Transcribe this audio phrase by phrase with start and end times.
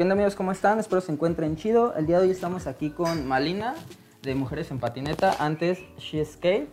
[0.00, 0.34] ¿Qué onda amigos?
[0.34, 0.80] ¿Cómo están?
[0.80, 1.94] Espero se encuentren chido.
[1.94, 3.74] El día de hoy estamos aquí con Malina
[4.22, 6.70] de Mujeres en Patineta, antes She Skate.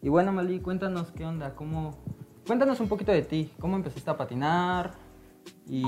[0.00, 1.98] Y bueno, Mali, cuéntanos qué onda, cómo...
[2.46, 4.92] Cuéntanos un poquito de ti, cómo empezaste a patinar
[5.66, 5.82] y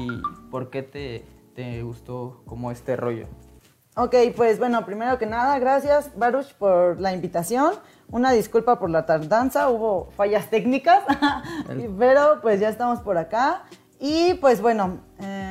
[0.51, 1.25] por qué te,
[1.55, 3.29] te gustó como este rollo.
[3.97, 7.77] Ok, pues bueno, primero que nada, gracias Baruch por la invitación.
[8.11, 11.03] Una disculpa por la tardanza, hubo fallas técnicas,
[11.99, 13.63] pero pues ya estamos por acá.
[13.99, 15.48] Y pues bueno, em,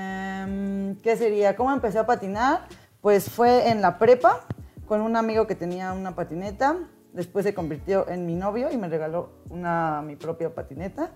[0.95, 1.55] ¿qué sería?
[1.55, 2.67] ¿Cómo empecé a patinar?
[3.01, 4.41] Pues fue en la prepa
[4.85, 6.77] con un amigo que tenía una patineta.
[7.13, 11.11] Después se convirtió en mi novio y me regaló una, mi propia patineta.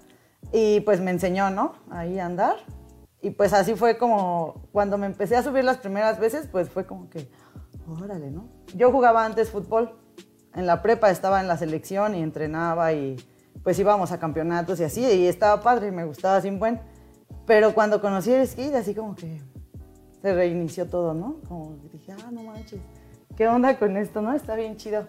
[0.52, 1.74] Y pues me enseñó, ¿no?
[1.90, 2.56] Ahí a andar.
[3.22, 6.86] Y pues así fue como, cuando me empecé a subir las primeras veces, pues fue
[6.86, 7.30] como que,
[7.88, 8.50] órale, ¿no?
[8.76, 9.98] Yo jugaba antes fútbol.
[10.56, 13.16] En la prepa estaba en la selección y entrenaba y
[13.64, 15.02] pues íbamos a campeonatos y así.
[15.02, 16.82] Y estaba padre y me gustaba sin buen.
[17.46, 19.42] Pero cuando conocí el skate, así como que
[20.22, 21.38] se reinició todo, ¿no?
[21.48, 22.80] Como dije, ah, no manches,
[23.36, 24.34] ¿qué onda con esto, no?
[24.34, 25.08] Está bien chido.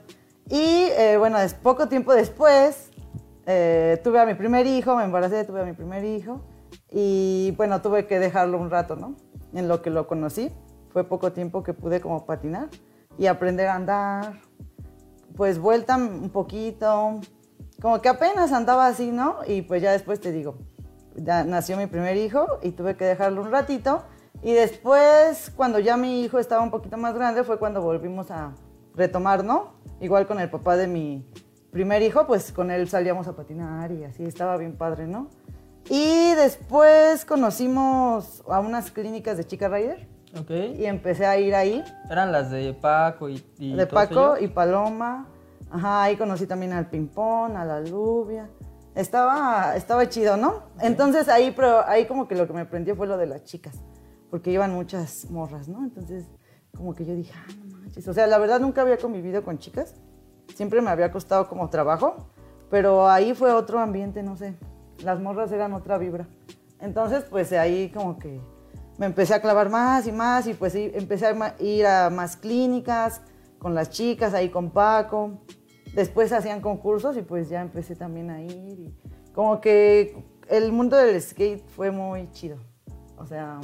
[0.49, 2.91] Y eh, bueno, poco tiempo después
[3.47, 6.41] eh, tuve a mi primer hijo, me embaracé, tuve a mi primer hijo.
[6.91, 9.17] Y bueno, tuve que dejarlo un rato, ¿no?
[9.53, 10.51] En lo que lo conocí.
[10.91, 12.69] Fue poco tiempo que pude como patinar
[13.19, 14.41] y aprender a andar.
[15.37, 17.21] Pues vuelta un poquito.
[17.81, 19.39] Como que apenas andaba así, ¿no?
[19.47, 20.59] Y pues ya después te digo,
[21.17, 24.05] ya nació mi primer hijo y tuve que dejarlo un ratito.
[24.43, 28.53] Y después, cuando ya mi hijo estaba un poquito más grande, fue cuando volvimos a
[28.95, 29.75] retomar, ¿no?
[30.01, 31.25] Igual con el papá de mi
[31.71, 35.29] primer hijo, pues con él salíamos a patinar y así estaba bien padre, ¿no?
[35.89, 40.09] Y después conocimos a unas clínicas de Chica Rider.
[40.39, 40.51] Ok.
[40.51, 41.85] Y empecé a ir ahí.
[42.11, 43.45] Eran las de Paco y...
[43.59, 44.51] y de Paco ellos?
[44.51, 45.29] y Paloma.
[45.71, 48.51] Ajá, ahí conocí también al ping-pong, a la lluvia.
[48.95, 50.65] Estaba, estaba chido, ¿no?
[50.81, 53.75] Entonces ahí, pero ahí como que lo que me prendió fue lo de las chicas.
[54.33, 55.85] Porque iban muchas morras, ¿no?
[55.85, 56.27] Entonces
[56.77, 58.09] como que yo dije, ah, no manches.
[58.09, 59.95] O sea, la verdad nunca había convivido con chicas.
[60.53, 62.17] Siempre me había costado como trabajo.
[62.69, 64.57] Pero ahí fue otro ambiente, no sé
[65.05, 66.27] las morras eran otra vibra.
[66.81, 68.41] Entonces, pues ahí como que
[68.99, 73.23] me empecé a clavar más y más y pues empecé a ir a más clínicas
[73.59, 75.43] con las chicas, ahí con Paco.
[75.95, 78.81] Después hacían concursos y pues ya empecé también a ir.
[78.81, 78.95] Y
[79.33, 82.57] como que el mundo del skate fue muy chido.
[83.17, 83.61] O sea,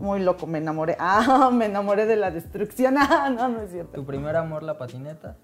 [0.00, 0.96] muy loco, me enamoré.
[1.00, 2.96] Ah, me enamoré de la destrucción.
[2.98, 3.92] Ah, no, no es cierto.
[3.92, 5.36] ¿Tu primer amor, la patineta?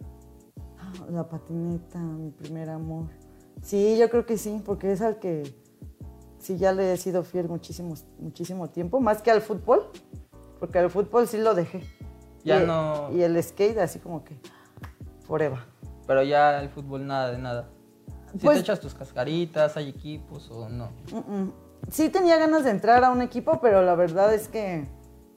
[0.78, 3.06] Ah, La patineta, mi primer amor.
[3.62, 5.42] Sí, yo creo que sí, porque es al que
[6.38, 9.90] sí ya le he sido fiel muchísimo, muchísimo tiempo, más que al fútbol,
[10.60, 11.82] porque al fútbol sí lo dejé.
[12.44, 14.38] Ya y, no- Y el skate así como que
[15.26, 15.58] forever.
[16.06, 17.70] Pero ya el fútbol nada de nada.
[18.32, 20.90] Si Pues- te echas tus cascaritas, hay equipos o no.
[21.12, 21.52] Mm, mm.
[21.90, 24.86] Sí tenía ganas de entrar a un equipo, pero la verdad es que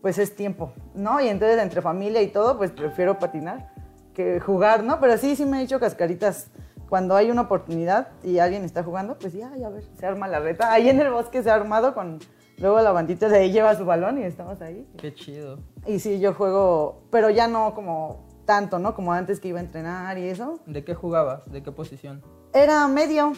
[0.02, 1.20] pues es tiempo, ¿no?
[1.20, 3.74] Y entonces entre familia y todo, pues prefiero patinar
[4.14, 5.00] que jugar, ¿no?
[5.00, 6.50] Pero sí, sí me he hecho cascaritas
[6.90, 10.28] cuando hay una oportunidad y alguien está jugando, pues ya, ya a ver, se arma
[10.28, 10.72] la reta.
[10.72, 12.20] Ahí en el bosque se ha armado con
[12.58, 14.88] luego la bandita de ahí lleva su balón y estamos ahí.
[14.98, 15.60] Qué chido.
[15.86, 18.96] Y sí, yo juego, pero ya no como tanto, ¿no?
[18.96, 20.60] Como antes que iba a entrenar y eso.
[20.66, 21.52] ¿De qué jugabas?
[21.52, 22.24] ¿De qué posición?
[22.54, 23.34] Era medio,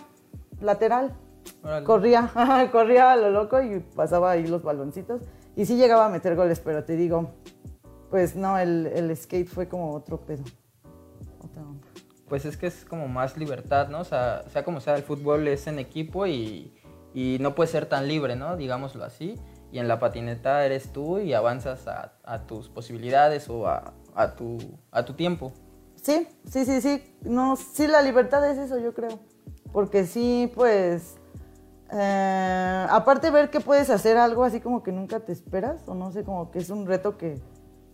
[0.62, 1.14] lateral.
[1.84, 2.32] Corría,
[2.72, 5.22] corría a lo loco y pasaba ahí los baloncitos.
[5.56, 7.32] Y sí llegaba a meter goles, pero te digo,
[8.10, 10.44] pues no, el, el skate fue como otro pedo.
[11.44, 11.88] Otra onda.
[12.28, 14.02] Pues es que es como más libertad, ¿no?
[14.02, 16.74] O sea, sea como sea, el fútbol es en equipo y,
[17.14, 18.56] y no puede ser tan libre, ¿no?
[18.56, 19.36] Digámoslo así.
[19.72, 24.36] Y en la patineta eres tú y avanzas a, a tus posibilidades o a, a
[24.36, 24.58] tu,
[24.92, 25.54] a tu tiempo.
[25.96, 27.16] Sí, sí, sí, sí.
[27.22, 29.20] No, sí, la libertad es eso, yo creo.
[29.72, 31.19] Porque sí, pues.
[31.92, 36.12] Eh, aparte, ver que puedes hacer algo así como que nunca te esperas, o no
[36.12, 37.40] sé, como que es un reto que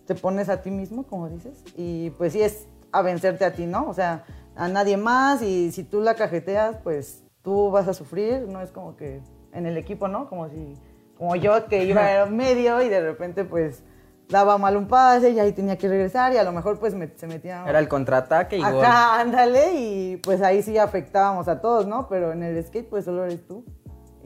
[0.06, 1.62] te pones a ti mismo, como dices.
[1.76, 3.88] Y pues sí, es a vencerte a ti, ¿no?
[3.88, 4.24] O sea,
[4.54, 5.42] a nadie más.
[5.42, 8.46] Y si tú la cajeteas, pues tú vas a sufrir.
[8.48, 9.20] No es como que
[9.52, 10.28] en el equipo, ¿no?
[10.28, 10.74] Como si.
[11.18, 13.82] Como yo que iba a medio y de repente, pues
[14.28, 17.08] daba mal un pase y ahí tenía que regresar y a lo mejor pues me-
[17.16, 18.84] se metía Era el contraataque y gol.
[18.84, 22.06] Acá, ándale, y pues ahí sí afectábamos a todos, ¿no?
[22.08, 23.64] Pero en el skate, pues solo eres tú.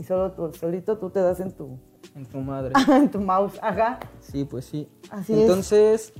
[0.00, 1.79] Y solo tú, solito tú te das en tu,
[2.17, 2.73] En tu madre.
[2.88, 4.00] en tu mouse, ajá.
[4.20, 4.88] Sí, pues sí.
[5.11, 5.41] Así es.
[5.41, 6.14] Entonces,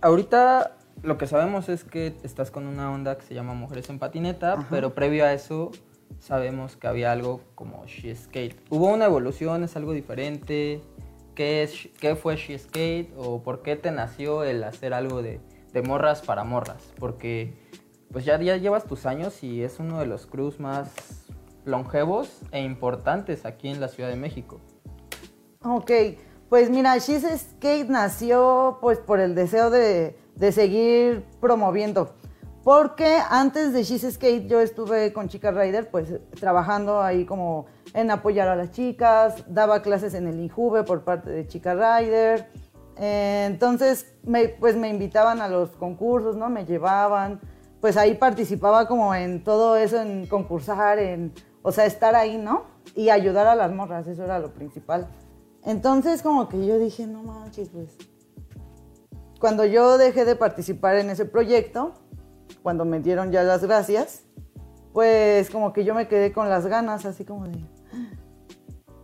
[0.00, 3.98] ahorita lo que sabemos es que estás con una onda que se llama Mujeres en
[3.98, 5.70] Patineta, pero previo a eso
[6.18, 8.58] sabemos que había algo como She Skate.
[8.70, 9.62] ¿Hubo una evolución?
[9.62, 10.80] ¿Es algo diferente?
[11.34, 13.12] ¿Qué, es, qué fue She Skate?
[13.18, 15.40] ¿O por qué te nació el hacer algo de,
[15.74, 16.82] de morras para morras?
[16.98, 17.52] Porque
[18.10, 21.25] pues ya, ya llevas tus años y es uno de los crews más
[21.66, 24.60] longevos e importantes aquí en la Ciudad de México.
[25.62, 25.90] Ok,
[26.48, 32.14] Pues mira, She's Skate nació pues por el deseo de, de seguir promoviendo.
[32.62, 38.10] Porque antes de She's Skate yo estuve con Chica Rider pues trabajando ahí como en
[38.10, 42.48] apoyar a las chicas, daba clases en el Injuve por parte de Chica Rider.
[42.96, 46.48] Eh, entonces me, pues me invitaban a los concursos, ¿no?
[46.48, 47.40] Me llevaban,
[47.80, 51.32] pues ahí participaba como en todo eso, en concursar, en,
[51.66, 52.62] o sea, estar ahí, ¿no?
[52.94, 55.08] Y ayudar a las morras, eso era lo principal.
[55.64, 57.96] Entonces como que yo dije, no manches, pues.
[59.40, 61.94] Cuando yo dejé de participar en ese proyecto,
[62.62, 64.22] cuando me dieron ya las gracias,
[64.92, 67.58] pues como que yo me quedé con las ganas, así como de,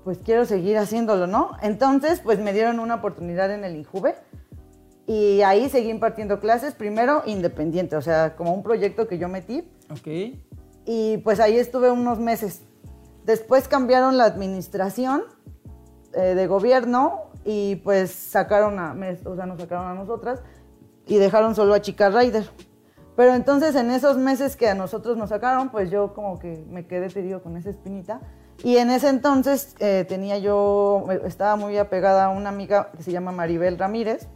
[0.04, 1.50] pues quiero seguir haciéndolo, ¿no?
[1.62, 4.14] Entonces, pues me dieron una oportunidad en el INJUVE
[5.08, 9.68] y ahí seguí impartiendo clases, primero independiente, o sea, como un proyecto que yo metí.
[9.90, 10.38] Ok.
[10.84, 12.62] Y pues ahí estuve unos meses.
[13.24, 15.22] Después cambiaron la administración
[16.14, 18.94] eh, de gobierno y pues sacaron a,
[19.24, 20.42] o sea, nos sacaron a nosotras
[21.06, 22.48] y dejaron solo a Chica Rider.
[23.16, 26.86] Pero entonces en esos meses que a nosotros nos sacaron, pues yo como que me
[26.86, 28.20] quedé, te digo, con esa espinita.
[28.64, 33.12] Y en ese entonces eh, tenía yo, estaba muy apegada a una amiga que se
[33.12, 34.28] llama Maribel Ramírez.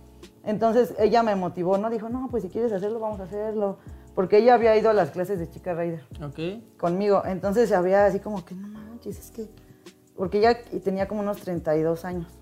[0.44, 1.90] Entonces ella me motivó, ¿no?
[1.90, 3.78] Dijo, no, pues si quieres hacerlo, vamos a hacerlo.
[4.16, 6.02] Porque ella había ido a las clases de Chica Rider.
[6.24, 6.78] Ok.
[6.78, 7.22] Conmigo.
[7.26, 9.48] Entonces había así como que, no manches, es que...
[10.16, 12.32] Porque ella tenía como unos 32 años.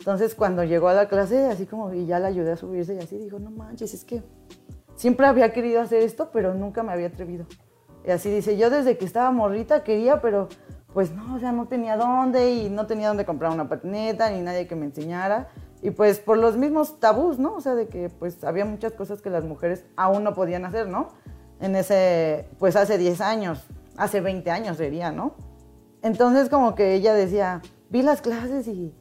[0.00, 2.98] Entonces cuando llegó a la clase, así como, y ya la ayudé a subirse y
[2.98, 4.24] así, dijo, no manches, es que
[4.96, 7.46] siempre había querido hacer esto, pero nunca me había atrevido.
[8.04, 10.48] Y así dice, yo desde que estaba morrita quería, pero
[10.92, 14.42] pues no, o sea, no tenía dónde y no tenía dónde comprar una patineta ni
[14.42, 15.48] nadie que me enseñara.
[15.82, 17.54] Y pues por los mismos tabús, ¿no?
[17.54, 20.88] O sea, de que pues había muchas cosas que las mujeres aún no podían hacer,
[20.88, 21.08] ¿no?
[21.60, 23.64] En ese, pues hace 10 años,
[23.96, 25.34] hace 20 años sería, ¿no?
[26.02, 28.94] Entonces como que ella decía, vi las clases y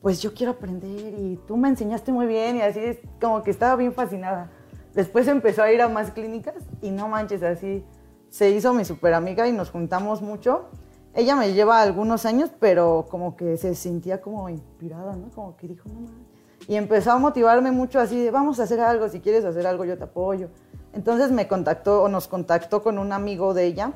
[0.00, 3.50] pues yo quiero aprender y tú me enseñaste muy bien y así es como que
[3.50, 4.50] estaba bien fascinada.
[4.92, 7.84] Después empezó a ir a más clínicas y no manches, así
[8.28, 10.68] se hizo mi super amiga y nos juntamos mucho
[11.14, 15.30] ella me lleva algunos años, pero como que se sentía como inspirada, ¿no?
[15.30, 16.34] Como que dijo, no mames.
[16.66, 19.84] Y empezó a motivarme mucho así de, vamos a hacer algo, si quieres hacer algo
[19.84, 20.48] yo te apoyo.
[20.92, 23.92] Entonces me contactó o nos contactó con un amigo de ella,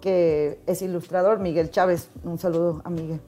[0.00, 2.10] que es ilustrador, Miguel Chávez.
[2.24, 3.20] Un saludo a Miguel.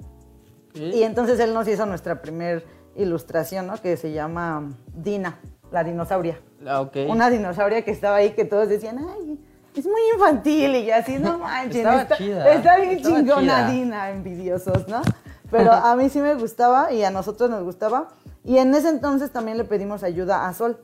[0.75, 2.65] Y entonces él nos hizo nuestra primer
[2.97, 3.81] ilustración, ¿no?
[3.81, 5.41] Que se llama Dina,
[5.73, 6.41] la dinosauria.
[6.67, 6.89] Ah.
[7.09, 9.41] Una dinosauria que estaba ahí que todos decían, ay,
[9.79, 11.85] es muy infantil y así, no manches.
[11.87, 12.53] Está, chida.
[12.53, 15.03] está bien Estaba chingonadina, envidiosos, ¿no?
[15.51, 18.09] Pero a mí sí me gustaba y a nosotros nos gustaba.
[18.45, 20.79] Y en ese entonces también le pedimos ayuda a Sol,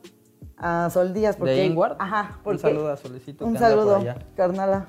[0.57, 1.37] a Sol Díaz.
[1.37, 1.95] Porque, ¿De?
[1.99, 2.39] Ajá.
[2.43, 3.45] Porque, Un saludo a Solecito.
[3.47, 4.19] Un por saludo, allá.
[4.37, 4.87] carnala.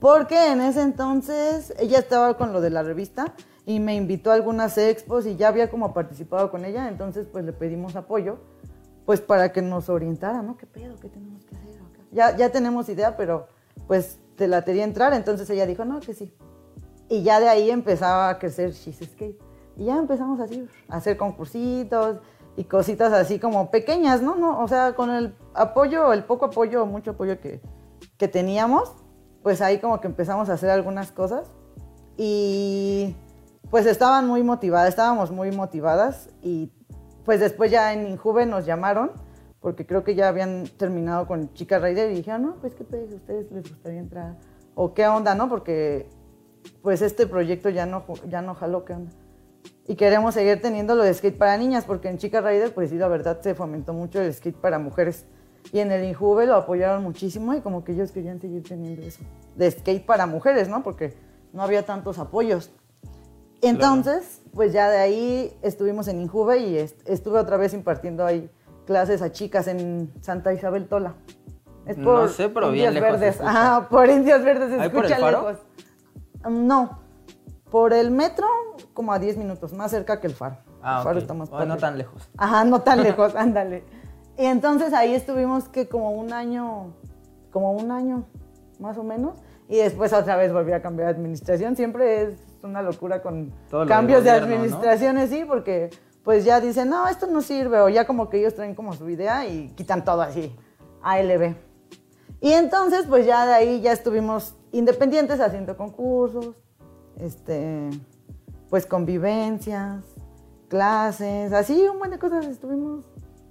[0.00, 3.34] Porque en ese entonces ella estaba con lo de la revista
[3.66, 7.44] y me invitó a algunas expos y ya había como participado con ella, entonces pues
[7.44, 8.38] le pedimos apoyo,
[9.04, 10.56] pues para que nos orientara, ¿no?
[10.56, 10.94] ¿Qué pedo?
[11.00, 11.67] ¿Qué tenemos que hacer?
[12.10, 13.48] Ya, ya tenemos idea, pero
[13.86, 16.32] pues te la quería entrar, entonces ella dijo, no, que sí.
[17.08, 19.40] Y ya de ahí empezaba a crecer She's Skate.
[19.76, 22.18] Y ya empezamos así, a hacer concursitos
[22.56, 24.34] y cositas así como pequeñas, ¿no?
[24.34, 27.60] no o sea, con el apoyo, el poco apoyo o mucho apoyo que,
[28.16, 28.92] que teníamos,
[29.42, 31.48] pues ahí como que empezamos a hacer algunas cosas.
[32.16, 33.14] Y
[33.70, 36.28] pues estaban muy motivadas, estábamos muy motivadas.
[36.42, 36.72] Y
[37.24, 39.12] pues después ya en Injuve nos llamaron,
[39.68, 43.02] porque creo que ya habían terminado con Chica Rider y dijeron, no, pues qué pedo,
[43.12, 44.36] ¿a ustedes les gustaría entrar?
[44.74, 45.50] O qué onda, ¿no?
[45.50, 46.08] Porque
[46.80, 49.12] pues este proyecto ya no, ya no jaló, ¿qué onda?
[49.86, 52.96] Y queremos seguir teniendo lo de skate para niñas, porque en Chica Rider, pues sí,
[52.96, 55.26] la verdad se fomentó mucho el skate para mujeres.
[55.70, 59.20] Y en el Injuve lo apoyaron muchísimo y como que ellos querían seguir teniendo eso.
[59.54, 60.82] De skate para mujeres, ¿no?
[60.82, 61.12] Porque
[61.52, 62.70] no había tantos apoyos.
[63.60, 68.48] Entonces, pues ya de ahí estuvimos en Injuve y est- estuve otra vez impartiendo ahí
[68.88, 71.12] clases a chicas en Santa Isabel Tola.
[71.84, 73.40] Es No sé, pero bien Indios lejos se Verdes.
[73.42, 75.42] Ajá, por Indios Verdes se ¿Ahí por escucha faro?
[75.48, 75.58] lejos.
[76.46, 76.98] Um, No,
[77.70, 78.46] por el metro
[78.94, 80.56] como a 10 minutos, más cerca que el faro.
[80.82, 81.22] Ah, el faro ok.
[81.22, 82.30] está más no tan lejos.
[82.38, 83.84] Ajá, no tan lejos, ándale.
[84.38, 86.94] Y entonces ahí estuvimos que como un año,
[87.52, 88.24] como un año
[88.78, 91.76] más o menos, y después otra vez volví a cambiar de administración.
[91.76, 94.54] Siempre es una locura con Todo cambios de gobierno, ¿no?
[94.54, 95.90] administraciones, sí, porque
[96.28, 99.08] pues ya dicen, no, esto no sirve, o ya como que ellos traen como su
[99.08, 100.54] idea y quitan todo así,
[101.00, 101.54] ALB.
[102.42, 106.54] Y entonces pues ya de ahí ya estuvimos independientes haciendo concursos,
[107.16, 107.88] este,
[108.68, 110.04] pues convivencias,
[110.68, 113.06] clases, así un buen de cosas estuvimos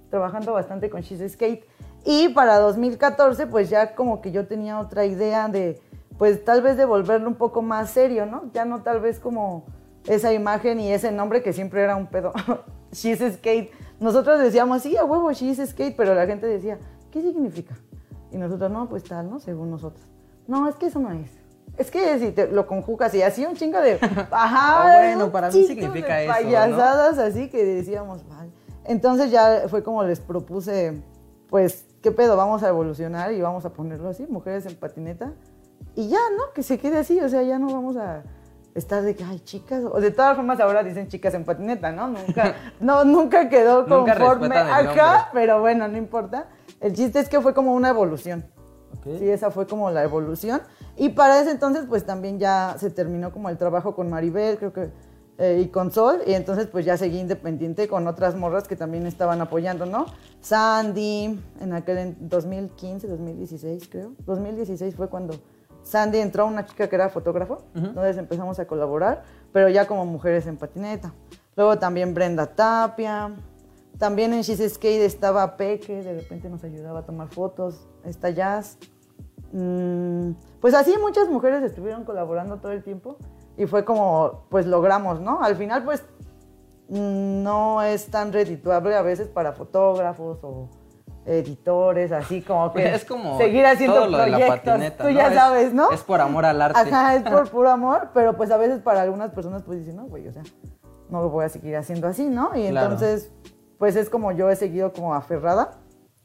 [0.08, 1.64] trabajando bastante con She's Skate.
[2.04, 5.82] Y para 2014, pues ya como que yo tenía otra idea de,
[6.16, 8.52] pues tal vez de volverlo un poco más serio, ¿no?
[8.52, 9.64] Ya no tal vez como
[10.08, 12.32] esa imagen y ese nombre que siempre era un pedo.
[12.92, 13.70] She's Skate.
[14.00, 16.78] Nosotros decíamos, sí, a huevo, She's Skate, pero la gente decía,
[17.10, 17.74] ¿qué significa?
[18.32, 19.38] Y nosotros, no, pues tal, ¿no?
[19.38, 20.06] Según nosotros.
[20.46, 21.30] No, es que eso no es.
[21.76, 23.94] Es que si te lo conjugas y así un chingo de.
[24.30, 24.30] Ajá.
[24.32, 26.38] Ah, bueno, para mí significa eso, ¿no?
[26.38, 28.50] Payasadas así que decíamos, vale.
[28.84, 31.02] Entonces ya fue como les propuse,
[31.50, 32.36] pues, ¿qué pedo?
[32.36, 35.34] Vamos a evolucionar y vamos a ponerlo así, mujeres en patineta.
[35.94, 36.52] Y ya, ¿no?
[36.54, 38.22] Que se quede así, o sea, ya no vamos a
[38.78, 39.84] estar de que, ay, chicas.
[39.90, 42.08] O de todas formas ahora dicen chicas en patineta, ¿no?
[42.08, 46.48] Nunca, no, nunca quedó conforme acá, pero bueno, no importa.
[46.80, 48.44] El chiste es que fue como una evolución.
[49.04, 50.62] Sí, esa fue como la evolución.
[50.96, 54.72] Y para ese entonces, pues también ya se terminó como el trabajo con Maribel, creo
[54.72, 54.90] que,
[55.38, 56.20] eh, y con Sol.
[56.26, 60.06] Y entonces, pues ya seguí independiente con otras morras que también estaban apoyando, ¿no?
[60.40, 64.12] Sandy, en aquel en 2015, 2016, creo.
[64.26, 65.34] 2016 fue cuando
[65.88, 67.62] Sandy entró, una chica que era fotógrafo.
[67.74, 71.14] Entonces empezamos a colaborar, pero ya como mujeres en patineta.
[71.56, 73.34] Luego también Brenda Tapia.
[73.98, 77.88] También en She's Skate estaba Peque, de repente nos ayudaba a tomar fotos.
[78.04, 78.78] Está Jazz.
[79.52, 83.16] Mm, pues así muchas mujeres estuvieron colaborando todo el tiempo
[83.56, 85.42] y fue como, pues logramos, ¿no?
[85.42, 86.02] Al final, pues
[86.90, 90.68] mm, no es tan redituable a veces para fotógrafos o
[91.28, 94.60] editores, así como que es como seguir haciendo todo lo de la proyectos.
[94.72, 95.16] patineta, Tú ¿no?
[95.16, 95.90] ya Es- sabes, ¿no?
[95.90, 96.78] Es por amor al arte.
[96.80, 100.06] Ajá, es por puro amor, pero pues a veces para algunas personas pues dicen, no,
[100.06, 100.42] güey, o sea,
[101.10, 102.50] no lo voy a seguir haciendo así, ¿no?
[102.56, 102.92] Y Claro.
[102.92, 103.30] entonces,
[103.78, 105.72] pues es como yo he seguido como aferrada,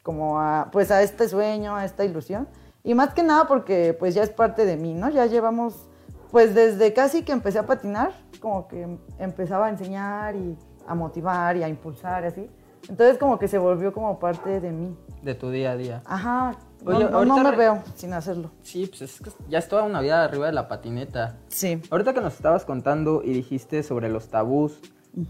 [0.02, 2.48] como a, pues a este sueño, a esta ilusión.
[2.84, 5.10] Y más que nada porque pues ya es parte de mí, ¿no?
[5.10, 5.88] Ya llevamos,
[6.32, 11.56] pues desde casi que empecé a patinar, como que empezaba a enseñar y a motivar
[11.56, 12.52] y a impulsar y así.
[12.90, 14.96] Entonces como que se volvió como parte de mí.
[15.22, 16.02] De tu día a día.
[16.06, 16.52] Ajá,
[16.84, 18.52] no- Oye, no, no ahorita me re- veo sin hacerlo.
[18.62, 21.38] Sí, pues es que ya es toda una vida arriba de la patineta.
[21.48, 21.82] Sí.
[21.90, 24.80] Ahorita que nos estabas contando y dijiste sobre los tabús,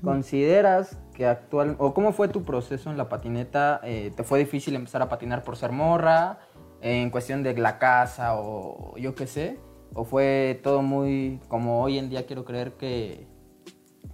[0.03, 3.79] ¿consideras que actual o cómo fue tu proceso en la patineta?
[3.83, 6.39] Eh, ¿Te fue difícil empezar a patinar por ser morra?
[6.81, 9.59] En cuestión de la casa o yo qué sé.
[9.95, 13.27] ¿O fue todo muy como hoy en día quiero creer que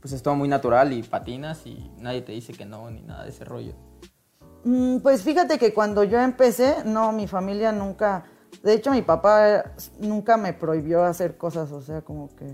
[0.01, 3.23] pues es todo muy natural y patinas y nadie te dice que no ni nada
[3.23, 3.73] de ese rollo?
[4.63, 8.25] Mm, Pues fíjate que cuando yo empecé, no, mi familia nunca,
[8.63, 12.53] de hecho mi papá nunca me prohibió hacer cosas, o sea, como que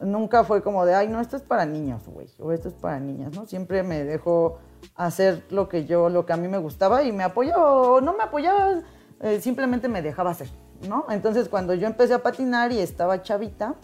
[0.00, 3.00] nunca fue como de, ay, no, esto es para niños, güey, o esto es para
[3.00, 3.46] niñas, ¿no?
[3.46, 4.58] Siempre me dejó
[4.94, 8.12] hacer lo que yo, lo que a mí me gustaba y me apoyaba o no
[8.14, 8.82] me apoyaba,
[9.20, 10.48] eh, simplemente me dejaba hacer,
[10.88, 11.06] ¿no?
[11.08, 13.74] Entonces cuando yo empecé a patinar y estaba chavita,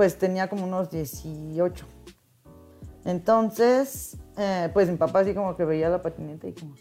[0.00, 1.86] pues tenía como unos 18.
[3.04, 6.72] Entonces, eh, pues mi papá así como que veía la patineta y como,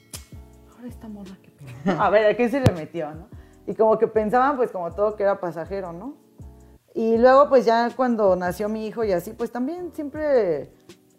[0.73, 1.37] ahora esta morra
[1.83, 2.01] pedo.
[2.01, 3.27] A ver, ¿a qué se le metió, no?
[3.67, 6.15] Y como que pensaban pues como todo que era pasajero, ¿no?
[6.95, 10.71] Y luego pues ya cuando nació mi hijo y así, pues también siempre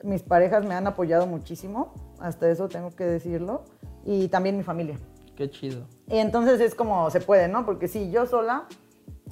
[0.02, 3.64] mis parejas me han apoyado muchísimo, hasta eso tengo que decirlo,
[4.07, 4.99] y también mi familia.
[5.37, 5.87] Qué chido.
[6.09, 7.66] Y entonces es como se puede, ¿no?
[7.66, 8.69] Porque si yo sola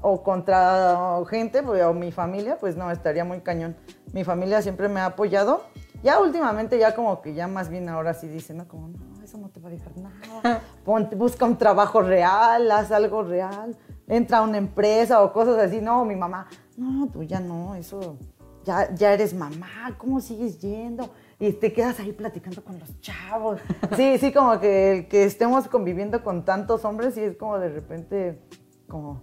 [0.01, 3.77] o contra gente pues, o mi familia, pues no, estaría muy cañón.
[4.13, 5.63] Mi familia siempre me ha apoyado.
[6.03, 8.69] Ya últimamente, ya como que ya más bien ahora sí dicen, ¿no?
[8.69, 10.63] Como, no, eso no te va a dejar nada.
[10.85, 13.77] Ponte- busca un trabajo real, haz algo real.
[14.07, 15.81] Entra a una empresa o cosas así.
[15.81, 18.17] No, mi mamá, no, tú ya no, eso,
[18.65, 21.11] ya, ya eres mamá, ¿cómo sigues yendo?
[21.41, 23.61] Y te quedas ahí platicando con los chavos.
[23.97, 27.69] Sí, sí, como que el que estemos conviviendo con tantos hombres y es como de
[27.71, 28.41] repente,
[28.89, 29.23] como,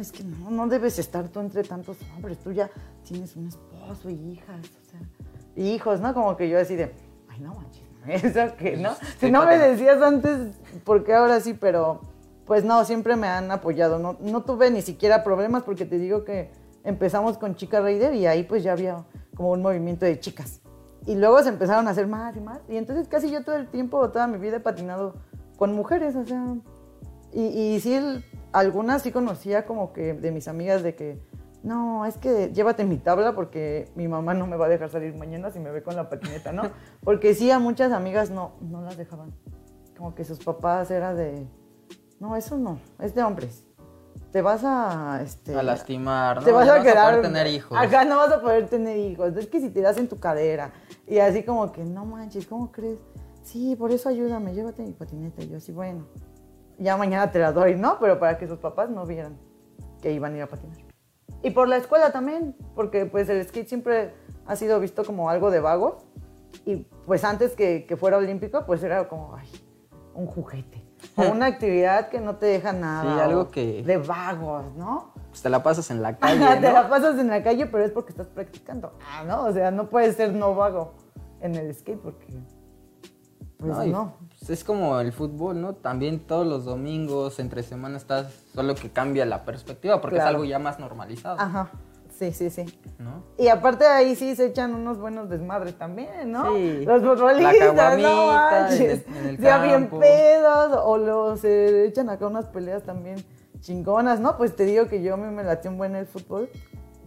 [0.00, 2.70] es que no, no debes estar tú entre tantos hombres, tú ya
[3.04, 5.00] tienes un esposo y hijas, o sea,
[5.56, 6.14] hijos, ¿no?
[6.14, 6.92] Como que yo así de,
[7.28, 7.84] ay, no manches,
[8.24, 8.90] eso que no.
[9.18, 11.54] Si no me decías antes, ¿por qué ahora sí?
[11.54, 12.00] Pero,
[12.46, 16.24] pues no, siempre me han apoyado, no, no tuve ni siquiera problemas porque te digo
[16.24, 16.50] que
[16.82, 19.04] empezamos con Chica Raider y ahí pues ya había
[19.36, 20.60] como un movimiento de chicas.
[21.06, 22.60] Y luego se empezaron a hacer más y más.
[22.68, 25.14] Y entonces casi yo todo el tiempo, toda mi vida he patinado
[25.56, 26.56] con mujeres, o sea.
[27.32, 27.98] Y, y sí,
[28.52, 31.18] algunas sí conocía como que de mis amigas de que,
[31.62, 35.14] no, es que llévate mi tabla porque mi mamá no me va a dejar salir
[35.14, 36.62] mañana si me ve con la patineta, ¿no?
[37.04, 39.32] Porque sí, a muchas amigas no, no las dejaban.
[39.96, 41.46] Como que sus papás era de,
[42.18, 43.66] no, eso no, es de hombres.
[44.32, 46.44] Te vas a, este, A lastimar, ¿no?
[46.44, 47.08] te vas Ya a no quedar.
[47.16, 47.76] poder tener hijos.
[47.78, 49.36] Acá no vas a poder tener hijos.
[49.36, 50.72] Es que si te das en tu cadera.
[51.06, 52.98] Y así como que, no manches, ¿cómo crees?
[53.42, 55.42] Sí, por eso ayúdame, llévate mi patineta.
[55.42, 56.06] Y yo así, bueno,
[56.80, 57.98] ya mañana te la doy, ¿no?
[58.00, 59.38] Pero para que sus papás no vieran
[60.02, 60.76] que iban a ir a patinar.
[61.42, 64.12] Y por la escuela también, porque pues el skate siempre
[64.46, 66.04] ha sido visto como algo de vagos.
[66.66, 69.48] Y pues antes que, que fuera olímpico, pues era como, ay,
[70.14, 70.84] un juguete.
[71.16, 73.14] O una actividad que no te deja nada.
[73.14, 75.12] Sí, algo que- De vagos, ¿no?
[75.30, 76.72] pues te la pasas en la calle, Ajá, te ¿no?
[76.74, 78.92] la pasas en la calle, pero es porque estás practicando.
[79.06, 79.44] Ah, ¿no?
[79.44, 80.94] O sea, no puedes ser no vago
[81.40, 82.26] en el skate porque.
[83.60, 84.14] Pues No, no.
[84.38, 85.74] pues, es como el fútbol, ¿no?
[85.74, 90.30] También todos los domingos, entre semana estás, solo que cambia la perspectiva porque Claro.
[90.30, 91.70] es algo ya más normalizado, Ajá.
[92.18, 92.66] Sí, sí, sí.
[92.98, 93.22] ¿no?
[93.38, 96.54] Y aparte de ahí sí se echan unos buenos desmadres también, ¿no?
[96.54, 96.84] Sí.
[96.84, 99.06] Los La futbolistas, no caguamita en manches.
[99.08, 103.24] el- en el Ya bien pedos, o los se echan acá unas peleas también
[103.60, 104.36] chingonas, ¿no?
[104.36, 106.50] Pues te digo que yo a mí me latió un buen el fútbol,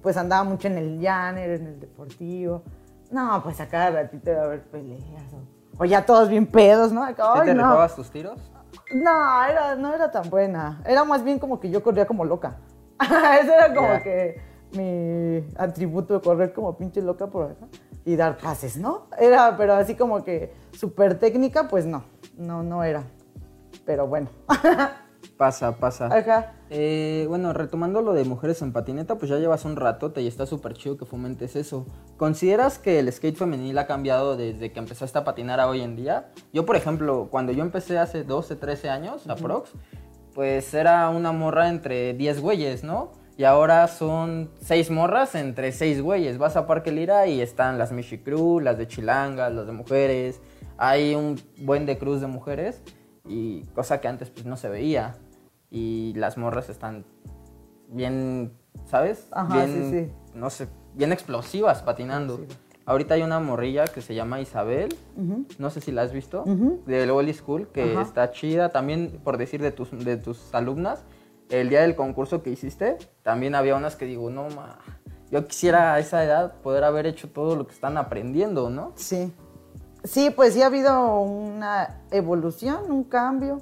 [0.01, 2.63] pues andaba mucho en el llaner, en el deportivo.
[3.11, 5.01] No, pues a cada ratito iba a haber peleas,
[5.33, 5.37] o,
[5.77, 7.03] o ya todos bien pedos, ¿no?
[7.03, 7.63] Acá, ¿Sí ay, te no.
[7.63, 8.39] rifabas tus tiros?
[8.93, 10.81] No, era, no era tan buena.
[10.85, 12.57] Era más bien como que yo corría como loca.
[12.99, 14.41] Eso era como que
[14.73, 17.65] mi atributo, correr como pinche loca por acá
[18.05, 19.07] y dar pases, ¿no?
[19.17, 22.03] Era, pero así como que súper técnica, pues no,
[22.37, 23.03] no, no era.
[23.85, 24.29] Pero bueno.
[25.37, 26.07] Pasa, pasa.
[26.07, 26.53] Ajá.
[26.69, 30.45] Eh, bueno, retomando lo de mujeres en patineta, pues ya llevas un ratote y está
[30.45, 31.85] súper chido que fomentes eso.
[32.17, 35.95] ¿Consideras que el skate femenil ha cambiado desde que empezaste a patinar a hoy en
[35.95, 36.31] día?
[36.51, 39.71] Yo, por ejemplo, cuando yo empecé hace 12, 13 años, aprox,
[40.35, 43.11] pues era una morra entre 10 güeyes, ¿no?
[43.35, 46.37] Y ahora son 6 morras entre 6 güeyes.
[46.37, 50.41] Vas a Parque Lira y están las Michi Crew, las de Chilanga, las de mujeres.
[50.77, 52.83] Hay un buen de cruz de mujeres
[53.25, 55.15] y cosa que antes pues no se veía.
[55.69, 57.05] Y las morras están
[57.87, 58.53] bien,
[58.85, 59.27] ¿sabes?
[59.31, 60.13] Ajá, bien, sí, sí.
[60.35, 62.41] no sé, bien explosivas patinando.
[62.85, 64.93] Ahorita hay una morrilla que se llama Isabel,
[65.57, 66.43] no sé si la has visto,
[66.85, 68.01] del Oli School, que Ajá.
[68.01, 68.69] está chida.
[68.69, 71.03] También, por decir de tus, de tus alumnas,
[71.49, 74.79] el día del concurso que hiciste, también había unas que digo, no, ma,
[75.31, 78.91] yo quisiera a esa edad poder haber hecho todo lo que están aprendiendo, ¿no?
[78.95, 79.31] Sí.
[80.03, 83.59] Sí, pues sí ha habido una evolución, un cambio.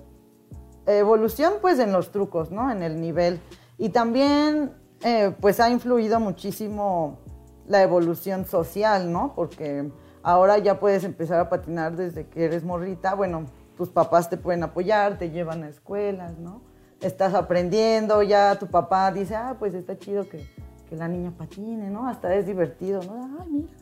[0.88, 2.72] Evolución pues en los trucos, ¿no?
[2.72, 3.40] En el nivel.
[3.78, 4.72] Y también
[5.04, 7.20] eh, pues ha influido muchísimo
[7.68, 9.34] la evolución social, ¿no?
[9.36, 9.92] Porque
[10.24, 13.14] ahora ya puedes empezar a patinar desde que eres morrita.
[13.14, 13.46] Bueno,
[13.78, 16.62] tus papás te pueden apoyar, te llevan a escuelas, ¿no?
[17.02, 20.48] Estás aprendiendo, ya tu papá dice, ah, pues está chido que,
[20.90, 22.08] que la niña patine, ¿no?
[22.08, 23.38] Hasta es divertido, ¿no?
[23.40, 23.74] Ah, mira,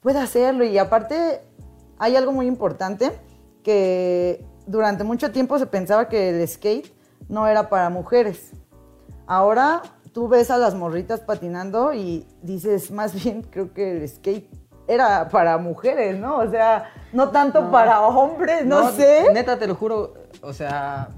[0.00, 0.64] puede hacerlo.
[0.64, 1.40] Y aparte,
[2.00, 3.12] hay algo muy importante
[3.62, 6.92] que durante mucho tiempo se pensaba que el skate
[7.28, 8.52] no era para mujeres.
[9.26, 9.82] Ahora
[10.12, 14.48] tú ves a las morritas patinando y dices, más bien creo que el skate
[14.88, 16.38] era para mujeres, ¿no?
[16.38, 19.30] O sea, no tanto para hombres, no, sé.
[19.32, 21.10] Neta, te lo juro, o sea,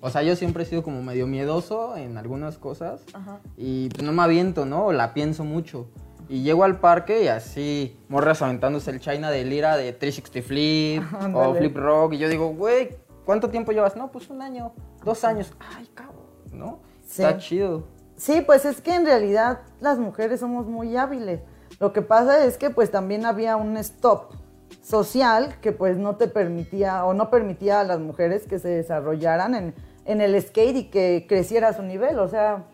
[0.00, 3.40] o sea, yo siempre he sido como medio miedoso en algunas cosas Ajá.
[3.58, 4.90] y pues no me aviento, ¿no?
[4.90, 5.86] La pienso mucho.
[6.28, 11.02] Y llego al parque y así, morras aventándose el China de Lira de 360 Flip
[11.34, 11.54] o.
[11.54, 12.14] Flip Rock.
[12.14, 13.96] Y yo digo, güey, ¿cuánto tiempo llevas?
[13.96, 14.72] No, pues un año,
[15.04, 15.52] dos años.
[15.76, 16.80] Ay, cabrón, ¿no?
[17.02, 17.22] Sí.
[17.22, 17.84] Está chido.
[18.16, 21.40] Sí, pues es que en realidad las mujeres somos muy hábiles.
[21.80, 24.34] Lo que pasa es que pues también había un stop
[24.82, 29.54] social que pues no te permitía o no permitía a las mujeres que se desarrollaran
[29.54, 32.18] en, en el skate y que creciera a su nivel.
[32.18, 32.64] O sea,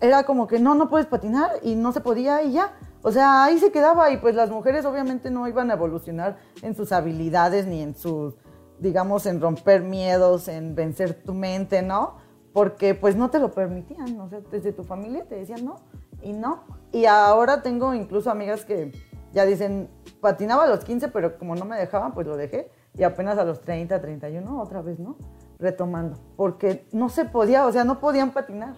[0.00, 2.74] era como que no, no puedes patinar y no se podía y ya.
[3.02, 6.74] O sea, ahí se quedaba y pues las mujeres obviamente no iban a evolucionar en
[6.74, 8.34] sus habilidades ni en sus,
[8.78, 12.16] digamos, en romper miedos, en vencer tu mente, ¿no?
[12.52, 15.76] Porque pues no te lo permitían, o sea, desde tu familia te decían no
[16.22, 16.64] y no.
[16.92, 18.92] Y ahora tengo incluso amigas que
[19.32, 22.70] ya dicen, patinaba a los 15, pero como no me dejaban, pues lo dejé.
[22.94, 25.16] Y apenas a los 30, 31, otra vez, ¿no?
[25.58, 26.18] Retomando.
[26.36, 28.76] Porque no se podía, o sea, no podían patinar.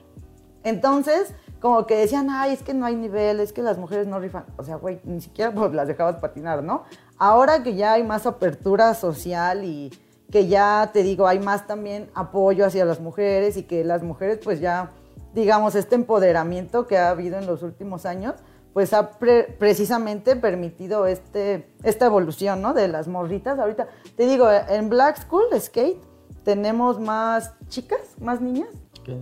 [0.68, 4.20] Entonces, como que decían, ay, es que no hay nivel, es que las mujeres no
[4.20, 4.44] rifan.
[4.57, 6.85] O sea, güey, ni siquiera pues, las dejabas patinar, ¿no?
[7.18, 9.92] Ahora que ya hay más apertura social y
[10.31, 14.38] que ya, te digo, hay más también apoyo hacia las mujeres y que las mujeres
[14.44, 14.90] pues ya,
[15.35, 18.35] digamos, este empoderamiento que ha habido en los últimos años,
[18.74, 22.74] pues ha pre- precisamente permitido este, esta evolución, ¿no?
[22.74, 23.59] De las morritas.
[23.59, 26.00] Ahorita, te digo, en Black School Skate
[26.44, 28.68] tenemos más chicas, más niñas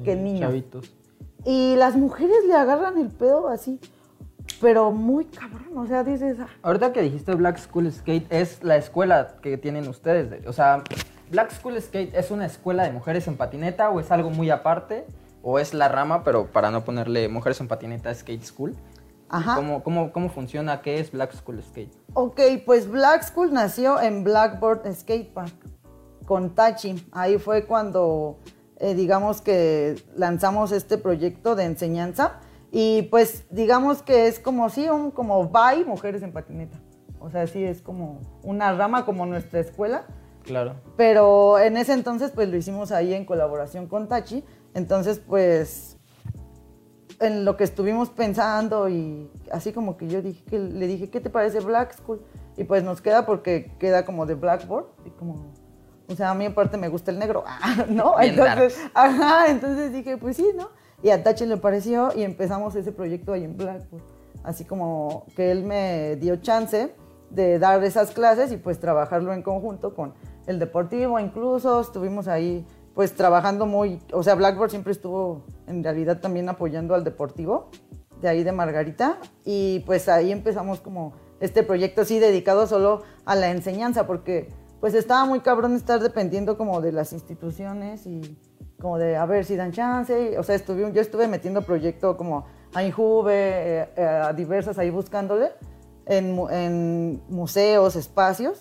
[0.04, 0.40] que, niños.
[0.40, 0.92] Chavitos.
[1.46, 3.78] Y las mujeres le agarran el pedo así,
[4.61, 5.76] pero muy cabrón.
[5.78, 9.88] O sea, dices, ah, Ahorita que dijiste Black School Skate, es la escuela que tienen
[9.88, 10.28] ustedes.
[10.28, 10.82] de- o sea,
[11.30, 15.06] Black School Skate es una escuela de mujeres en patineta o es algo muy aparte
[15.42, 18.74] o es la rama, pero para no ponerle mujeres en patineta Skate School.
[19.28, 19.54] ajá.
[19.56, 20.82] ¿Cómo, cómo, cómo funciona?
[20.82, 21.92] ¿Qué es Black School Skate?
[22.14, 25.54] Ok, pues Black School nació en Blackboard Skate Park
[26.26, 27.06] con Tachi.
[27.12, 28.38] Ahí fue cuando,
[28.79, 32.41] eh, digamos que lanzamos este proyecto de enseñanza.
[32.71, 36.79] Y pues digamos que es como sí, un como by mujeres en patineta.
[37.21, 40.07] O sea, sí es como una rama como nuestra escuela.
[40.43, 40.77] Claro.
[40.97, 44.45] Pero en ese entonces pues lo hicimos ahí en colaboración con Tachi.
[44.75, 45.97] Entonces pues
[47.21, 51.21] en lo que estuvimos pensando y así como que yo dije que le dije, ¿qué
[51.21, 52.21] te parece Black School?
[52.57, 55.53] Y pues nos queda porque queda como de Blackboard y como
[56.09, 57.45] o sea, a mí aparte me gusta el negro,
[57.88, 58.21] ¿no?
[58.21, 60.71] entonces, ajá, entonces dije, pues sí, ¿no?
[61.03, 64.03] Y a Tachi le pareció y empezamos ese proyecto ahí en Blackboard.
[64.42, 66.95] Así como que él me dio chance
[67.31, 70.14] de dar esas clases y pues trabajarlo en conjunto con
[70.47, 72.64] el deportivo, incluso estuvimos ahí
[72.95, 77.69] pues trabajando muy, o sea, Blackboard siempre estuvo en realidad también apoyando al deportivo
[78.23, 83.35] de ahí de Margarita y pues ahí empezamos como este proyecto así dedicado solo a
[83.35, 84.49] la enseñanza porque
[84.81, 88.39] pues estaba muy cabrón estar dependiendo como de las instituciones y
[88.81, 92.47] como de a ver si dan chance, o sea, estuve, yo estuve metiendo proyecto como
[92.75, 95.53] a Injuve, eh, eh, a diversas ahí buscándole
[96.05, 98.61] en, en museos, espacios,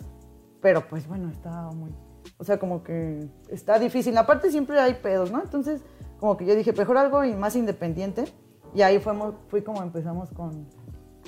[0.62, 1.91] pero pues bueno, estaba muy
[2.38, 4.17] o sea, como que está difícil.
[4.17, 5.41] Aparte siempre hay pedos, ¿no?
[5.41, 5.82] Entonces,
[6.19, 8.25] como que yo dije, mejor algo y más independiente.
[8.73, 10.67] Y ahí fuimos, fui como empezamos con,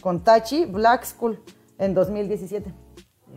[0.01, 1.41] con Tachi, Black School,
[1.77, 2.73] en 2017.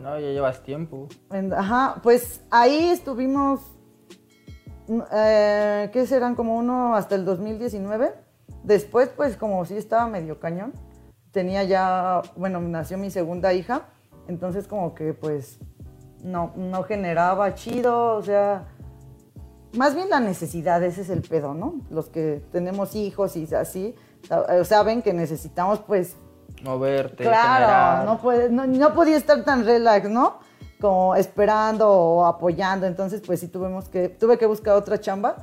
[0.01, 1.09] No, ya llevas tiempo.
[1.57, 3.61] ajá, pues ahí estuvimos,
[5.13, 6.35] eh, ¿qué serán?
[6.35, 8.15] Como uno hasta el 2019.
[8.65, 10.73] Después, pues como sí estaba medio cañón.
[11.33, 13.89] Tenía ya, bueno, nació mi segunda hija.
[14.27, 15.59] Entonces como que pues
[16.23, 18.69] no, no generaba chido, o sea,
[19.77, 21.81] más bien la necesidad, ese es el pedo, ¿no?
[21.91, 23.95] Los que tenemos hijos y así,
[24.65, 26.17] saben que necesitamos pues...
[26.63, 27.25] Moverte.
[27.25, 30.39] Claro, no, puede, no, podía estar tan relax, ¿no?
[30.81, 35.37] Como esperando o apoyando, entonces pues sí tuvimos que, tuve que buscar otra chamba.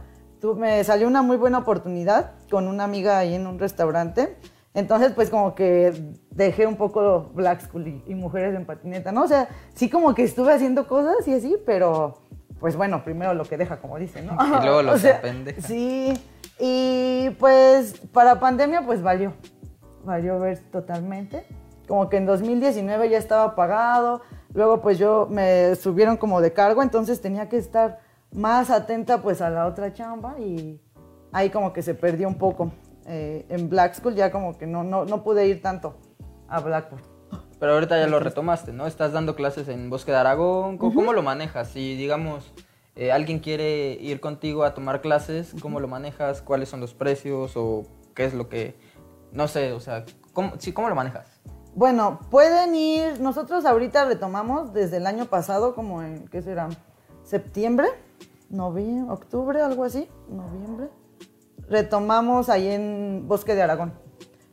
[0.56, 4.38] me salió una muy buena oportunidad con una amiga ahí en un restaurante
[4.78, 5.91] entonces, pues como que
[6.30, 9.24] dejé un poco Black School y, mujeres en patineta, ¿no?
[9.24, 12.20] O sea, sí como que estuve haciendo cosas y así, pero
[12.60, 14.38] pues bueno, primero lo que deja, como dicen, ¿no?
[14.62, 15.60] Y luego lo que aprende.
[15.63, 16.13] Sí,
[16.60, 19.34] y pues para pandemia pues valió,
[20.08, 21.46] valió ver totalmente.
[21.88, 24.22] Como que en 2019 ya estaba pagado,
[24.54, 28.00] luego pues yo me subieron como de cargo, entonces tenía que estar
[28.32, 30.82] más atenta pues a la otra chamba y
[31.32, 32.72] ahí como que se perdió un poco.
[33.06, 35.96] Eh, en Black School ya como que no, no, no pude ir tanto
[36.50, 37.04] a Blackboard.
[37.60, 38.86] Pero ahorita ya lo retomaste, ¿no?
[38.86, 40.78] Estás dando clases en Bosque de Aragón.
[40.78, 41.70] ¿Cómo, lo manejas?
[41.70, 42.52] Si, digamos,
[42.96, 46.41] eh, alguien quiere ir contigo a tomar clases, ¿cómo lo manejas?
[46.41, 47.54] ¿Cuáles son los precios?
[47.56, 48.76] ¿O qué es lo que...?
[49.31, 51.39] No sé, o sea, ¿cómo, sí, ¿cómo lo manejas?
[51.75, 53.19] Bueno, pueden ir...
[53.19, 56.69] Nosotros ahorita retomamos desde el año pasado, como en, ¿qué será?
[57.23, 57.87] ¿Septiembre?
[58.49, 59.13] ¿Noviembre?
[59.13, 59.61] ¿Octubre?
[59.61, 60.09] ¿Algo así?
[60.29, 60.89] ¿Noviembre?
[61.69, 63.93] retomamos ahí en Bosque de Aragón.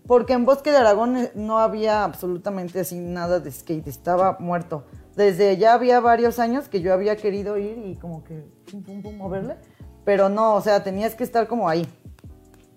[0.06, 4.84] Porque en Bosque de Aragón eh, no había absolutamente así nada de skate, estaba muerto.
[5.16, 9.02] Desde ya había varios años que yo había querido ir y como que pum, pum,
[9.02, 9.56] pum, moverle,
[10.04, 11.87] pero no, o sea, tenías que estar como ahí.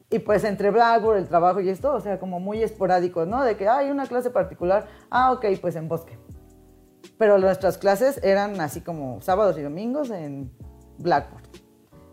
[0.09, 3.43] Y pues entre Blackboard, el trabajo y esto, o sea, como muy esporádico, ¿no?
[3.43, 6.17] De que hay una clase particular, ah, ok, pues en Bosque.
[7.17, 10.51] Pero nuestras clases eran así como sábados y domingos en
[10.99, 11.43] Blackboard.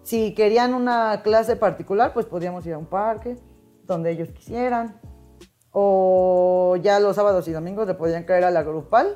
[0.02, 3.36] Si querían una clase particular, pues podíamos ir a un parque
[3.84, 5.00] donde ellos quisieran.
[5.70, 9.14] O ya los sábados y domingos le podían caer a la grupal,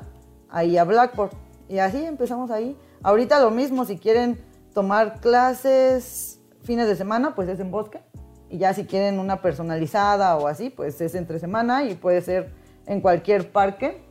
[0.49, 1.31] ahí a Blackboard.
[1.67, 2.77] Y así empezamos ahí.
[3.03, 8.01] Ahorita lo mismo, si quieren tomar clases fines de semana, pues es en bosque.
[8.49, 12.51] Y ya si quieren una personalizada o así, pues es entre semana y puede ser
[12.87, 14.01] en cualquier parque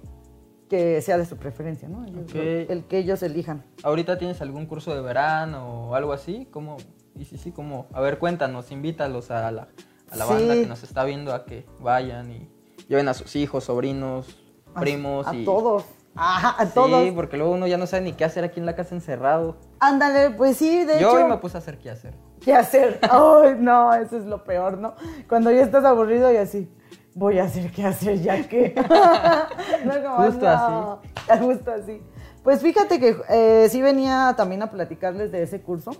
[0.68, 2.04] que sea de su preferencia, ¿no?
[2.04, 3.64] El que ellos elijan.
[3.82, 6.46] ¿Ahorita tienes algún curso de verano o algo así?
[6.50, 6.76] ¿Cómo?
[7.16, 9.68] Y sí, sí, como, a ver, cuéntanos, invítalos a la,
[10.10, 12.48] a la banda que nos está viendo a que vayan y
[12.86, 14.38] lleven a sus hijos, sobrinos,
[14.78, 15.26] primos.
[15.26, 15.44] A, y...
[15.44, 15.84] todos.
[16.14, 17.04] a todos.
[17.04, 19.56] Sí, porque luego uno ya no sabe ni qué hacer aquí en la casa encerrado.
[19.80, 21.00] Ándale, pues sí, de hecho.
[21.00, 22.14] Yo hoy me puse a hacer qué hacer.
[22.40, 23.00] ¿Qué hacer?
[23.10, 24.94] Ay, no, eso es lo peor, ¿no?
[25.28, 26.70] Cuando ya estás aburrido y así
[27.14, 28.74] voy a hacer qué hacer ya que.
[30.16, 31.40] justo así.
[31.40, 32.02] Justo así.
[32.42, 35.90] Pues fíjate que eh, sí venía también a platicarles de ese curso,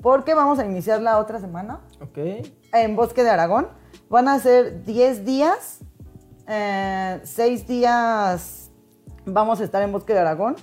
[0.00, 1.80] porque vamos a iniciar la otra semana.
[2.00, 2.46] Ok.
[2.72, 3.68] En Bosque de Aragón.
[4.08, 5.80] Van a ser 10 días,
[6.46, 8.70] 6 eh, días
[9.24, 10.56] vamos a estar en Bosque de Aragón.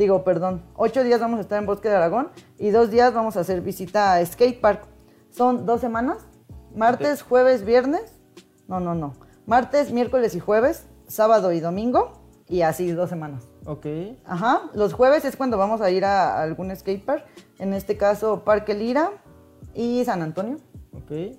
[0.00, 3.36] Digo, perdón, 8 días vamos a estar en Bosque de Aragón y 2 días vamos
[3.36, 4.86] a hacer visita a Skate Park.
[5.28, 6.26] Son dos semanas,
[6.74, 8.18] martes, jueves, viernes.
[8.66, 9.12] No, no, no
[9.50, 12.12] martes, miércoles y jueves, sábado y domingo,
[12.48, 13.48] y así dos semanas.
[13.66, 13.84] Ok.
[14.24, 14.70] Ajá.
[14.74, 17.26] Los jueves es cuando vamos a ir a algún skatepark,
[17.58, 19.10] en este caso Parque Lira
[19.74, 20.56] y San Antonio.
[20.94, 21.36] Ok.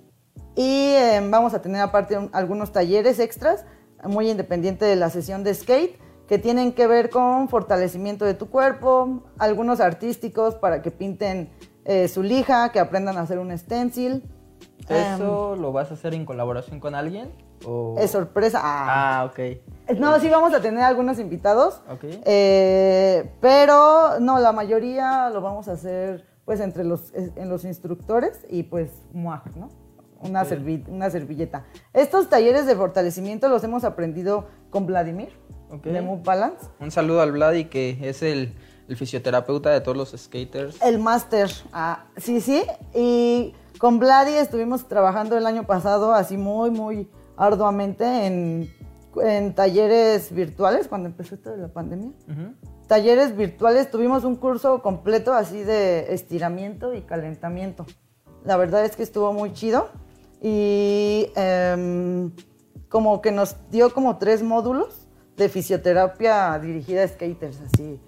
[0.55, 3.65] Y em, vamos a tener aparte algunos talleres extras,
[4.03, 5.97] muy independiente de la sesión de skate,
[6.31, 11.49] que tienen que ver con fortalecimiento de tu cuerpo, algunos artísticos para que pinten
[11.83, 14.23] eh, su lija, que aprendan a hacer un stencil,
[14.87, 17.33] ¿Eso lo vas a hacer en colaboración con alguien?
[17.65, 17.95] O...
[17.99, 18.61] Es sorpresa.
[18.63, 19.19] Ah.
[19.19, 19.99] Ah, ok.
[19.99, 21.81] No, sí vamos a tener algunos invitados.
[21.89, 22.05] Ok.
[22.25, 28.45] Eh, pero no, la mayoría lo vamos a hacer pues entre los, en los instructores
[28.49, 29.67] y pues moi, ¿no?
[30.23, 31.65] Una, servi- una servilleta.
[31.93, 35.29] Estos talleres de fortalecimiento los hemos aprendido con Vladimir
[35.71, 35.83] Ok.
[35.83, 36.67] de Move Balance.
[36.79, 38.53] Un saludo al Vladi, que es el,
[38.87, 40.81] el fisioterapeuta de todos los skaters.
[40.81, 41.49] El máster.
[41.71, 42.63] Ah, sí, sí.
[42.93, 48.69] Y con Vladi estuvimos trabajando el año pasado así muy, muy arduamente en,
[49.23, 52.11] en talleres virtuales cuando empezó esto de la pandemia.
[52.87, 57.85] Talleres virtuales tuvimos un curso completo así de estiramiento y calentamiento.
[58.43, 59.89] La verdad es que estuvo muy chido
[60.41, 62.31] y em,
[62.89, 65.00] como que nos dio como tres módulos
[65.37, 67.99] de fisioterapia dirigida a skaters, así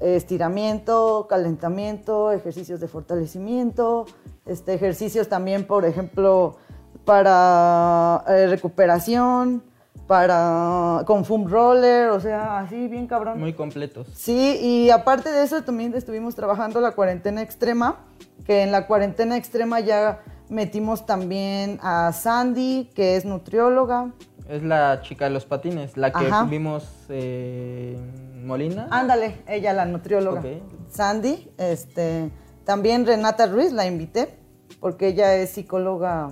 [0.00, 4.06] estiramiento, calentamiento, ejercicios de fortalecimiento,
[4.46, 6.56] este, ejercicios también, por ejemplo,
[7.04, 9.62] para eh, recuperación,
[10.06, 13.38] para con foam roller, o sea, así bien cabrón.
[13.38, 14.08] Muy completos.
[14.14, 18.06] Sí, y aparte de eso también estuvimos trabajando la cuarentena extrema,
[18.44, 24.12] que en la cuarentena extrema ya metimos también a Sandy, que es nutrióloga.
[24.48, 26.44] Es la chica de los patines, la que Ajá.
[26.44, 27.96] vimos eh,
[28.44, 28.88] Molina.
[28.90, 30.42] Ándale, ella la nutrióloga.
[30.88, 32.30] Sandy, este,
[32.64, 34.36] también Renata Ruiz la invité,
[34.80, 36.30] porque ella es psicóloga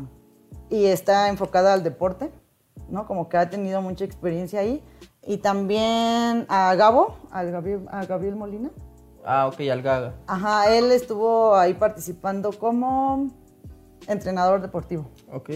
[0.68, 2.32] y está enfocada al deporte,
[2.88, 3.06] ¿no?
[3.06, 4.82] Como que ha tenido mucha experiencia ahí.
[5.24, 8.70] Y también a Gabo, al Gabriel, a Gabriel Molina.
[9.24, 10.14] Ah, ok, Algaga.
[10.26, 13.28] Ajá, él estuvo ahí participando como
[14.08, 15.10] entrenador deportivo.
[15.32, 15.50] Ok.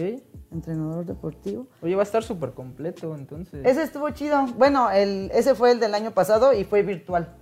[0.51, 1.67] Entrenador deportivo.
[1.81, 3.65] Oye, va a estar súper completo, entonces.
[3.65, 4.45] Ese estuvo chido.
[4.57, 7.35] Bueno, el, ese fue el del año pasado y fue virtual.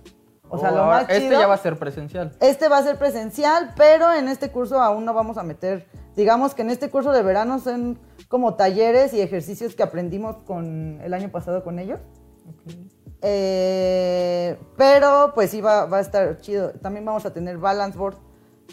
[0.48, 1.40] O sea, Oh, lo más Este chido.
[1.40, 2.32] ya va a ser presencial.
[2.40, 5.86] Este va a ser presencial, pero en este curso aún no vamos a meter.
[6.16, 7.98] Digamos que en este curso de verano son
[8.28, 12.00] como talleres y ejercicios que aprendimos con el año pasado con ellos.
[12.48, 12.72] Ok.
[13.44, 16.72] Eh, pero pues sí va, va a estar chido.
[16.82, 18.16] También vamos a tener balance board,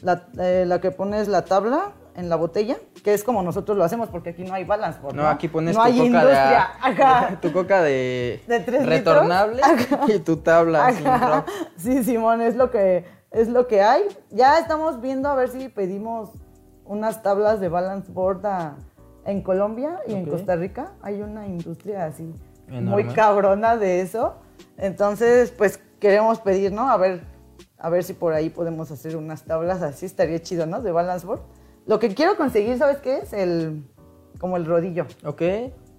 [0.01, 3.83] la, eh, la que pones la tabla en la botella, que es como nosotros lo
[3.83, 5.15] hacemos porque aquí no hay balance board.
[5.15, 6.69] No, aquí pones no tu hay coca industria.
[6.85, 7.37] de Ajá.
[7.41, 9.61] tu coca de, ¿De tres retornable
[10.07, 11.45] y tu tabla Ajá.
[11.77, 14.03] Sí, Simón, es lo que es lo que hay.
[14.31, 16.31] Ya estamos viendo a ver si pedimos
[16.85, 18.75] unas tablas de balance board a-
[19.25, 20.29] en Colombia y en Ok.
[20.31, 20.91] Costa Rica.
[21.01, 22.33] Hay una industria así
[22.67, 22.89] Enorme.
[23.03, 24.35] muy cabrona de eso.
[24.77, 26.89] Entonces, pues queremos pedir, ¿no?
[26.89, 27.21] A ver,
[27.77, 30.81] a ver si por ahí podemos hacer unas tablas así, estaría chido, ¿no?
[30.81, 31.41] De balance board.
[31.85, 33.33] Lo que quiero conseguir, ¿sabes qué es?
[33.33, 33.83] El
[34.39, 35.05] como el rodillo.
[35.25, 35.41] Ok.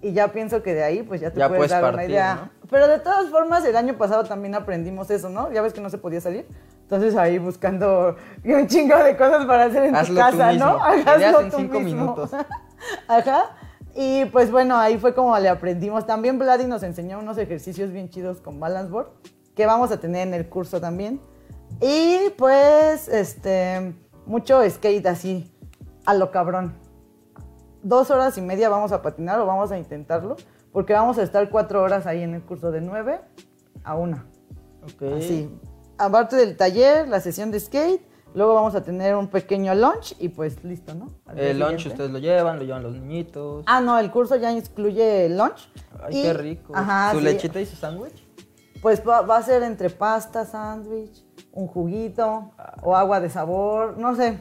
[0.01, 2.35] Y ya pienso que de ahí pues ya te Ya puedes puedes dar una idea.
[2.61, 2.67] ¿no?
[2.69, 5.51] Pero de todas formas, el año pasado también aprendimos eso, ¿no?
[5.51, 6.47] Ya ves que no se podía salir.
[6.81, 10.65] Entonces ahí buscando un chingo de cosas para hacer en Hazlo tu tú casa, mismo.
[10.65, 10.95] ¿no?
[10.97, 12.01] Ideas en tú cinco mismo.
[12.01, 12.31] minutos.
[13.07, 13.57] Ajá.
[13.93, 16.07] Y pues bueno, ahí fue como le aprendimos.
[16.07, 19.09] También Vladi nos enseñó unos ejercicios bien chidos con balance board
[19.55, 21.19] que vamos a tener en el curso también.
[21.81, 23.93] Y pues, este,
[24.25, 25.50] mucho skate así,
[26.05, 26.73] a lo cabrón.
[27.83, 30.35] Dos horas y media vamos a patinar o vamos a intentarlo,
[30.71, 33.19] porque vamos a estar cuatro horas ahí en el curso de nueve
[33.83, 34.25] a una.
[34.83, 35.03] Ok.
[35.17, 35.49] Así.
[35.97, 38.01] Aparte del taller, la sesión de skate,
[38.33, 41.07] luego vamos a tener un pequeño lunch y pues listo, ¿no?
[41.25, 41.89] Al El lunch siguiente.
[41.89, 43.63] ustedes lo llevan, lo llevan los niñitos.
[43.67, 45.69] Ah, no, el curso ya incluye el lunch.
[46.03, 46.73] Ay, y- qué rico.
[46.75, 47.23] Ajá, ¿Su sí.
[47.25, 48.27] lechita y su sándwich?
[48.81, 54.15] Pues va, va a ser entre pasta, sándwich, un juguito o agua de sabor, no
[54.15, 54.39] sé.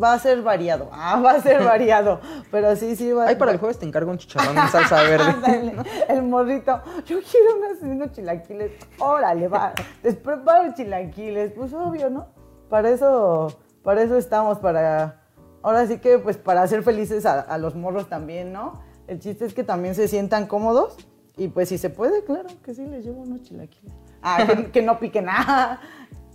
[0.00, 0.90] Va a ser variado.
[1.00, 2.20] Ah, va a ser variado.
[2.50, 5.24] Pero sí, sí va Ay, para el jueves te encargo un chicharrón en salsa verde.
[5.24, 5.74] Ándale,
[6.08, 6.80] el morrito.
[7.06, 8.72] Yo quiero unos, unos chilaquiles.
[8.98, 9.72] Órale, va.
[10.02, 11.52] Les preparo chilaquiles.
[11.52, 12.26] Pues obvio, ¿no?
[12.68, 15.22] Para eso, para eso estamos, para.
[15.62, 18.82] Ahora sí que, pues, para hacer felices a, a los morros también, ¿no?
[19.06, 20.96] El chiste es que también se sientan cómodos.
[21.36, 23.94] Y pues, si se puede, claro que sí, les llevo unos chilaquiles.
[24.22, 25.80] Ah, que, que no pique nada.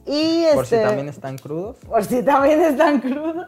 [0.05, 1.77] Y Por si este, también están crudos.
[1.87, 3.47] por si también están crudos.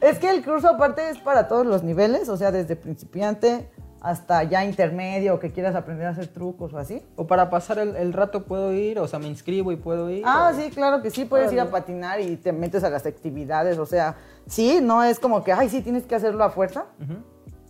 [0.00, 3.68] Es que el curso aparte es para todos los niveles, o sea, desde principiante
[4.00, 7.02] hasta ya intermedio, o que quieras aprender a hacer trucos o así.
[7.16, 10.22] O para pasar el, el rato puedo ir, o sea, me inscribo y puedo ir.
[10.24, 13.04] Ah, o- sí, claro que sí, puedes ir a patinar y te metes a las
[13.06, 14.14] actividades, o sea,
[14.46, 16.86] sí, no es como que, ay, sí, tienes que hacerlo a fuerza.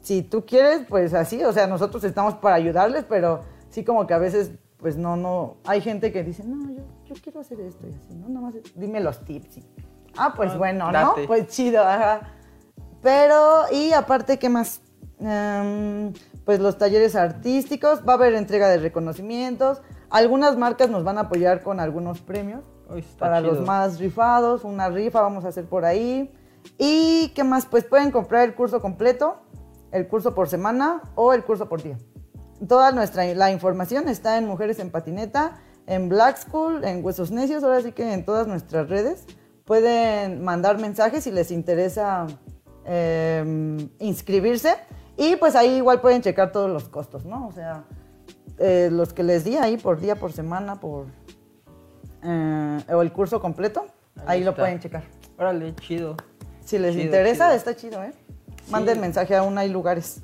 [0.02, 4.12] Si tú quieres, pues así, o sea, nosotros estamos para ayudarles, pero sí como que
[4.14, 7.86] a veces, pues no, no, hay gente que dice, no, yo, yo quiero hacer esto
[7.86, 8.28] y así, ¿no?
[8.28, 9.58] Nada más dime los tips.
[9.58, 9.64] y-
[10.16, 11.20] ah, pues Ah, bueno, date.
[11.22, 11.26] ¿no?
[11.26, 12.20] Pues chido, ajá.
[13.02, 14.80] Pero, y aparte, ¿qué más?
[15.20, 16.12] Em,
[16.44, 21.22] pues los talleres artísticos, va a haber entrega de reconocimientos, algunas marcas nos van a
[21.22, 25.84] apoyar con algunos premios Uy, para los más rifados, una rifa vamos a hacer por
[25.84, 26.32] ahí.
[26.78, 27.66] ¿Y qué más?
[27.66, 29.40] Pues pueden comprar el curso completo,
[29.92, 31.98] el curso por semana o el curso por día.
[32.66, 35.56] Toda nuestra la información está en Mujeres en Patineta,
[35.88, 39.24] en Black School, en Huesos Necios, ahora sí que en todas nuestras redes.
[39.64, 42.26] Pueden mandar mensajes si les interesa
[42.84, 44.74] em, inscribirse.
[45.16, 47.48] Y pues ahí igual pueden checar todos los costos, ¿no?
[47.48, 47.84] O sea,
[48.58, 51.06] eh, los que les di ahí por día, por semana, por...
[52.22, 55.02] eh, o el curso completo, ahí, Ahí lo pueden checar.
[55.38, 56.16] Órale, chido.
[56.64, 57.56] Si les Chido, interesa, chido.
[57.56, 58.12] está chido, ¿eh?
[58.70, 59.00] Manden Sí.
[59.00, 60.20] mensaje aún hay lugares.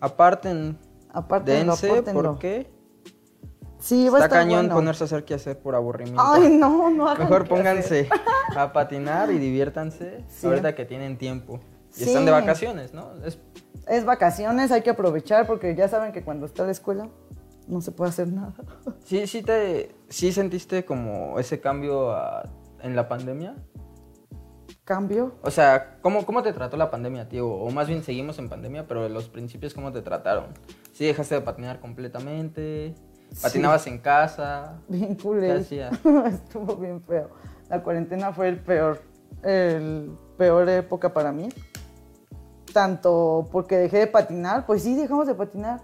[0.00, 0.78] Aparten,
[1.12, 1.74] apártenlo.
[2.14, 2.70] porque
[3.82, 4.74] Sí, va a está estar cañón bueno.
[4.76, 6.22] ponerse a hacer qué hacer por aburrimiento.
[6.24, 8.08] Ay, no, no hagan Mejor pónganse
[8.56, 10.46] a patinar y diviértanse Sí.
[10.46, 11.58] ahorita que tienen tiempo.
[11.90, 12.04] Y Sí.
[12.04, 13.10] están de vacaciones, ¿no?
[13.24, 13.38] Es-
[13.88, 17.08] Es vacaciones, hay que aprovechar porque ya saben que cuando está la escuela
[17.66, 18.54] no se puede hacer nada.
[19.04, 22.48] sí, sí te, sí sentiste como ese cambio a-
[22.82, 23.56] en la pandemia.
[24.84, 25.34] Cambio.
[25.42, 27.48] O sea, ¿cómo, ¿cómo te trató la pandemia, tío?
[27.48, 30.46] O más bien seguimos en pandemia, pero los principios, ¿cómo te trataron?
[30.92, 32.94] ¿Sí dejaste de patinar completamente?
[33.40, 34.80] ¿Patinabas en casa?
[34.88, 35.56] Bien ¿Qué culé.
[36.26, 37.30] Estuvo bien feo.
[37.68, 39.00] La cuarentena fue el peor,
[39.42, 41.48] el peor época para mí.
[42.72, 45.80] Tanto porque dejé de patinar, pues sí, dejamos de patinar.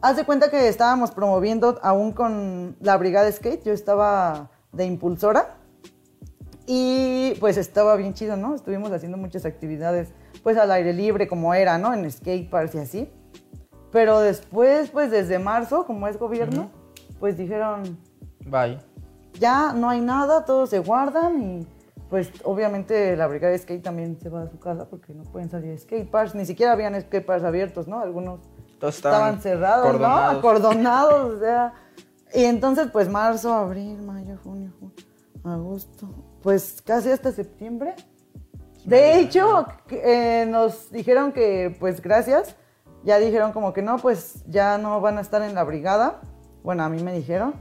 [0.00, 5.56] Haz de cuenta que estábamos promoviendo aún con la brigada skate, yo estaba de impulsora
[6.66, 8.54] y pues estaba bien chido, ¿no?
[8.54, 11.94] Estuvimos haciendo muchas actividades pues al aire libre como era, ¿no?
[11.94, 13.12] En skate parks y así.
[13.94, 16.68] Pero después, pues desde marzo, como es gobierno,
[17.20, 17.96] pues dijeron,
[18.40, 18.80] Bye.
[19.38, 21.66] ya no hay nada, todos se guardan y
[22.10, 25.48] pues obviamente la brigada de skate también se va a su casa porque no pueden
[25.48, 28.00] salir a skate parks, ni siquiera habían skate parks abiertos, ¿no?
[28.00, 28.40] Algunos
[28.80, 30.06] Todos estaban, estaban cerrados, ¿no?
[30.06, 31.36] acordonados.
[31.36, 31.74] O sea.
[32.34, 34.96] Y entonces pues marzo, abril, mayo, junio, julio,
[35.44, 36.08] agosto,
[36.42, 37.94] pues casi hasta septiembre.
[38.84, 42.56] De hecho, eh, nos dijeron que pues gracias,
[43.04, 46.20] ya dijeron como que no, pues ya no van a estar en la brigada.
[46.62, 47.54] Bueno, a mí me dijeron.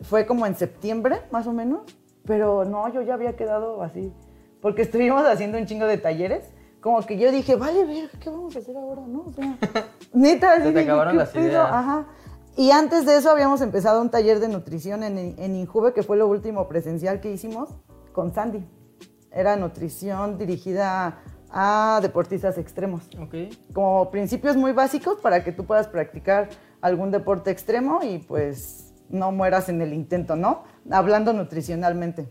[0.00, 1.82] Fue como en septiembre, más o menos.
[2.24, 4.12] Pero no, yo ya había quedado así.
[4.60, 6.44] Porque estuvimos haciendo un chingo de talleres.
[6.80, 9.02] Como que yo dije, vale, ver, ¿qué vamos a hacer ahora?
[9.06, 9.24] ¿No?
[9.26, 9.58] O sea,
[10.12, 11.68] neta, Se te acabaron ¿qué las ideas.
[11.70, 12.06] Ajá.
[12.56, 16.16] Y antes de eso habíamos empezado un taller de nutrición en, en Injuve, que fue
[16.16, 17.70] lo último presencial que hicimos
[18.12, 18.64] con Sandy.
[19.32, 21.18] Era nutrición dirigida
[21.56, 23.34] a deportistas extremos Ok.
[23.72, 26.48] como principios muy básicos para que tú puedas practicar
[26.80, 30.64] algún deporte extremo y pues no mueras en el intento, ¿no?
[30.90, 32.28] Hablando nutricionalmente.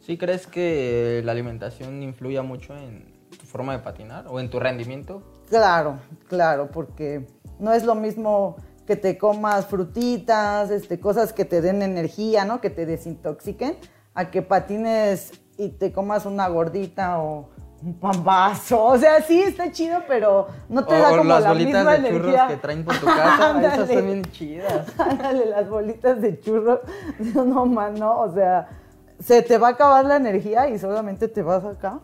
[0.00, 4.58] ¿Sí crees que la alimentación influya mucho en tu forma de patinar o en tu
[4.58, 5.22] rendimiento?
[5.50, 7.26] Claro, claro, porque
[7.58, 8.56] no es lo mismo
[8.86, 12.62] que te comas frutitas, este, cosas que te den energía, ¿no?
[12.62, 13.76] Que te desintoxiquen,
[14.14, 17.50] a que patines y te comas una gordita o
[17.84, 18.82] un pambazo.
[18.84, 21.92] O sea, sí está chido, pero no te o, da como las la bolitas misma
[21.92, 22.48] de churros energía.
[22.48, 24.86] que traen por tu casa, esas están bien chidas.
[24.98, 26.80] Ándale, las bolitas de churro.
[27.18, 28.20] Dios, no, man, no.
[28.20, 28.68] O sea,
[29.18, 32.00] se te va a acabar la energía y solamente te vas acá.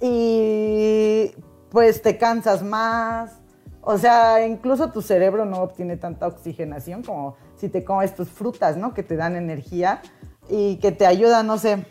[0.00, 1.32] Y
[1.70, 3.38] pues te cansas más.
[3.82, 8.76] O sea, incluso tu cerebro no obtiene tanta oxigenación como si te comes tus frutas,
[8.76, 8.92] ¿no?
[8.92, 10.02] Que te dan energía
[10.48, 11.86] y que te ayudan, no sé.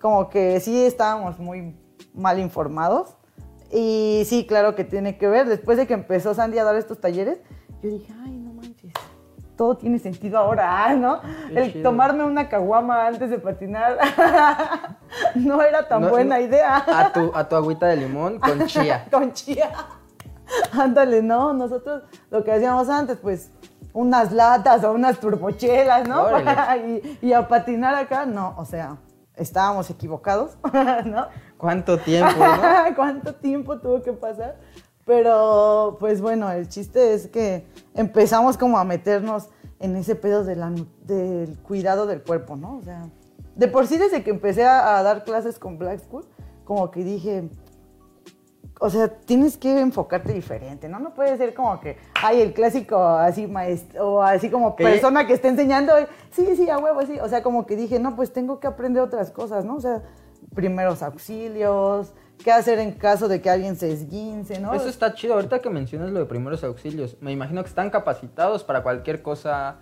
[0.00, 1.74] Como que sí estábamos muy
[2.16, 3.16] mal informados.
[3.72, 5.46] Y sí, claro que tiene que ver.
[5.48, 7.38] Después de que empezó Sandy a dar estos talleres,
[7.82, 8.92] yo dije, ay, no manches,
[9.56, 11.20] todo tiene sentido ahora, ¿no?
[11.48, 11.90] Qué El chido.
[11.90, 13.96] tomarme una caguama antes de patinar
[15.34, 16.76] no era tan No- buena no- idea.
[16.86, 19.06] A tu, a tu agüita de limón con chía.
[19.10, 19.70] Con chía.
[20.72, 23.50] Ándale, no, nosotros lo que hacíamos antes, pues
[23.92, 26.24] unas latas o unas turbochelas, ¿no?
[26.86, 28.98] Y, y a patinar acá, no, o sea,
[29.34, 30.56] estábamos equivocados,
[31.04, 31.26] ¿no?
[31.58, 32.56] ¿Cuánto tiempo, no?
[32.96, 34.56] ¿Cuánto tiempo tuvo que pasar?
[35.04, 37.64] Pero, pues bueno, el chiste es que
[37.94, 42.78] empezamos como a meternos en ese pedo de la nu- del cuidado del cuerpo, ¿no?
[42.78, 43.04] O sea,
[43.54, 46.24] de por sí desde que empecé a, a dar clases con Black School,
[46.64, 47.48] como que dije,
[48.80, 50.98] o sea, tienes que enfocarte diferente, ¿no?
[50.98, 55.32] No puede ser como que, ay, el clásico así maestro, o así como persona que
[55.32, 55.92] está enseñando,
[56.30, 57.18] sí, sí, a huevo, sí.
[57.20, 59.76] O sea, como que dije, no, pues tengo que aprender otras cosas, ¿no?
[59.76, 60.02] O sea,
[60.56, 64.74] primeros auxilios, qué hacer en caso de que alguien se esguince, ¿no?
[64.74, 65.34] Eso está chido.
[65.34, 69.76] Ahorita que mencionas lo de primeros auxilios, me imagino que están capacitados para cualquier cosa.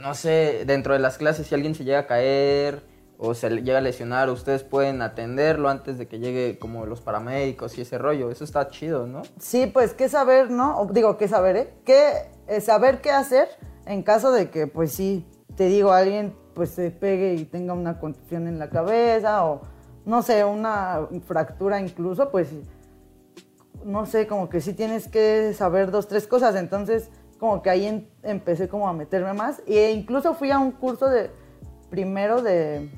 [0.00, 2.82] No sé, dentro de las clases, si alguien se llega a caer
[3.18, 7.02] o se le llega a lesionar, ustedes pueden atenderlo antes de que llegue como los
[7.02, 8.30] paramédicos y ese rollo.
[8.30, 9.22] Eso está chido, ¿no?
[9.38, 10.88] Sí, pues qué saber, ¿no?
[10.90, 11.74] Digo, qué saber, ¿eh?
[11.84, 12.12] ¿Qué,
[12.46, 13.48] eh, saber qué hacer
[13.84, 17.98] en caso de que, pues sí, te digo, alguien pues se pegue y tenga una
[17.98, 19.62] contusión en la cabeza o,
[20.04, 22.50] no sé, una fractura incluso, pues,
[23.82, 26.56] no sé, como que sí tienes que saber dos, tres cosas.
[26.56, 27.08] Entonces,
[27.38, 29.62] como que ahí em- empecé como a meterme más.
[29.66, 31.30] E incluso fui a un curso de,
[31.88, 32.90] primero de,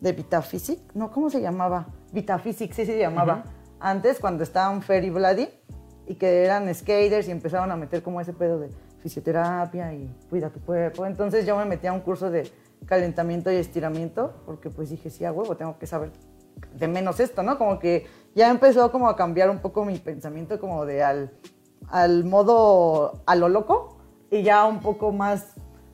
[0.00, 1.88] de Vitaphysic, no, ¿cómo se llamaba?
[2.12, 3.42] Vitaphysic, sí se llamaba.
[3.80, 5.48] Antes, cuando estaban Fer y Vladi,
[6.06, 8.70] y que eran skaters y empezaron a meter como ese pedo de
[9.04, 11.04] fisioterapia y cuida tu cuerpo.
[11.04, 12.50] Entonces yo me metí a un curso de
[12.86, 16.10] calentamiento y estiramiento, porque pues dije, sí, a huevo, tengo que saber
[16.74, 17.58] de menos esto, ¿no?
[17.58, 21.32] Como que ya empezó como a cambiar un poco mi pensamiento como de al,
[21.88, 23.98] al modo a lo loco
[24.30, 25.52] y ya un poco más,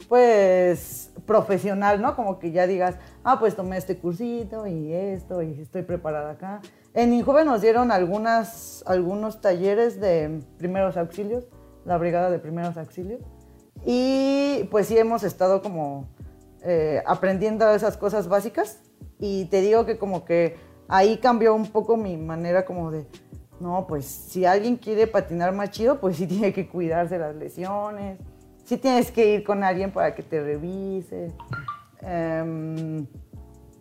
[0.09, 2.15] pues, profesional, ¿no?
[2.15, 2.95] Como que ya digas,
[3.25, 6.61] ah, pues tomé este cursito y esto y estoy preparada acá.
[6.95, 11.49] En Injuve nos dieron algunas, algunos talleres de primeros auxilios,
[11.85, 13.21] la brigada de primeros auxilios.
[13.85, 16.09] Y pues sí hemos estado como
[16.63, 18.81] eh, aprendiendo esas cosas básicas.
[19.19, 20.57] Y te digo que como que
[20.89, 23.07] ahí cambió un poco mi manera como de,
[23.61, 28.19] no, pues si alguien quiere patinar más chido, pues sí tiene que cuidarse las lesiones.
[28.65, 31.33] Sí tienes que ir con alguien para que te revise.
[32.03, 33.07] Em,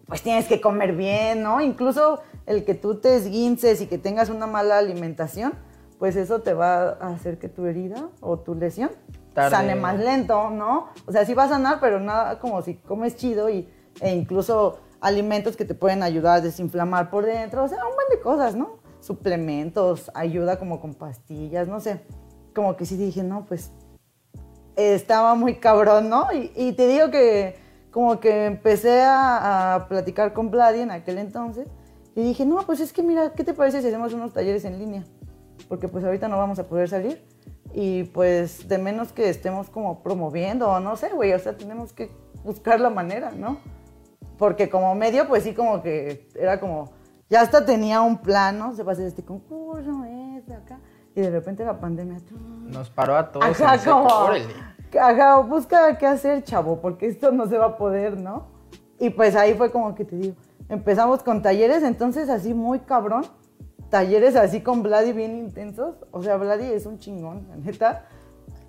[0.07, 1.61] pues tienes que comer bien, ¿no?
[1.61, 5.53] Incluso el que tú te esguinces y que tengas una mala alimentación,
[5.99, 8.89] pues eso te va a hacer que tu herida o tu lesión
[9.33, 9.51] Tarde.
[9.51, 10.87] sane más lento, ¿no?
[11.05, 13.69] O sea, sí va a sanar, pero nada como si comes chido y,
[13.99, 18.07] e incluso alimentos que te pueden ayudar a desinflamar por dentro, o sea, un buen
[18.09, 18.79] de cosas, ¿no?
[19.01, 22.01] Suplementos, ayuda como con pastillas, no sé.
[22.55, 23.71] Como que sí dije, no, pues
[24.77, 26.27] estaba muy cabrón, ¿no?
[26.33, 27.57] Y, y te digo que
[27.91, 31.67] como que empecé a, a platicar con Vladi en aquel entonces
[32.15, 34.79] y dije, no, pues es que mira, ¿qué te parece si hacemos unos talleres en
[34.79, 35.03] línea?
[35.69, 37.23] Porque pues ahorita no vamos a poder salir
[37.73, 41.93] y pues de menos que estemos como promoviendo o no sé, güey, o sea, tenemos
[41.93, 42.11] que
[42.43, 43.59] buscar la manera, ¿no?
[44.37, 46.91] Porque como medio, pues sí, como que era como,
[47.29, 48.73] ya hasta tenía un plan, ¿no?
[48.73, 50.03] Se va a hacer este concurso,
[50.37, 50.79] este, acá.
[51.15, 52.17] Y de repente la pandemia...
[52.63, 53.45] Nos paró a todos.
[53.45, 54.45] Ajá, en seco, como, órale.
[54.99, 58.47] ajá, busca qué hacer, chavo, porque esto no se va a poder, ¿no?
[58.97, 60.35] Y pues ahí fue como que te digo,
[60.69, 63.25] empezamos con talleres, entonces así muy cabrón,
[63.89, 68.05] talleres así con Vladi bien intensos, o sea, Vladi es un chingón, la neta.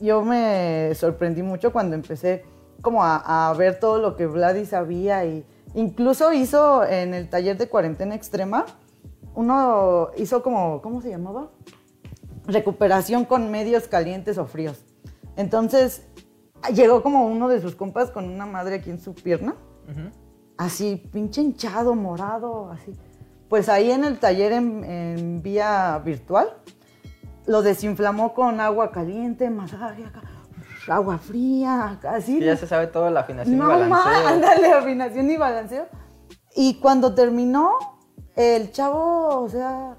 [0.01, 2.45] Yo me sorprendí mucho cuando empecé
[2.81, 5.45] como a, a ver todo lo que Vladi sabía y
[5.75, 8.65] incluso hizo en el taller de cuarentena extrema,
[9.35, 11.51] uno hizo como, ¿cómo se llamaba?
[12.47, 14.85] recuperación con medios calientes o fríos.
[15.37, 16.07] Entonces,
[16.75, 19.55] llegó como uno de sus compas con una madre aquí en su pierna,
[20.57, 22.93] así pinche hinchado, morado, así.
[23.51, 26.49] Pues ahí en el taller en, en vía virtual,
[27.47, 30.23] lo desinflamó con agua caliente, masaje acá,
[30.89, 32.39] agua fría, así.
[32.39, 33.91] Que ya se sabe todo la afinación y No balanceo.
[33.91, 35.87] más, ándale, afinación y balanceo.
[36.55, 37.73] Y cuando terminó,
[38.37, 39.97] el chavo, o sea,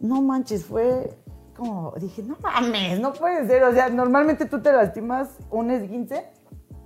[0.00, 1.18] no manches, fue
[1.56, 3.64] como, dije, no mames, no puede ser.
[3.64, 6.26] O sea, normalmente tú te lastimas un esguince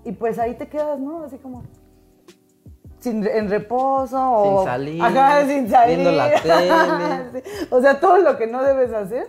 [0.04, 1.24] y pues ahí te quedas, ¿no?
[1.24, 1.64] Así como
[3.00, 4.58] sin, en reposo o...
[4.60, 5.96] Sin salir, Ajá, sin salir.
[5.98, 6.70] viendo la tele.
[7.44, 9.26] Sí, O sea, todo lo que no debes hacer.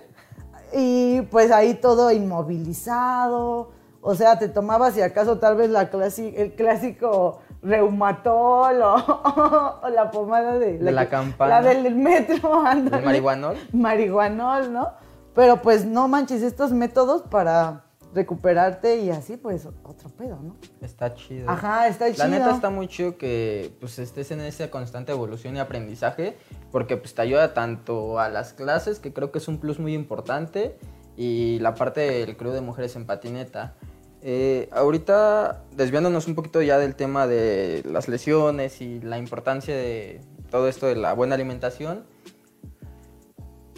[0.74, 3.72] Y pues ahí todo inmovilizado.
[4.01, 8.95] O sea, te tomabas si acaso tal vez la clasi- el clásico reumatol o,
[9.84, 11.61] o la pomada de, De la que- campana.
[11.61, 12.97] La del metro, ándale.
[12.99, 13.57] ¿El marihuanol?
[13.74, 14.89] Marihuanol, ¿no?
[15.36, 17.84] Pero pues no manches estos métodos para
[18.14, 20.57] recuperarte y así pues otro pedo, ¿no?
[20.82, 21.49] Está chido.
[21.49, 22.28] Ajá, está La chido.
[22.28, 26.38] neta está muy chido que pues estés en esa constante evolución y aprendizaje
[26.72, 29.93] porque pues te ayuda tanto a las clases, que creo que es un plus muy
[29.93, 30.78] importante,
[31.18, 33.76] y la parte del crew de mujeres en patineta.
[34.22, 40.22] Eh, ahorita desviándonos un poquito ya del tema de las lesiones y la importancia de
[40.49, 42.05] todo esto de la buena alimentación,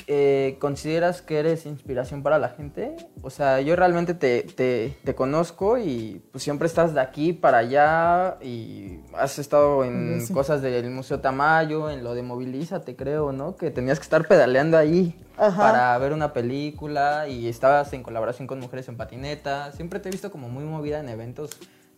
[0.08, 2.96] eh, ¿consideras que eres inspiración para la gente?
[3.22, 7.60] O sea, yo realmente te, te- te conozco y pues siempre estás de aquí para
[7.60, 10.34] allá y has estado en Sí.
[10.34, 13.56] cosas del Museo Tamayo, en lo de Movilízate, creo, ¿no?
[13.56, 15.62] Que tenías que estar pedaleando ahí Ajá.
[15.62, 19.72] para ver una película y estabas en colaboración con Mujeres en Patineta.
[19.72, 21.52] Siempre te he visto como muy movida en eventos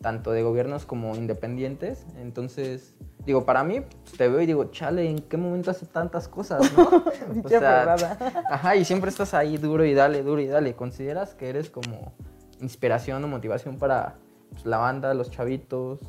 [0.03, 2.05] tanto de gobiernos como independientes.
[2.17, 2.93] Entonces,
[3.25, 6.71] digo, para mí pues, te veo y digo, chale, ¿en qué momento hace tantas cosas,
[6.77, 7.03] no?
[8.51, 10.75] Ajá, y siempre estás ahí duro y dale, duro y dale.
[10.75, 12.13] ¿Consideras que eres como
[12.59, 14.17] inspiración o motivación para
[14.51, 16.01] pues, la banda, los chavitos?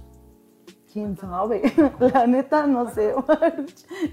[0.93, 1.63] ¿Quién sabe?
[1.99, 3.15] La neta no sé.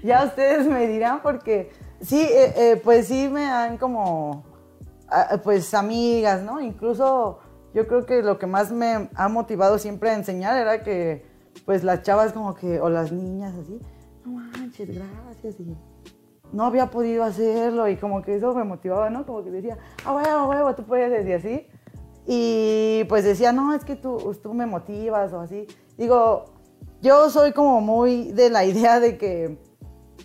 [0.02, 1.70] ya ustedes me dirán porque
[2.00, 4.44] sí, eh, eh, pues sí me han como,
[5.08, 6.60] ah, pues amigas, ¿no?
[6.60, 7.38] Incluso
[7.74, 11.24] yo creo que lo que más me ha motivado siempre a enseñar era que
[11.64, 13.78] pues las chavas como que, o las niñas así,
[14.24, 15.60] no manches, gracias.
[15.60, 15.76] Y
[16.52, 19.26] no había podido hacerlo y como que eso me motivaba, ¿no?
[19.26, 21.66] Como que decía, ah, huevo, huevo, tú puedes, y así.
[22.26, 25.66] Y pues decía, no, es que tú, tú me motivas o así.
[25.96, 26.44] Digo,
[27.00, 29.58] yo soy como muy de la idea de que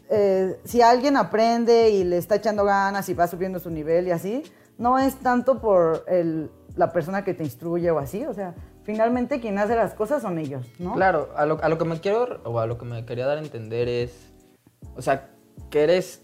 [0.09, 4.11] eh, si alguien aprende y le está echando ganas y va subiendo su nivel y
[4.11, 4.43] así,
[4.77, 9.39] no es tanto por el, la persona que te instruye o así, o sea, finalmente
[9.39, 10.93] quien hace las cosas son ellos, ¿no?
[10.93, 13.37] Claro, a lo, a lo que me quiero, o a lo que me quería dar
[13.37, 14.31] a entender es,
[14.95, 15.29] o sea,
[15.69, 16.21] que eres,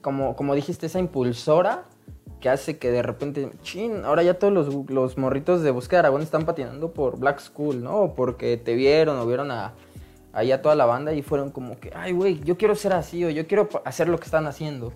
[0.00, 1.84] como, como dijiste, esa impulsora
[2.40, 6.06] que hace que de repente, chin, ahora ya todos los, los morritos de Búsqueda de
[6.06, 8.14] Aragón están patinando por Black School, ¿no?
[8.14, 9.74] Porque te vieron o vieron a,
[10.32, 13.24] ahí a toda la banda y fueron como que, ay, güey, yo quiero ser así
[13.24, 14.92] o yo quiero hacer lo que están haciendo.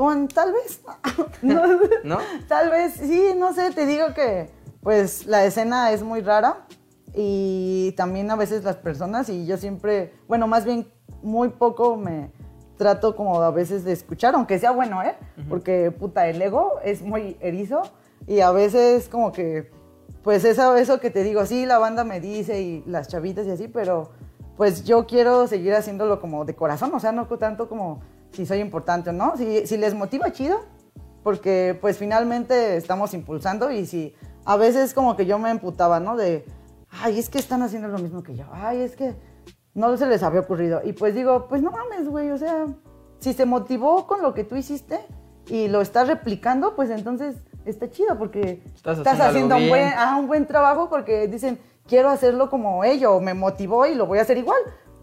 [0.00, 0.80] Bueno, tal vez.
[1.42, 1.62] no,
[2.04, 2.18] ¿No?
[2.48, 4.48] Tal vez, sí, no sé, te digo que
[4.82, 6.64] pues la escena es muy rara
[7.14, 10.90] y también a veces las personas y yo siempre, bueno, más bien
[11.22, 12.30] muy poco me
[12.78, 15.16] trato como a veces de escuchar, aunque sea bueno, ¿eh?
[15.50, 17.82] Porque puta, el ego es muy erizo
[18.26, 19.70] y a veces como que,
[20.22, 23.50] pues eso, eso que te digo, sí, la banda me dice y las chavitas y
[23.50, 24.12] así, pero
[24.56, 28.00] pues yo quiero seguir haciéndolo como de corazón, o sea, no tanto como
[28.32, 30.60] si soy importante o no, si, si les motiva chido,
[31.22, 34.14] porque pues finalmente estamos impulsando y si
[34.44, 36.16] a veces como que yo me emputaba, ¿no?
[36.16, 36.44] De,
[36.90, 39.14] ay, es que están haciendo lo mismo que yo, ay, es que
[39.74, 40.80] no se les había ocurrido.
[40.84, 42.66] Y pues digo, pues no mames, güey, o sea,
[43.18, 45.00] si se motivó con lo que tú hiciste
[45.48, 50.16] y lo estás replicando, pues entonces está chido porque Estás estás, haciendo un buen, ah,
[50.18, 54.22] un buen trabajo porque dicen, quiero hacerlo como ello, me motivó y lo voy a
[54.22, 54.60] hacer igual.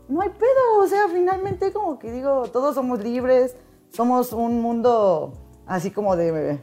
[0.09, 3.55] No hay pedo, o sea, finalmente como que digo, todos somos libres,
[3.89, 5.33] somos un mundo
[5.65, 6.59] así como de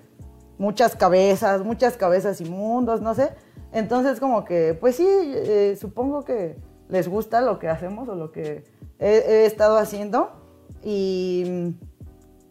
[0.59, 3.31] muchas cabezas, muchas cabezas y mundos, no sé.
[3.73, 6.57] Entonces como que, pues sí, eh, supongo que
[6.89, 8.65] les gusta lo que hacemos o lo que
[8.99, 10.31] he, estado haciendo
[10.83, 11.75] y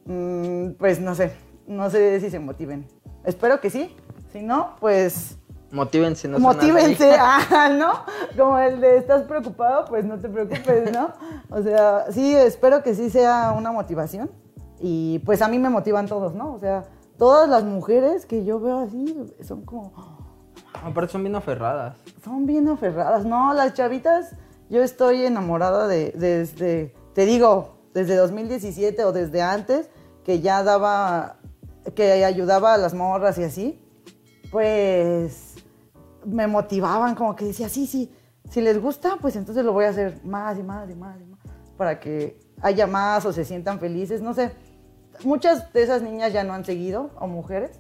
[0.06, 1.32] mm, pues no sé,
[1.66, 2.88] no sé si se motiven.
[3.24, 3.96] Espero que sí,
[4.32, 5.38] si no, pues
[5.74, 7.94] Motívense, no motívense, ah, ¿no?
[8.38, 11.12] Como el de estás preocupado, pues no te preocupes, ¿no?
[11.50, 14.30] O sea, sí, espero que sí sea una motivación.
[14.80, 16.54] Y pues a mí me motivan todos, ¿no?
[16.54, 16.84] O sea,
[17.18, 19.92] todas las mujeres que yo veo así son como,
[20.84, 21.96] Aparte son bien aferradas.
[22.24, 23.26] son bien aferradas.
[23.26, 24.36] No, las chavitas,
[24.70, 29.90] yo estoy enamorada de, desde, te digo, desde 2017 o desde antes,
[30.24, 31.38] que ya daba,
[31.96, 33.84] que ayudaba a las morras y así,
[34.52, 35.53] pues
[36.26, 38.12] me motivaban, como que decía, sí, sí,
[38.50, 41.26] si les gusta, pues entonces lo voy a hacer más y más y más y
[41.26, 41.40] más,
[41.78, 44.52] para que haya más o se sientan felices, no sé.
[45.24, 47.80] Muchas de esas niñas ya no han seguido, o mujeres,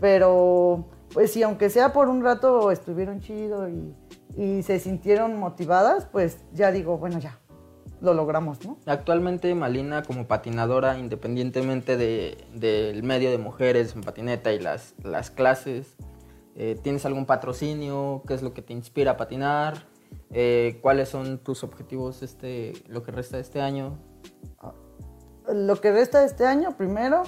[0.00, 3.94] pero pues sí, aunque sea por un rato estuvieron chido y,
[4.36, 7.38] y se sintieron motivadas, pues ya digo, bueno, ya,
[8.00, 8.76] lo logramos, ¿no?
[8.86, 15.30] Actualmente Malina como patinadora, independientemente de- del medio de mujeres en patineta y las, las
[15.30, 15.96] clases,
[16.56, 18.22] eh, ¿tienes algún patrocinio?
[18.26, 19.86] ¿Qué es lo que te inspira a patinar?
[20.30, 23.98] Eh, ¿Cuáles son tus objetivos este, lo que resta de este año?
[25.52, 27.24] Lo que resta de este año, primero,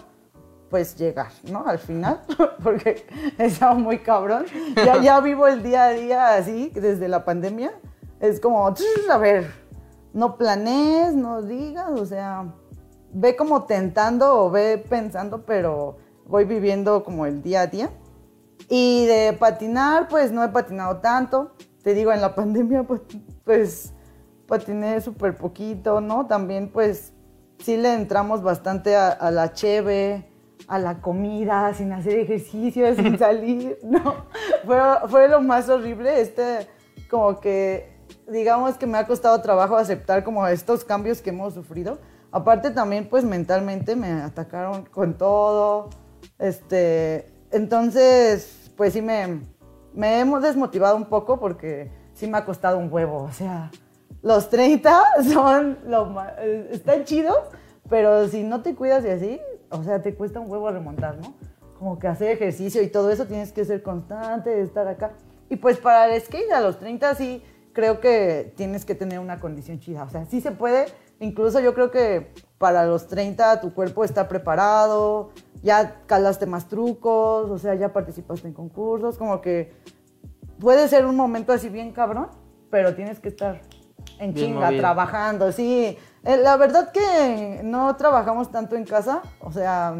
[0.70, 1.66] pues llegar, ¿no?
[1.66, 2.22] Al final,
[2.62, 3.07] porque
[3.39, 4.47] estaba muy cabrón.
[4.77, 7.72] Ya, ya vivo el día a día así, desde la pandemia.
[8.20, 9.51] Es como, "Tss, a ver,
[10.12, 12.55] no planees, no digas, o sea,
[13.12, 17.91] ve como tentando o ve pensando, pero voy viviendo como el día a día.
[18.69, 21.53] Y de patinar, pues no he patinado tanto.
[21.83, 23.01] Te digo, en la pandemia, pues,
[23.45, 23.93] pues
[24.47, 26.27] patiné súper poquito, ¿no?
[26.27, 27.12] También, pues,
[27.59, 30.29] sí le entramos bastante a, a la cheve,
[30.69, 34.27] a la comida, sin hacer ejercicio, sin salir, ¿no?
[34.64, 36.69] Fue, fue lo más horrible, este,
[37.09, 37.95] como que,
[38.29, 41.99] digamos que me ha costado trabajo aceptar como estos cambios que hemos sufrido.
[42.33, 45.91] Aparte también, pues, mentalmente me atacaron con todo,
[46.39, 49.41] este, entonces, pues sí me,
[49.95, 53.70] me hemos desmotivado un poco porque sí me ha costado un huevo, o sea,
[54.22, 55.03] los 30
[55.33, 56.33] son lo más,
[56.70, 57.39] están chidos,
[57.89, 61.35] pero si no te cuidas y así, o sea, te cuesta un huevo remontar, ¿no?
[61.79, 65.12] Como que hacer ejercicio y todo eso tienes que ser constante, estar acá.
[65.49, 69.39] Y pues para el skate a los 30 sí creo que tienes que tener una
[69.39, 70.87] condición chida, o sea, sí se puede,
[71.20, 75.31] incluso yo creo que para los 30 tu cuerpo está preparado,
[75.67, 79.75] ya calaste más trucos, o sea, ya participaste en concursos, como que
[80.61, 82.29] puede ser un momento así bien cabrón,
[82.71, 83.61] pero tienes que estar
[84.21, 84.81] en Bien chinga, movido.
[84.81, 85.99] trabajando, sí.
[86.25, 89.97] Eh, La verdad que no trabajamos tanto en casa, o sea,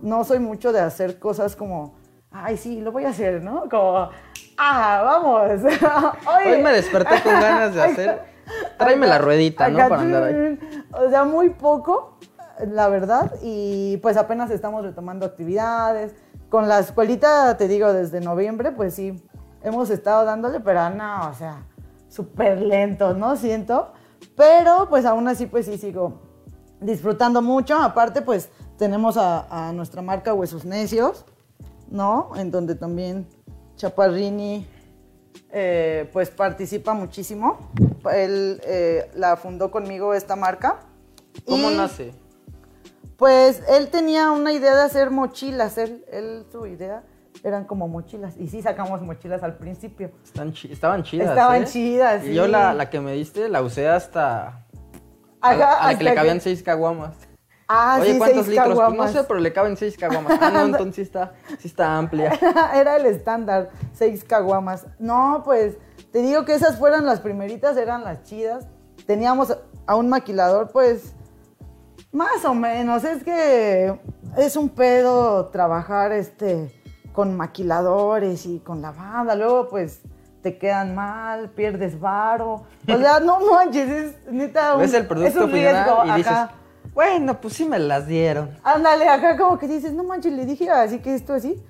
[0.00, 1.94] no soy mucho de hacer cosas como,
[2.30, 3.68] ay, sí, lo voy a hacer, ¿no?
[3.68, 4.08] Como,
[4.56, 5.62] ah, vamos.
[6.46, 8.22] Hoy me desperté con ganas de hacer.
[8.78, 9.76] Tráeme la ruedita, ¿no?
[9.88, 10.58] Para andar ahí.
[10.92, 12.18] O sea, muy poco,
[12.66, 13.34] la verdad.
[13.42, 16.14] Y pues apenas estamos retomando actividades.
[16.48, 19.22] Con la escuelita, te digo, desde noviembre, pues sí,
[19.62, 21.66] hemos estado dándole, pero no, o sea,
[22.08, 23.36] súper lento, ¿no?
[23.36, 23.92] Siento.
[24.34, 26.22] Pero pues aún así, pues sí, sigo
[26.80, 27.76] disfrutando mucho.
[27.76, 28.48] Aparte, pues
[28.78, 31.26] tenemos a, a nuestra marca Huesos Necios,
[31.90, 32.30] ¿no?
[32.36, 33.26] En donde también
[33.76, 34.66] Chaparrini
[35.50, 37.58] eh, pues participa muchísimo.
[38.12, 40.80] Él eh, la fundó conmigo esta marca.
[41.46, 42.12] ¿Cómo Y, nace?
[43.18, 45.76] Pues él tenía una idea de hacer mochilas.
[45.76, 47.02] Él, él su idea
[47.42, 48.36] eran como mochilas.
[48.36, 50.12] Y sí sacamos mochilas al principio.
[50.24, 51.30] Están chi- estaban chidas.
[51.30, 51.66] Estaban ¿eh?
[51.66, 54.64] chidas, Y yo la, la que me diste la usé hasta.
[55.40, 57.16] A la, que le cabían seis caguamas.
[57.66, 58.66] Ah, Oye, sí, ¿cuántos seis litros?
[58.68, 59.12] Pues no caguamas.
[59.12, 60.38] sé, pero le caben seis caguamas.
[60.40, 62.32] Ah, no, entonces sí está, sí está amplia.
[62.74, 64.86] Era el estándar, seis caguamas.
[65.00, 65.76] No, pues
[66.12, 68.66] te digo que esas fueron las primeritas, eran las chidas.
[69.06, 69.56] Teníamos
[69.86, 71.14] a un maquilador, pues
[72.12, 73.04] más o menos.
[73.04, 73.98] Es que
[74.36, 76.74] es un pedo trabajar este
[77.12, 79.34] con maquiladores y con la banda.
[79.34, 80.02] Luego, pues
[80.42, 82.66] te quedan mal, pierdes varo.
[82.88, 86.04] O sea, no manches, es neta un, Ves el es producto un riesgo.
[86.06, 86.36] y dices,
[86.94, 88.50] bueno, pues sí me las dieron.
[88.62, 91.62] Ándale, acá como que dices, no manches, le dije así que esto así.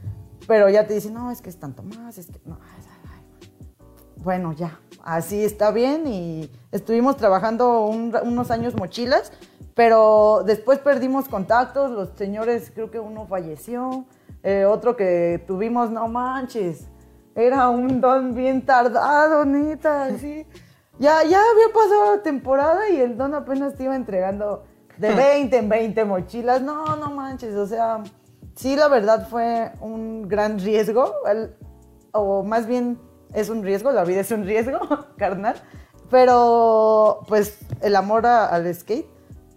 [0.47, 2.59] Pero ya te dicen, no, es que es tanto más, es que no.
[2.63, 3.83] ay, ay, ay.
[4.17, 4.79] Bueno, ya,
[5.17, 9.33] así está bien y estuvimos trabajando un ra- unos años mochilas,
[9.75, 14.05] pero después perdimos contactos, los señores, creo que uno falleció,
[14.43, 16.89] eh, otro que tuvimos, no manches,
[17.35, 20.45] era un don bien tardado, neta, así.
[20.99, 24.65] Ya, ya había pasado temporada y el don apenas te iba entregando
[24.99, 26.61] de 20 en 20 mochilas.
[26.61, 28.03] No, no manches, o sea,
[28.57, 31.55] sí, la verdad fue un gran riesgo, el-
[32.13, 32.99] o más bien
[33.41, 34.79] es un riesgo, la vida es un riesgo,
[35.17, 35.57] carnal.
[36.11, 39.07] Pero, pues, el amor a- al skate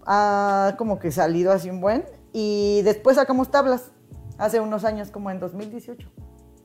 [0.06, 2.06] ha como que salido así un buen.
[2.34, 3.92] Y después sacamos tablas,
[4.38, 6.08] hace unos años, como en 2018.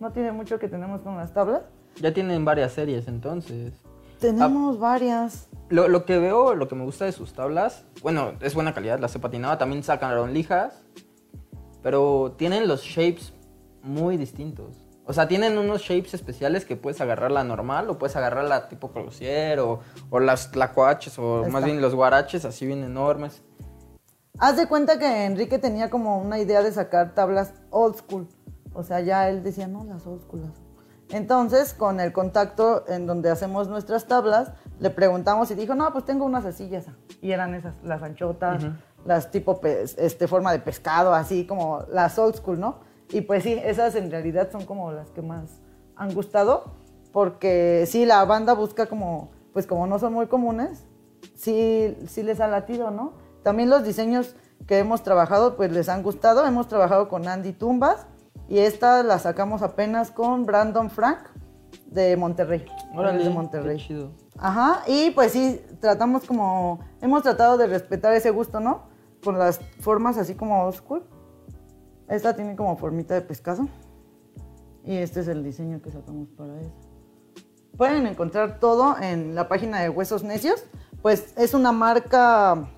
[0.01, 1.63] No tiene mucho que tenemos con las tablas.
[2.01, 3.73] Ya tienen varias series entonces.
[4.21, 5.49] Tenemos varias.
[5.69, 8.99] Lo, lo que veo, lo que me gusta de sus tablas, bueno, es buena calidad,
[9.01, 10.83] las he patinado, también sacaron lijas,
[11.83, 13.33] pero tienen los shapes
[13.83, 14.86] muy distintos.
[15.09, 18.69] O sea, tienen unos shapes especiales que puedes agarrar la normal o puedes agarrar la
[18.69, 19.81] tipo crucier o,
[20.11, 23.43] o las tlacuaches o más bien los guaraches así bien enormes.
[24.39, 28.29] Haz de cuenta que Enrique tenía como una idea de sacar tablas old school.
[28.75, 30.43] O sea, ya él decía, no, las old school.
[30.43, 30.61] las-
[31.17, 36.05] Entonces, con el contacto en donde hacemos nuestras tablas, le preguntamos y dijo, no, pues
[36.05, 36.83] tengo unas así ya.
[37.23, 38.65] Y eran esas, las anchotas,
[39.07, 42.81] las tipo este, forma de pescado, así como las old school, ¿no?
[43.11, 45.61] Y pues sí, esas en realidad son como las que más
[45.95, 46.75] han gustado,
[47.13, 50.85] porque sí, la banda busca como, pues como no son muy comunes,
[51.35, 53.13] sí, sí les ha latido, ¿no?
[53.43, 54.35] También los diseños
[54.67, 56.45] que hemos trabajado, pues les han gustado.
[56.45, 58.07] Hemos trabajado con Andy Tumbas
[58.49, 61.19] y esta la sacamos apenas con Brandon Frank
[61.87, 62.65] de Monterrey.
[62.95, 63.79] Órale, de qué Monterrey.
[63.79, 64.11] chido.
[64.39, 68.83] Ajá, y pues sí, tratamos como, hemos tratado de respetar ese gusto, ¿no?
[69.25, 71.05] Con las formas así como old school.
[72.09, 73.69] Esta tiene como formita de pescado.
[74.85, 76.73] Y este es el diseño que sacamos para eso.
[77.77, 80.65] Pueden encontrar todo en la página de Huesos Necios.
[81.03, 82.71] Pues es una marca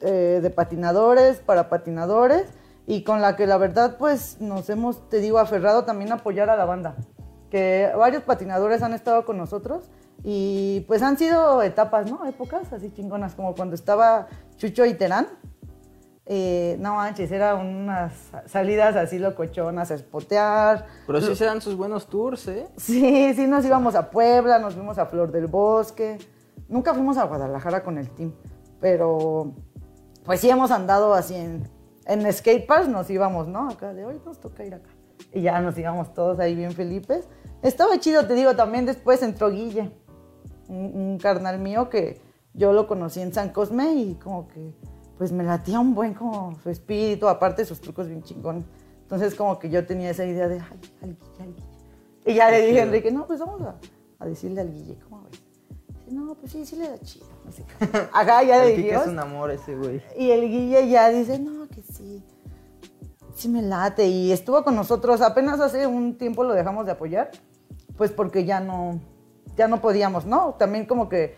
[0.00, 2.46] eh, de patinadores, para patinadores,
[2.86, 6.50] y con la que la verdad pues nos hemos, te digo, aferrado también a apoyar
[6.50, 6.96] a la banda.
[7.50, 9.90] Que varios patinadores han estado con nosotros
[10.22, 12.26] y pues han sido etapas, ¿no?
[12.26, 15.28] Épocas así chingonas, como cuando estaba Chucho y Terán.
[16.28, 18.12] Eh, no manches, eran unas
[18.46, 20.86] salidas así locochonas a espotear.
[21.06, 22.66] Pero sí se dan sus buenos tours, ¿eh?
[22.76, 26.18] Sí, sí, nos íbamos a Puebla, nos fuimos a Flor del Bosque.
[26.68, 28.32] Nunca fuimos a Guadalajara con el team,
[28.80, 29.52] pero
[30.24, 31.70] pues sí hemos andado así en,
[32.06, 33.70] en skateparks, nos íbamos, ¿no?
[33.70, 34.90] Acá de hoy nos toca ir acá.
[35.32, 37.28] Y ya nos íbamos todos ahí bien felipes.
[37.62, 39.92] Estaba chido, te digo, también después entró Guille,
[40.68, 42.20] un, un carnal mío que
[42.52, 44.74] yo lo conocí en San Cosme y como que
[45.18, 48.64] pues me latía un buen como su espíritu, aparte sus trucos bien chingones.
[49.02, 51.68] Entonces como que yo tenía esa idea de, ay, al Guille, al Guille.
[52.26, 53.76] Y ya le dije a Enrique, no, pues vamos a,
[54.18, 55.42] a decirle al Guille, ¿cómo ves?
[55.88, 57.26] Dice, no, pues sí, sí le da chido.
[57.44, 57.64] No sé.
[58.12, 59.02] Acá ya le dijimos.
[59.02, 60.02] es un amor ese güey.
[60.18, 62.22] Y el Guille ya dice, no, que sí,
[63.34, 64.06] sí me late.
[64.08, 67.30] Y estuvo con nosotros, apenas hace un tiempo lo dejamos de apoyar,
[67.96, 69.00] pues porque ya no,
[69.56, 70.56] ya no podíamos, ¿no?
[70.58, 71.36] También como que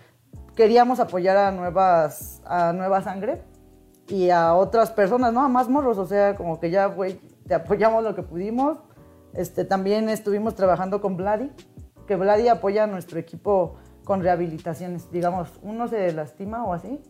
[0.57, 3.43] queríamos apoyar a nuevas, a nueva sangre
[4.09, 5.45] y a otras personas, ¿no?
[5.45, 8.79] A más morros, o sea, como que ya, güey, te apoyamos lo que pudimos.
[9.35, 11.51] Este, también estuvimos trabajando con Vladi,
[12.07, 15.11] que Vladi apoya a nuestro equipo con rehabilitaciones.
[15.11, 17.01] Digamos, uno se lastima o así,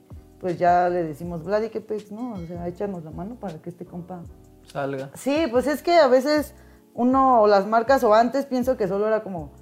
[0.40, 2.32] pues ya le decimos, Vladi, qué pex, ¿no?
[2.32, 4.22] O sea, échanos la mano para que este compa
[4.66, 5.10] salga.
[5.14, 6.54] Sí, pues es que a veces
[6.94, 9.52] uno, o las marcas, o antes pienso que solo era como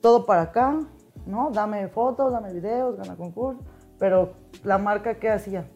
[0.00, 0.80] todo para acá,
[1.26, 1.50] ¿no?
[1.52, 3.62] Dame fotos, dame videos, gana concurso.
[3.98, 4.32] Pero
[4.64, 5.70] la marca, ¿qué hacía?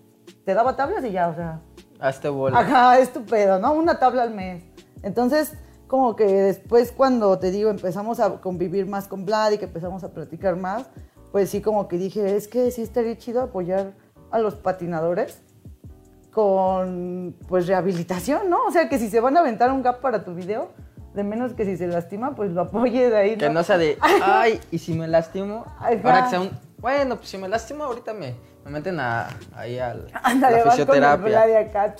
[0.44, 1.60] Te daba tablas y ya, o sea.
[2.00, 2.58] Hazte bola.
[2.58, 3.72] Ajá, estupendo, ¿no?
[3.72, 4.64] Una tabla al mes.
[5.02, 5.54] Entonces,
[5.86, 10.02] como que después cuando te digo, empezamos a convivir más con Vlad y que empezamos
[10.04, 10.86] a platicar más,
[11.30, 13.92] pues sí como que dije, es que sí estaría chido apoyar
[14.30, 15.40] a los patinadores
[16.32, 18.64] con pues rehabilitación, ¿no?
[18.66, 20.70] O sea, que si se van a aventar un gap para tu video,
[21.14, 23.30] de menos que si se lastima, pues lo apoye de ahí.
[23.32, 23.38] ¿no?
[23.38, 25.90] Que no sea de, ay, y si me lastimo, Ajá.
[26.02, 28.34] ahora que sea un, bueno, pues si me lastimo ahorita me,
[28.64, 31.46] me meten a, ahí al, Ándale, la vas con el fisioterapia.
[31.46, 31.94] De acá,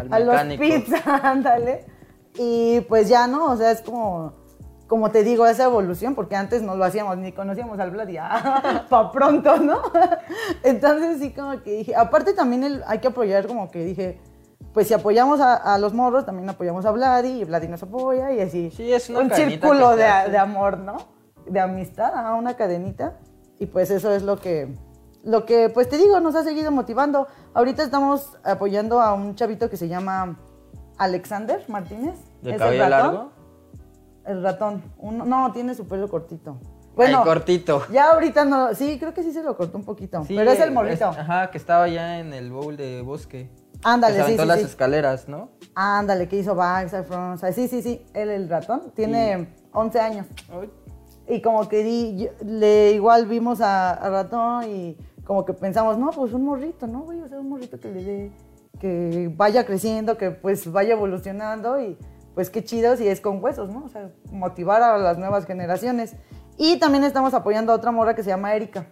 [0.00, 1.84] Al a los pizza, ándale.
[2.36, 3.46] Y pues ya, ¿no?
[3.46, 4.32] O sea, es como,
[4.86, 8.18] como te digo, esa evolución, porque antes no lo hacíamos, ni conocíamos al Vlad y
[8.18, 9.82] ah, pa' pronto, ¿no?
[10.62, 14.20] Entonces sí como que dije, aparte también el- hay que apoyar como que dije,
[14.72, 18.32] pues si apoyamos a, a los morros, también apoyamos a Vladi y Vladi nos apoya
[18.32, 18.70] y así.
[18.70, 20.06] Sí, es una un círculo de,
[20.38, 20.98] amor, ¿no?
[21.46, 23.18] De amistad, ajá, una cadenita.
[23.58, 24.68] Y pues eso es lo que,
[25.24, 27.26] lo que, pues te digo, nos ha seguido motivando.
[27.54, 30.38] Ahorita estamos apoyando a un chavito que se llama
[30.96, 32.16] Alexander Martínez.
[32.42, 33.14] ¿De Es el cabello ratón.
[33.14, 33.32] largo?
[34.26, 34.82] El ratón.
[34.98, 36.58] Uno- no, tiene su pelo cortito.
[36.94, 37.82] Bueno, Ay, cortito.
[37.92, 40.58] ya ahorita no, sí, creo que sí se lo cortó un poquito, Sí, pero es
[40.60, 41.06] el morrito.
[41.06, 43.48] ajá, que estaba ya en el bowl de bosque.
[43.84, 44.64] Ándale, que se sí, aventó sí, las sí.
[44.64, 45.50] escaleras, ¿no?
[45.76, 47.52] Ándale, que hizo Frontside.
[47.52, 48.90] Sí, sí, sí, él el ratón.
[48.96, 50.26] Tiene 11 años.
[50.50, 50.68] Ay,
[51.28, 55.98] Y como que di, yo- le igual vimos a, a Ratón y como que pensamos,
[55.98, 57.20] no, pues un morrito, ¿no, güey?
[57.20, 58.32] O sea, un morrito que le dé,
[58.80, 61.98] que vaya creciendo, que pues vaya evolucionando y
[62.34, 63.84] pues qué chido si es con huesos, ¿no?
[63.84, 66.16] O sea, motivar a las nuevas generaciones.
[66.56, 68.86] Y también estamos apoyando a otra morra que se llama Erika.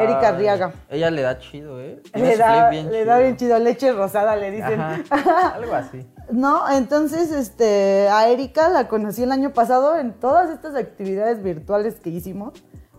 [0.00, 0.72] Erika ay, Arriaga.
[0.88, 2.00] Ella le da chido, ¿eh?
[2.12, 4.80] Tiene Le da, flip le da bien chido, leche rosada, le dicen.
[4.80, 6.06] Ajá, algo así.
[6.30, 12.00] No, entonces este, a Erika la conocí el año pasado en todas estas actividades virtuales
[12.00, 12.52] que hicimos.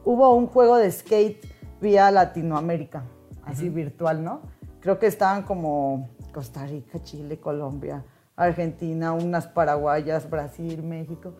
[0.03, 1.45] Hubo un juego de skate
[1.80, 3.03] vía Latinoamérica,
[3.43, 4.41] así virtual, ¿no?
[4.80, 8.03] Creo que estaban como Costa Rica, Chile, Colombia,
[8.36, 11.36] Argentina, unas paraguayas, Brasil, México.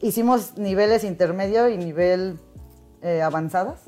[0.00, 2.38] Hicimos niveles intermedio y nivel
[3.00, 3.84] eh, avanzadas.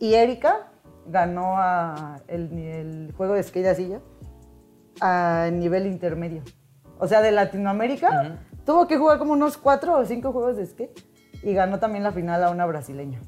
[0.00, 0.72] Y Erika
[1.06, 4.00] ganó a el, el juego de skate de silla
[5.00, 6.42] a nivel intermedio.
[6.98, 11.00] O sea, de Latinoamérica, tuvo que jugar como unos cuatro o cinco juegos de skate
[11.42, 13.20] y ganó también la final a una brasileña.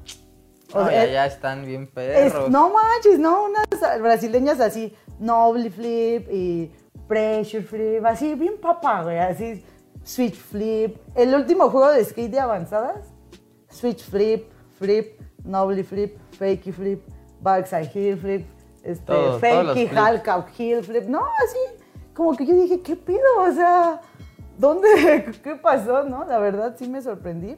[0.73, 2.49] O Ay, sea, ya están bien es- perros.
[2.49, 6.71] no manches, no, unas brasileñas así, noble flip y
[7.07, 9.63] pressure flip, así bien papá, güey, así
[10.03, 10.97] switch flip.
[11.15, 13.07] El último juego de skate de avanzadas,
[13.69, 17.03] switch flip, flip, noble flip, fakey flip,
[17.41, 18.47] backside heel flip,
[18.83, 19.87] este, Todo- fakey
[20.29, 21.78] out heel flip, no, así,
[22.19, 23.23] como que yo dije, ¿qué pido?
[23.39, 24.01] O sea,
[24.57, 26.25] ¿dónde, qué pasó, no?
[26.25, 27.55] La verdad sí me sorprendí.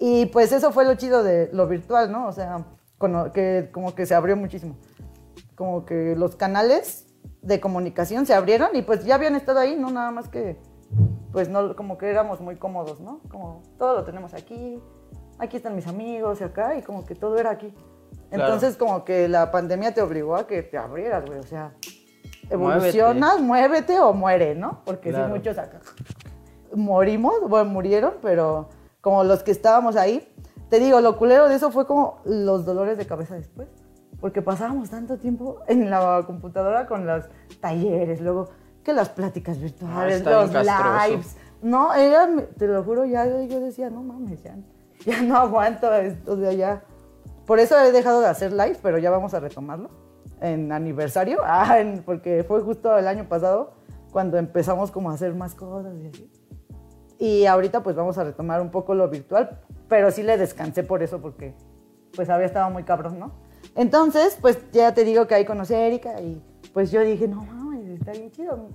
[0.00, 2.26] Y pues eso fue lo chido de lo virtual, ¿no?
[2.26, 2.66] O sea,
[3.32, 4.76] que como que se abrió muchísimo.
[5.54, 7.06] Como que los canales
[7.40, 9.92] de comunicación se abrieron y pues ya habían estado ahí, ¿no?
[9.92, 10.58] Nada más que,
[11.30, 13.20] pues no, como que éramos muy cómodos, ¿no?
[13.30, 14.82] Como todo lo tenemos aquí,
[15.38, 17.72] aquí están mis amigos y acá, y como que todo era aquí.
[18.28, 18.44] Claro.
[18.44, 21.74] Entonces como que la pandemia te obligó a que te abrieras, güey, o sea.
[22.50, 24.80] Evolucionas, muévete o muere, ¿no?
[24.84, 25.26] Porque Claro.
[25.26, 25.80] sí, muchos acá
[26.74, 28.68] morimos, bueno, murieron, pero
[29.00, 30.26] como los que estábamos ahí,
[30.68, 33.68] te digo, lo culero de eso fue como los dolores de cabeza después,
[34.20, 37.24] porque pasábamos tanto tiempo en la computadora con los
[37.60, 38.48] talleres, luego
[38.84, 43.60] que las pláticas Ah, virtuales, bien los lives, no, era, te lo juro, ya yo
[43.60, 44.56] decía, no mames, ya,
[45.04, 46.82] ya no aguanto esto, o sea, ya,
[47.46, 49.90] por eso he dejado de hacer live, pero ya vamos a retomarlo
[50.40, 53.72] en aniversario, ah, en- porque fue justo el año pasado
[54.12, 56.30] cuando empezamos como a hacer más cosas y así.
[57.18, 61.02] Y ahorita pues vamos a retomar un poco lo virtual, pero sí le descansé por
[61.02, 61.54] eso porque
[62.16, 63.32] pues había estado muy cabrón, ¿no?
[63.76, 67.44] Entonces, pues ya te digo que ahí conocí a Erika y pues yo dije, no
[67.44, 68.68] mames, está bien chido,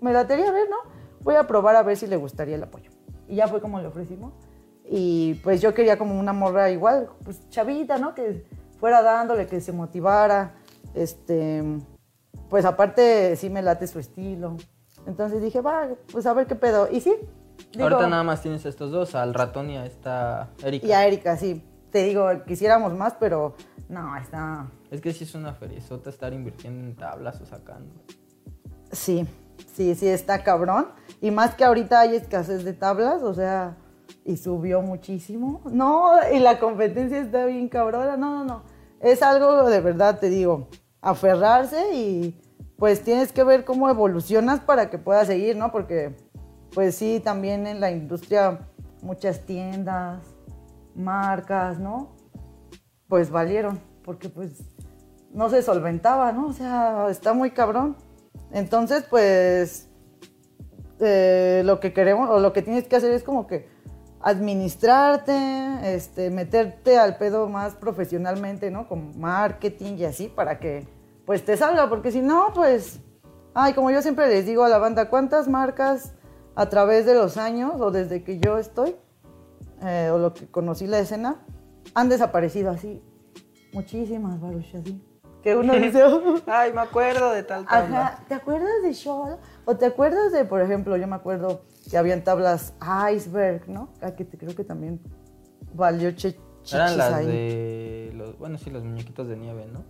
[0.00, 0.76] me la quería ver, ¿no?
[1.22, 2.90] Voy a probar a ver si le gustaría el apoyo.
[3.28, 4.32] Y ya fue como le ofrecimos.
[4.84, 8.14] Y pues yo quería como una morra igual, pues chavita, ¿no?
[8.14, 8.44] Que
[8.78, 10.54] fuera dándole, que se motivara.
[10.94, 11.62] Este,
[12.48, 14.56] pues aparte sí me late su estilo.
[15.06, 16.88] Entonces dije, va, pues a ver qué pedo.
[16.90, 17.14] Y sí.
[17.72, 20.86] digo, Ahorita nada más tienes estos dos, al ratón y a esta Erika.
[20.86, 21.64] Y a Erika, sí.
[21.90, 23.54] Te digo, quisiéramos más, pero
[23.88, 24.66] no, está.
[24.90, 27.92] Es que sí es una feriezota estar invirtiendo en tablas o sacando.
[28.90, 29.26] Sí,
[29.74, 30.88] sí, sí, está cabrón.
[31.20, 33.76] Y más que ahorita hay escasez de tablas, o sea,
[34.24, 35.60] y subió muchísimo.
[35.70, 38.16] No, y la competencia está bien cabrona.
[38.16, 38.62] No, no, no.
[39.02, 40.68] Es algo de verdad, te digo,
[41.00, 42.40] aferrarse y
[42.78, 45.72] pues tienes que ver cómo evolucionas para que puedas seguir, ¿no?
[45.72, 46.16] Porque
[46.72, 48.60] pues sí, también en la industria
[49.02, 50.22] muchas tiendas,
[50.94, 52.14] marcas, ¿no?
[53.08, 54.62] Pues valieron, porque pues
[55.34, 56.46] no se solventaba, ¿no?
[56.46, 57.96] O sea, está muy cabrón.
[58.52, 59.88] Entonces, pues,
[61.00, 63.68] eh, lo que queremos o lo que tienes que hacer es como que
[64.22, 68.88] administrarte, este, meterte al pedo más profesionalmente, ¿no?
[68.88, 70.86] Con marketing y así, para que
[71.26, 73.00] pues te salga, porque si no, pues,
[73.54, 76.14] ay, como yo siempre les digo a la banda, ¿cuántas marcas
[76.54, 78.96] a través de los años o desde que yo estoy,
[79.82, 81.44] eh, o lo que conocí la escena,
[81.94, 83.02] han desaparecido así?
[83.72, 85.11] Muchísimas, Baruch, así.
[85.42, 86.02] Que uno dice,
[86.46, 88.06] ay, me acuerdo de tal tabla.
[88.06, 89.38] Ajá, ¿te acuerdas de Shoal?
[89.64, 92.74] O te acuerdas de, por ejemplo, yo me acuerdo que habían tablas
[93.12, 93.88] iceberg, ¿no?
[94.00, 95.00] Ah, que creo que también
[95.74, 96.36] valió che
[96.72, 99.84] Eran las de los, bueno, sí, los muñequitos de nieve, ¿no?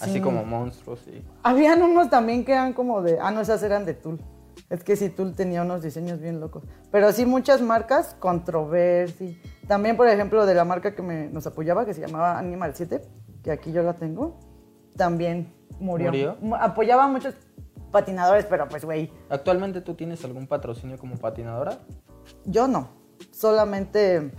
[0.00, 1.24] Así como monstruos, sí.
[1.42, 4.20] Habían unos también que eran como de, ah, no, esas eran de Tool.
[4.68, 6.62] Es que sí, Tool tenía unos diseños bien locos.
[6.92, 9.34] Pero sí, muchas marcas, controversia.
[9.66, 13.02] También, por ejemplo, de la marca que me, nos apoyaba, que se llamaba Animal 7,
[13.42, 14.38] que aquí yo la tengo,
[15.00, 16.08] también murió.
[16.08, 16.36] ¿Murió?
[16.60, 17.34] Apoyaba a muchos
[17.90, 19.10] patinadores, pero pues, güey.
[19.30, 21.78] ¿Actualmente tú tienes algún patrocinio como patinadora?
[22.44, 22.90] Yo no.
[23.30, 24.30] Solamente,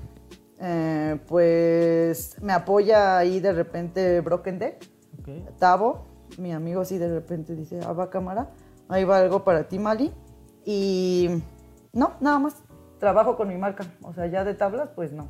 [0.60, 4.88] eh, pues, me apoya ahí de repente Broken Deck.
[5.58, 6.06] Tavo,
[6.38, 8.52] mi amigo, sí de repente dice, ah, va cámara,
[8.88, 10.14] ahí va algo para ti, Mali.
[10.64, 11.42] Y
[11.92, 12.64] no, nada más.
[13.00, 13.84] Trabajo con mi marca.
[14.04, 15.28] O sea, ya de tablas, pues no.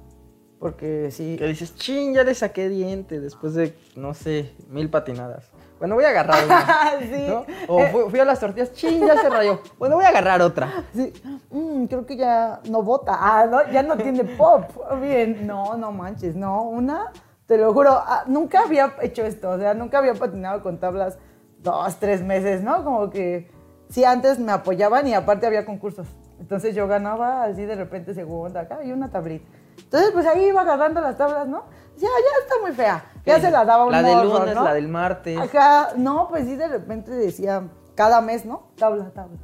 [0.61, 1.37] Porque sí.
[1.37, 5.49] Que dices, ching, ya le saqué diente después de, no sé, mil patinadas.
[5.79, 6.99] Bueno, voy a agarrar una.
[6.99, 7.65] sí.
[7.67, 9.59] O fui, a las tortillas, ching, ya se rayó.
[9.79, 10.85] Bueno, voy a agarrar otra.
[10.93, 11.11] Sí.
[11.49, 13.17] Mm, creo que ya no bota.
[13.19, 14.65] Ah, no, ya no tiene pop.
[15.01, 15.47] Bien.
[15.47, 16.35] No, no manches.
[16.35, 17.11] No, una,
[17.47, 19.49] te lo juro, ah, nunca había hecho esto.
[19.49, 21.17] O sea, nunca había patinado con tablas
[21.63, 22.83] dos, tres meses, ¿no?
[22.83, 23.49] Como que
[23.89, 26.05] sí, antes me apoyaban y aparte había concursos.
[26.39, 29.47] Entonces yo ganaba así de repente segunda acá y una tablita.
[29.77, 31.65] Entonces, pues ahí iba agarrando las tablas, ¿no?
[31.97, 33.05] Ya, ya está muy fea.
[33.25, 35.37] Ya se la daba un La del lunes, la del martes.
[35.37, 37.63] Acá, no, pues sí, de repente decía
[37.95, 38.69] cada mes, ¿no?
[38.77, 39.37] Tabla, tabla.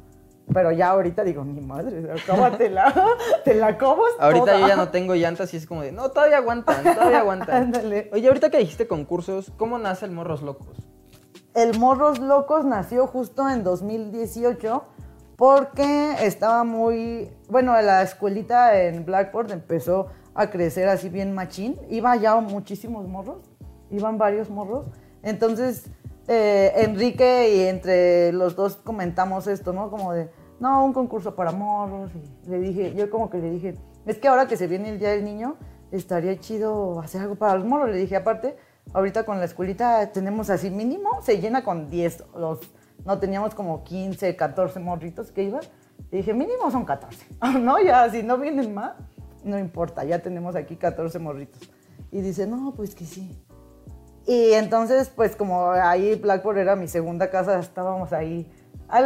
[0.52, 2.94] Pero ya ahorita digo, mi madre, acábatela,
[3.44, 6.38] te la cobas Ahorita yo ya no tengo llantas y es como de, no, todavía
[6.38, 7.56] aguantan, todavía aguantan.
[7.64, 8.10] Ándale.
[8.12, 10.78] Oye, ahorita que dijiste concursos, ¿cómo nace el Morros Locos?
[11.54, 14.84] El Morros Locos nació justo en 2018
[15.38, 21.78] porque estaba muy, bueno, la escuelita en Blackboard empezó a crecer así bien machín.
[21.88, 23.48] Iba ya muchísimos morros,
[23.92, 24.86] iban varios morros.
[25.22, 25.84] Entonces,
[26.26, 29.90] eh, Enrique y entre los dos comentamos esto, ¿no?
[29.90, 30.28] Como de,
[30.58, 32.10] no, un concurso para morros.
[32.44, 33.76] Y le dije, yo como que le dije,
[34.06, 35.54] es que ahora que se viene el Día del Niño,
[35.92, 37.90] estaría chido hacer algo para los morros.
[37.90, 38.56] Le dije, aparte,
[38.92, 42.58] ahorita con la escuelita tenemos así mínimo, se llena con 10, los,
[43.04, 45.62] no teníamos como 15, 14 morritos que iban.
[46.10, 47.26] Le dije, mínimo son 14,
[47.60, 47.80] ¿no?
[47.80, 48.94] Ya, si no vienen más
[49.44, 51.60] no importa, ya tenemos aquí 14 morritos.
[52.10, 53.42] Y dice, no, pues que sí.
[54.26, 58.50] Y entonces, pues como ahí Blackboard era mi segunda casa, estábamos ahí.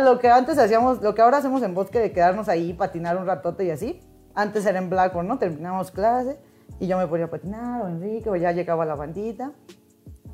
[0.05, 3.27] Lo que antes hacíamos, lo que ahora hacemos en bosque de quedarnos ahí, patinar un
[3.27, 4.01] ratote y así.
[4.35, 5.39] Antes era en Blackboard, ¿no?
[5.39, 6.39] Terminamos clase
[6.81, 9.53] y yo me ponía a patinar, o Enrique, o ya llegaba la bandita.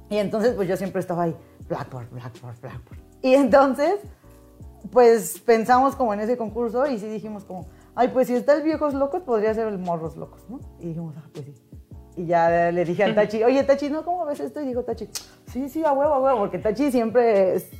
[0.08, 1.36] Y entonces, pues yo siempre estaba ahí,
[1.68, 3.07] Blackboard, Blackboard, Blackboard.
[3.22, 3.96] Y entonces,
[4.90, 8.62] pues pensamos como en ese concurso y sí dijimos como, ay, pues si está el
[8.62, 10.60] Viejos Locos, podría ser el Morros Locos, ¿no?
[10.78, 11.54] Y dijimos, ah, pues sí.
[12.16, 14.04] Y ya le dije al Tachi, oye, Tachi, ¿no?
[14.04, 14.60] ¿Cómo ves esto?
[14.60, 15.08] Y dijo Tachi,
[15.46, 17.70] sí, sí, a huevo, a huevo, porque Tachi siempre es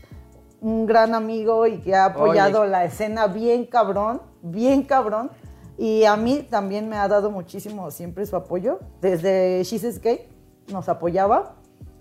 [0.61, 5.31] un gran amigo y que ha apoyado la escena bien cabrón, bien cabrón.
[5.77, 8.81] Y a mí también me ha dado muchísimo siempre su apoyo.
[9.01, 10.29] Desde She's Escape
[10.73, 11.57] nos apoyaba.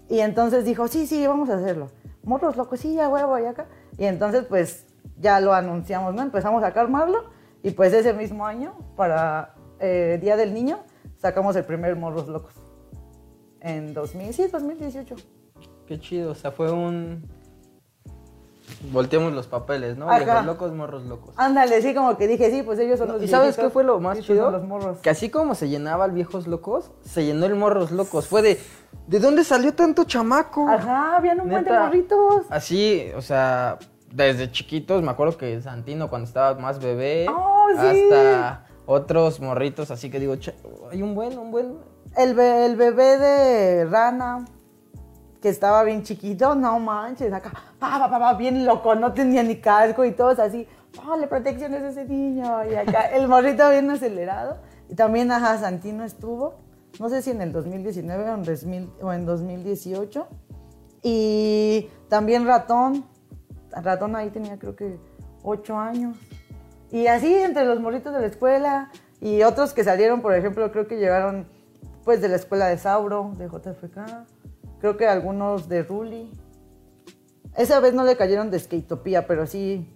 [0.09, 1.89] Y entonces dijo, sí, sí, vamos a hacerlo.
[2.27, 3.67] Morros locos, sí, a huevo, y acá.
[3.97, 4.85] Y entonces, pues,
[5.17, 6.21] ya lo anunciamos, ¿no?
[6.21, 7.25] Empezamos a calmarlo
[7.63, 10.79] y pues ese mismo año, para eh, Día del Niño,
[11.17, 12.53] sacamos el primer Morros Locos.
[13.61, 15.15] En 2000, sí, 2018.
[15.87, 17.23] Qué chido, o sea, fue un...
[18.91, 20.07] Volteamos los papeles, ¿no?
[20.07, 21.33] Viejos locos, morros locos.
[21.37, 23.99] Ándale, sí, como que dije, sí, pues ellos son los ¿Y sabes qué fue lo
[23.99, 24.51] más chido?
[24.51, 24.99] Los morros.
[24.99, 28.27] Que así como se llenaba el viejos locos, se llenó el morros locos.
[28.27, 28.59] Fue de,
[29.07, 30.67] ¿de dónde salió tanto chamaco?
[30.67, 32.45] Ajá, habían un montón de morritos.
[32.49, 33.79] Así, o sea,
[34.11, 40.09] desde chiquitos, me acuerdo que Santino cuando estaba más bebé, oh, hasta otros morritos, así
[40.09, 40.35] que digo,
[40.91, 41.77] hay un buen, un buen...
[42.15, 44.45] El, el bebé de Rana,
[45.41, 49.57] que estaba bien chiquito, no manches, acá, pa, pa, pa, bien loco, no tenía ni
[49.57, 50.67] casco y todos así,
[51.19, 54.57] le protecciones a ese niño, y acá el morrito bien acelerado.
[54.89, 56.55] Y también, ajá, Santino estuvo,
[56.99, 60.27] no sé si en el 2019 o en, 2000 o en 2018.
[61.03, 63.05] Y también Ratón,
[63.71, 64.99] Ratón ahí tenía creo que
[65.43, 66.17] 8 años.
[66.91, 70.87] Y así entre los morritos de la escuela y otros que salieron, por ejemplo, creo
[70.87, 71.47] que llegaron
[72.03, 73.97] pues de la escuela de Sauro, de JFK,
[74.79, 76.31] creo que algunos de Ruli.
[77.55, 79.87] Esa vez no le cayeron de Skatopía, pero sí,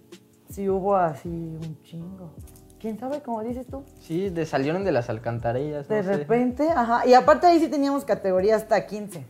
[0.50, 2.34] sí hubo así un chingo.
[2.80, 3.84] ¿Quién sabe cómo dices tú?
[4.00, 5.86] Sí, de, salieron de las alcantarillas.
[5.86, 7.06] De repente, ajá.
[7.06, 9.24] Y aparte ahí sí teníamos categoría hasta 15.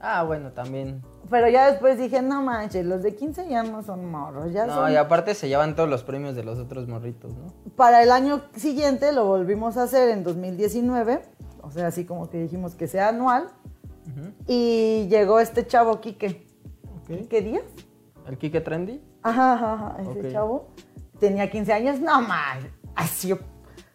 [0.00, 1.02] Ah, bueno, también.
[1.30, 4.74] Pero ya después dije, no manches, los de 15 ya no son morros, ya No,
[4.74, 4.92] son...
[4.92, 7.46] y aparte se llevan todos los premios de los otros morritos, ¿no?
[7.76, 11.22] Para el año siguiente lo volvimos a hacer en 2019,
[11.62, 13.48] o sea, así como que dijimos que sea anual,
[14.46, 16.46] y llegó este chavo Quique.
[16.96, 17.28] Ok.
[17.28, 17.64] ¿Qué días?
[18.26, 19.02] ¿El Kike Trendy?
[19.22, 20.68] Ajá, ajá, ajá, ese chavo.
[21.18, 22.58] Tenía 15 años, no más.
[22.94, 23.34] Así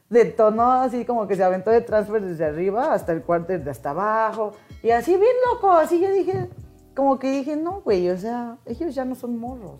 [0.09, 3.91] detonó, así como que se aventó de transfer desde arriba hasta el cuarto de hasta
[3.91, 4.53] abajo.
[4.81, 6.49] Y así bien loco, así yo dije,
[6.95, 9.79] como que dije, no, güey, o sea, ellos ya no son morros.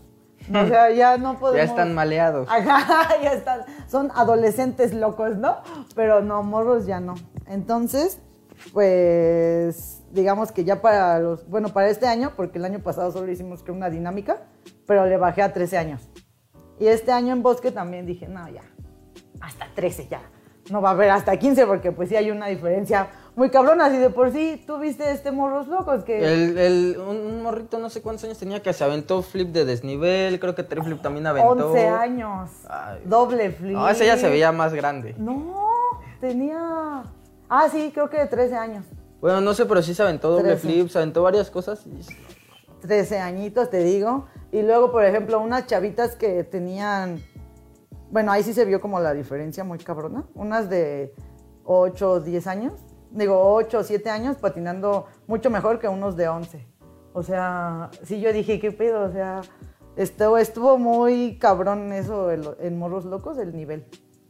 [0.50, 1.58] O sea, ya no podemos...
[1.58, 2.48] Ya están maleados.
[2.50, 3.62] Ajá, ya están.
[3.88, 5.58] Son adolescentes locos, ¿no?
[5.96, 7.16] Pero no, morros ya no.
[7.48, 8.22] Entonces,
[8.74, 13.32] pues, digamos que ya para los, bueno, para este año, porque el año pasado solo
[13.32, 14.38] hicimos que una dinámica,
[14.86, 16.10] pero le bajé a 13 años.
[16.80, 18.62] Y este año en Bosque también dije, no, ya,
[19.41, 20.22] hasta 13 ya.
[20.70, 23.86] No va a haber hasta 15 porque pues sí hay una diferencia muy cabrona.
[23.86, 26.20] Así de por sí, tú viste este morros locos que...
[26.24, 29.66] El, el- un, un morrito no sé cuántos años tenía que se aventó flip de
[29.66, 31.70] desnivel, creo que triflip también aventó.
[31.72, 32.51] 11 años.
[32.70, 33.01] Ay.
[33.03, 33.74] Doble flip.
[33.74, 35.16] No, ese ya se veía más grande.
[35.18, 35.66] No,
[36.22, 37.03] tenía.
[37.49, 38.86] Ah, sí, creo que de 13 años.
[39.22, 41.86] Bueno, no sé, pero sí se aventó doble flip, se aventó varias cosas.
[41.86, 42.00] y-
[42.82, 44.28] 13 añitos, te digo.
[44.54, 47.22] Y luego, por ejemplo, unas chavitas que tenían.
[48.10, 50.24] Bueno, ahí sí se vio como la diferencia muy cabrona.
[50.34, 51.14] Unas de
[51.66, 52.74] 8 o 10 años.
[53.12, 56.66] Digo, 8 o 7 años patinando mucho mejor que unos de 11.
[57.14, 59.04] O sea, sí, yo dije, ¿qué pedo?
[59.04, 59.42] O sea,
[59.98, 63.86] estuvo, estuvo muy cabrón eso el- en Morros Locos, el nivel.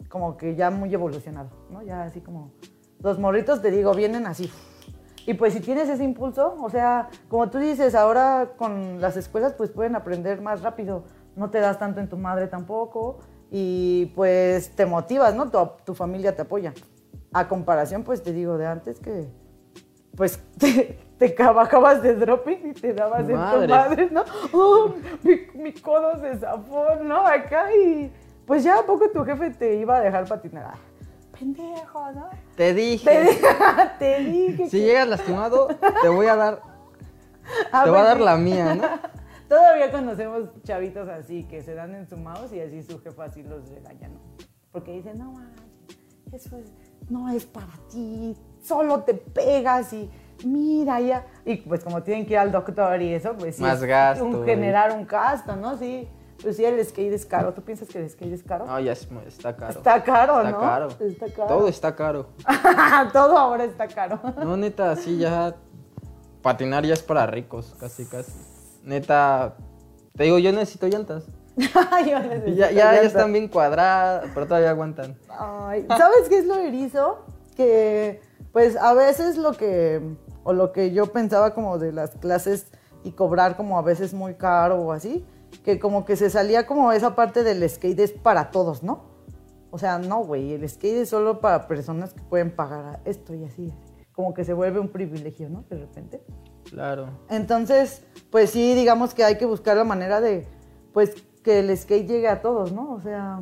[0.10, 1.84] Como que ya muy evolucionado, ¿no?
[1.84, 2.52] Ya así como.
[3.04, 4.52] Los morritos, te digo, vienen así.
[5.30, 9.54] Y pues si tienes ese impulso, o sea, como tú dices, ahora con las escuelas
[9.54, 11.04] pues pueden aprender más rápido,
[11.36, 13.20] no te das tanto en tu madre tampoco
[13.52, 15.48] y pues te motivas, ¿no?
[15.52, 16.74] Tu, tu familia te apoya.
[17.32, 19.28] A comparación, pues te digo de antes que
[20.18, 24.24] pues te, te bajabas de dropping y te dabas en tu madre, ¿no?
[24.52, 27.28] Oh, mi, mi codo se zafó, ¿no?
[27.28, 28.12] Acá y
[28.48, 30.89] pues ya a poco tu jefe te iba a dejar patinar.
[31.40, 32.30] Ah, pendejo, ¿no?
[32.56, 33.10] Te dije.
[33.10, 33.38] Te, di-
[34.00, 35.68] te dije Si que- llegas lastimado,
[36.02, 36.62] te voy a dar,
[37.72, 38.84] Ah, te voy a dar la mía, ¿no?
[39.48, 44.10] Todavía conocemos chavitos así que se dan ensumados y así su jefa así los regaña,
[44.10, 44.20] ¿no?
[44.72, 45.66] Porque dicen, no manches,
[46.32, 46.72] eso es,
[47.10, 50.08] no es para ti, solo te pegas y
[50.46, 51.26] mira ya.
[51.46, 53.64] Y pues como tienen que ir al doctor y eso, pues sí.
[53.64, 54.50] Más gasto, Un, güey.
[54.50, 55.76] generar un gasto, ¿no?
[55.78, 56.08] Sí.
[56.42, 57.54] Pues sí, el skate es caro.
[57.54, 58.66] ¿Tú piensas que el skate es caro?
[58.66, 59.72] No, ya es está caro.
[59.72, 60.60] Está caro, Está ¿no?
[60.60, 60.88] caro.
[61.00, 61.48] Está caro.
[61.48, 62.28] Todo está caro.
[63.14, 64.20] Todo ahora está caro.
[64.44, 65.56] No, neta, sí, ya.
[66.42, 68.32] Patinar ya es para ricos, casi, casi.
[68.84, 69.56] Neta,
[70.16, 71.26] te digo, yo necesito llantas.
[71.58, 73.06] Yo necesito Ya, ya, ya llantas.
[73.08, 75.18] están bien cuadradas, pero todavía aguantan.
[75.38, 77.26] Ay, ¿sabes qué es lo erizo?
[77.58, 78.22] Que
[78.54, 80.02] pues a veces lo que
[80.46, 82.68] o lo que yo pensaba como de las clases
[83.04, 85.26] y cobrar como a veces muy caro o así,
[85.64, 89.10] que como que se salía como esa parte del skate es para todos, ¿no?
[89.72, 93.44] O sea, no, güey, el skate es solo para personas que pueden pagar esto y
[93.44, 93.72] así.
[94.14, 95.64] Como que se vuelve un privilegio, ¿no?
[95.70, 96.22] De repente.
[96.70, 97.10] Claro.
[97.30, 100.48] Entonces, pues sí, digamos que hay que buscar la manera de,
[100.94, 102.94] pues, que el skate llegue a todos, ¿no?
[102.94, 103.40] O sea,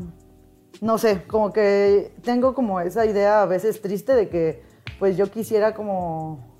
[0.82, 4.62] no sé, como que tengo como esa idea a veces triste de que,
[5.00, 6.57] pues, yo quisiera como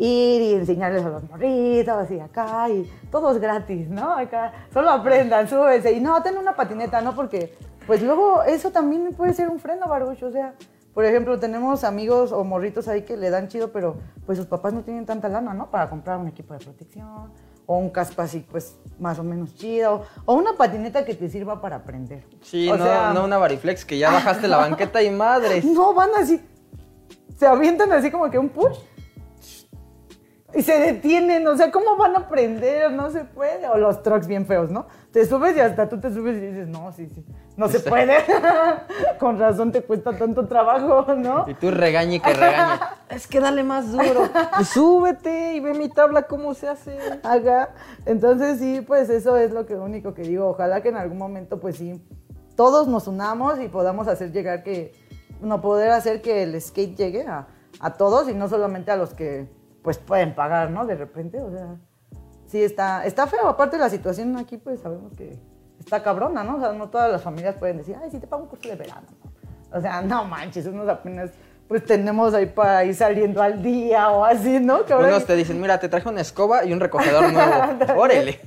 [0.00, 4.14] ir y enseñarles a los morritos y acá y todo es gratis, ¿no?
[4.16, 7.14] Acá, solo aprendan, súbese y no, ten una patineta, ¿no?
[7.14, 7.54] Porque,
[7.86, 10.54] pues, luego eso también puede ser un freno, Baruch, o sea...
[10.92, 13.94] Por ejemplo, tenemos amigos o morritos ahí que le dan chido, pero
[14.26, 15.70] pues sus papás no tienen tanta lana, ¿no?
[15.70, 17.30] Para comprar un equipo de protección
[17.64, 21.60] o un casco así, pues más o menos chido o una patineta que te sirva
[21.60, 22.26] para aprender.
[22.42, 25.64] Sí, O no, sea, no una variflex que ya bajaste la banqueta y madres.
[25.64, 26.44] No, van así,
[27.38, 28.76] se avientan así como que un push
[30.52, 32.90] y se detienen, o sea, ¿cómo van a aprender?
[32.92, 33.68] No se puede.
[33.68, 34.86] O los trucks bien feos, ¿no?
[35.12, 37.24] Te subes y hasta tú te subes y dices, no, sí, sí,
[37.56, 38.16] no se puede.
[39.18, 41.44] Con razón te cuesta tanto trabajo, ¿no?
[41.48, 42.80] Y tú regañe que regañe.
[43.10, 44.28] Es que dale más duro.
[44.60, 46.96] Y súbete y ve mi tabla cómo se hace.
[47.22, 47.70] Acá.
[48.06, 50.48] Entonces sí, pues eso es lo que único que digo.
[50.48, 52.00] Ojalá que en algún momento, pues sí,
[52.56, 54.92] todos nos unamos y podamos hacer llegar que,
[55.40, 57.48] no poder hacer que el skate llegue a,
[57.80, 59.48] a todos y no solamente a los que
[59.82, 60.86] pues pueden pagar, ¿no?
[60.86, 61.76] De repente, o sea,
[62.46, 63.48] sí está, está feo.
[63.48, 65.38] Aparte la situación aquí, pues sabemos que
[65.78, 66.56] está cabrona, ¿no?
[66.56, 68.76] O sea, no todas las familias pueden decir, ay, sí te pago un curso de
[68.76, 69.06] verano.
[69.22, 69.78] ¿no?
[69.78, 71.30] O sea, no manches, unos apenas
[71.70, 74.84] pues tenemos ahí para ir saliendo al día o así, ¿no?
[74.84, 78.00] Que Unos te dicen, mira, te traje una escoba y un recogedor nuevo.
[78.00, 78.40] Órale.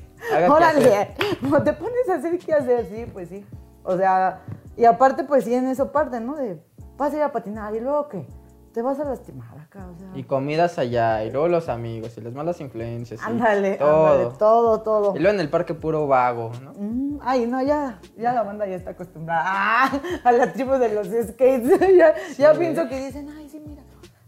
[0.49, 3.45] Órale, no te pones a hacer qué hacer, sí, pues sí.
[3.83, 4.41] O sea,
[4.75, 6.35] y aparte, pues sí, en eso parte, ¿no?
[6.35, 6.61] De
[6.97, 8.27] vas a ir a patinar y luego qué,
[8.73, 10.09] te vas a lastimar acá, o sea.
[10.15, 13.21] Y comidas allá, y luego los amigos, y las malas influencias.
[13.23, 14.07] ándale, todo.
[14.07, 15.15] ándale, todo, todo.
[15.15, 16.73] Y luego en el parque puro vago, ¿no?
[16.77, 20.93] Mm, ay, no, ya, ya la banda ya está acostumbrada ah, a la tribu de
[20.93, 21.79] los skates.
[21.97, 23.83] ya ya pienso que dicen, ay, sí, mira.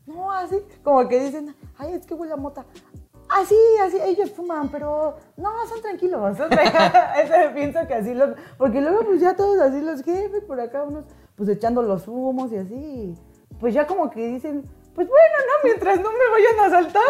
[0.06, 2.66] No, así, como que dicen, ay, es que huele a mota.
[3.28, 6.38] Así, así, ellos fuman, pero no, son tranquilos.
[6.38, 6.50] son
[7.56, 8.36] pienso que así los.
[8.58, 12.52] Porque luego, pues ya todos así los jefes por acá, unos, pues echando los humos
[12.52, 13.16] y así.
[13.60, 14.66] Pues ya como que dicen,
[14.96, 15.54] pues bueno, ¿no?
[15.64, 17.04] Mientras no me vayan a asaltar.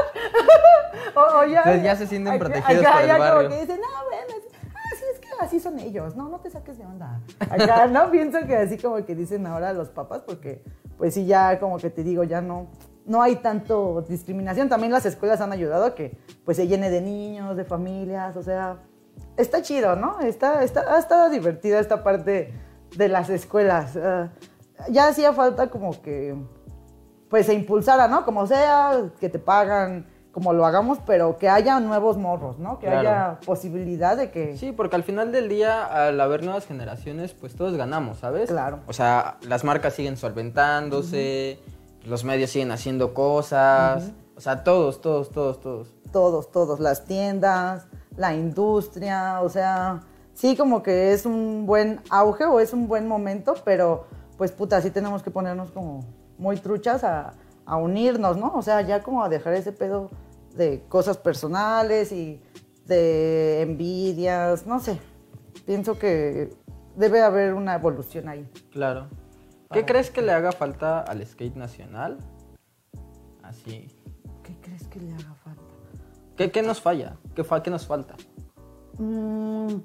[1.16, 1.60] o, o ya.
[1.60, 3.44] Entonces ya se sienten protegidos acá por el ya barrio.
[3.44, 6.16] Como que dicen, ah, bueno, así, ah, sí, es que así son ellos.
[6.16, 7.22] No, no te saques de onda.
[7.40, 8.10] Acá, ¿no?
[8.12, 10.64] Pienso que así como que dicen ahora los papás, porque
[10.98, 12.68] pues sí, ya como que te digo, ya no,
[13.06, 14.68] no hay tanto discriminación.
[14.68, 18.42] También las escuelas han ayudado a que pues se llene de niños, de familias, o
[18.42, 18.80] sea,
[19.38, 20.22] está chido, ¿no?
[20.22, 22.52] Está, está, ha estado divertida esta parte
[22.98, 23.96] de las escuelas.
[23.96, 24.30] Ah,
[24.90, 26.36] ya hacía falta como que
[27.30, 28.26] pues se impulsara, ¿no?
[28.26, 32.78] Como sea, que te pagan, como lo hagamos, pero que haya nuevos morros, ¿no?
[32.80, 33.00] Que Claro.
[33.00, 34.58] haya posibilidad de que...
[34.58, 38.50] Sí, porque al final del día, al haber nuevas generaciones, pues todos ganamos, ¿sabes?
[38.50, 38.80] Claro.
[38.88, 41.60] O sea, las marcas siguen solventándose,
[42.06, 44.12] los medios siguen haciendo cosas.
[44.38, 45.94] O sea, todos, todos, todos, todos.
[46.12, 50.02] todos, todos, las tiendas, la industria, o sea,
[50.34, 54.06] sí como que es un buen auge o es un buen momento, pero
[54.38, 56.06] pues puta, sí tenemos que ponernos como
[56.38, 57.34] muy truchas a,
[57.66, 58.54] a unirnos, ¿no?
[58.56, 60.10] O sea, ya como a dejar ese pedo
[60.56, 62.42] de cosas personales y
[62.86, 65.00] de envidias, no sé,
[65.66, 66.50] pienso que
[66.96, 68.50] debe haber una evolución ahí.
[68.72, 69.08] Claro.
[69.72, 72.20] ¿Qué crees que le haga falta al skate nacional?
[73.44, 73.88] Así.
[74.44, 75.62] ¿Qué crees que le haga falta?
[76.38, 77.18] ¿Qué, qué nos falla?
[77.36, 78.16] ¿Qué, fa- qué nos falta?
[78.98, 79.76] Mm,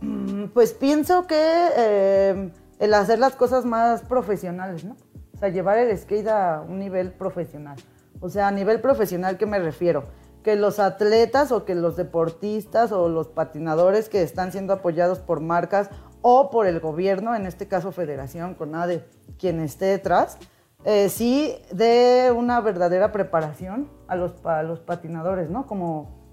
[0.00, 4.96] mm, Pues pienso que eh, el hacer las cosas más profesionales, ¿no?
[5.34, 7.76] O sea, llevar el skate a un nivel profesional.
[8.20, 10.04] O sea, a nivel profesional, ¿qué me refiero?
[10.42, 15.40] Que los atletas o que los deportistas o los patinadores que están siendo apoyados por
[15.40, 15.90] marcas
[16.22, 19.04] o por el gobierno, en este caso Federación, CONADE,
[19.38, 20.38] quien esté detrás,
[20.84, 25.66] eh, sí de una verdadera preparación a los, a los patinadores, ¿no?
[25.66, 26.24] Como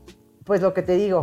[0.46, 1.20] pues lo que te digo,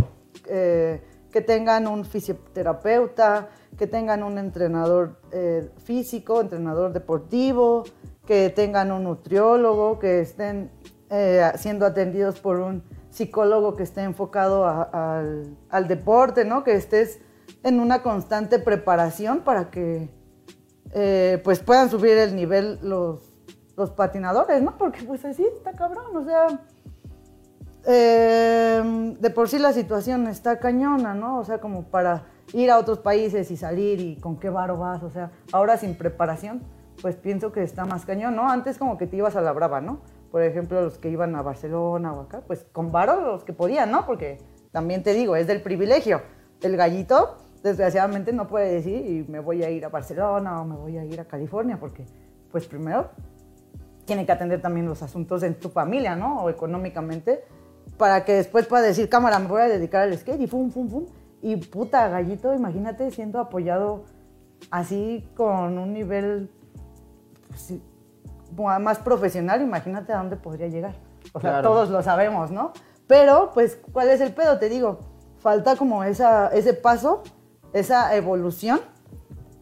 [0.47, 1.03] eh,
[1.33, 7.85] que tengan un fisioterapeuta, que tengan un entrenador eh, físico, entrenador deportivo,
[8.27, 10.71] que tengan un nutriólogo, que estén
[11.11, 14.83] eh, siendo atendidos por un psicólogo que esté enfocado a-
[15.19, 16.65] al, al deporte, ¿no?
[16.65, 17.21] Que estés
[17.63, 20.11] en una constante preparación para que
[20.93, 23.21] eh, pues puedan subir el nivel los,
[23.77, 24.77] los patinadores, ¿no?
[24.79, 26.47] Porque pues así está cabrón, o sea,
[27.91, 31.39] eh, de por sí la situación está cañona, ¿no?
[31.39, 35.03] O sea, como para ir a otros países y salir y con qué varo vas,
[35.03, 36.63] o sea, ahora sin preparación,
[37.01, 38.51] pues pienso que está más cañón, ¿no?
[38.51, 40.03] Antes como que te ibas a la brava, ¿no?
[40.31, 43.91] Por ejemplo, los que iban a Barcelona o acá, pues con varo los que podían,
[43.91, 44.05] ¿no?
[44.05, 44.39] Porque
[44.71, 46.21] también te digo, es del privilegio.
[46.61, 50.77] El gallito, desgraciadamente, no puede decir y me voy a ir a Barcelona o me
[50.77, 52.05] voy a ir a California, porque,
[52.51, 53.09] pues primero,
[54.05, 56.43] tiene que atender también los asuntos en tu familia, ¿no?
[56.43, 57.45] O económicamente,
[57.97, 60.89] para que después pueda decir, cámara, me voy a dedicar al skate y fum, fum,
[60.89, 61.07] fum.
[61.41, 64.05] Y puta, gallito, imagínate siendo apoyado
[64.71, 66.51] así con un nivel
[67.49, 67.75] pues,
[68.81, 70.95] más profesional, imagínate a dónde podría llegar.
[71.33, 71.69] O sea, Claro.
[71.69, 72.73] todos lo sabemos, ¿no?
[73.07, 74.59] Pero, pues, ¿cuál es el pedo?
[74.59, 74.99] Te digo,
[75.39, 77.23] falta como esa, ese paso,
[77.73, 78.81] esa evolución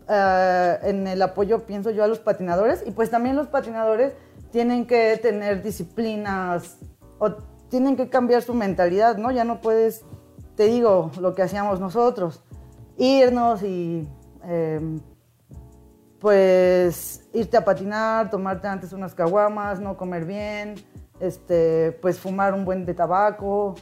[0.09, 2.83] eh, en el apoyo, pienso yo, a los patinadores.
[2.87, 4.15] Y pues también los patinadores
[4.51, 6.79] tienen que tener disciplinas
[7.19, 7.33] o
[7.69, 9.31] tienen que cambiar su mentalidad, ¿no?
[9.31, 10.05] Ya no puedes,
[10.57, 12.43] te digo, lo que hacíamos nosotros,
[12.97, 14.09] irnos y
[14.45, 14.99] em,
[16.21, 20.75] pues irte a patinar, tomarte antes unas caguamas, no comer bien,
[21.21, 23.75] este, pues fumar un buen de tabaco,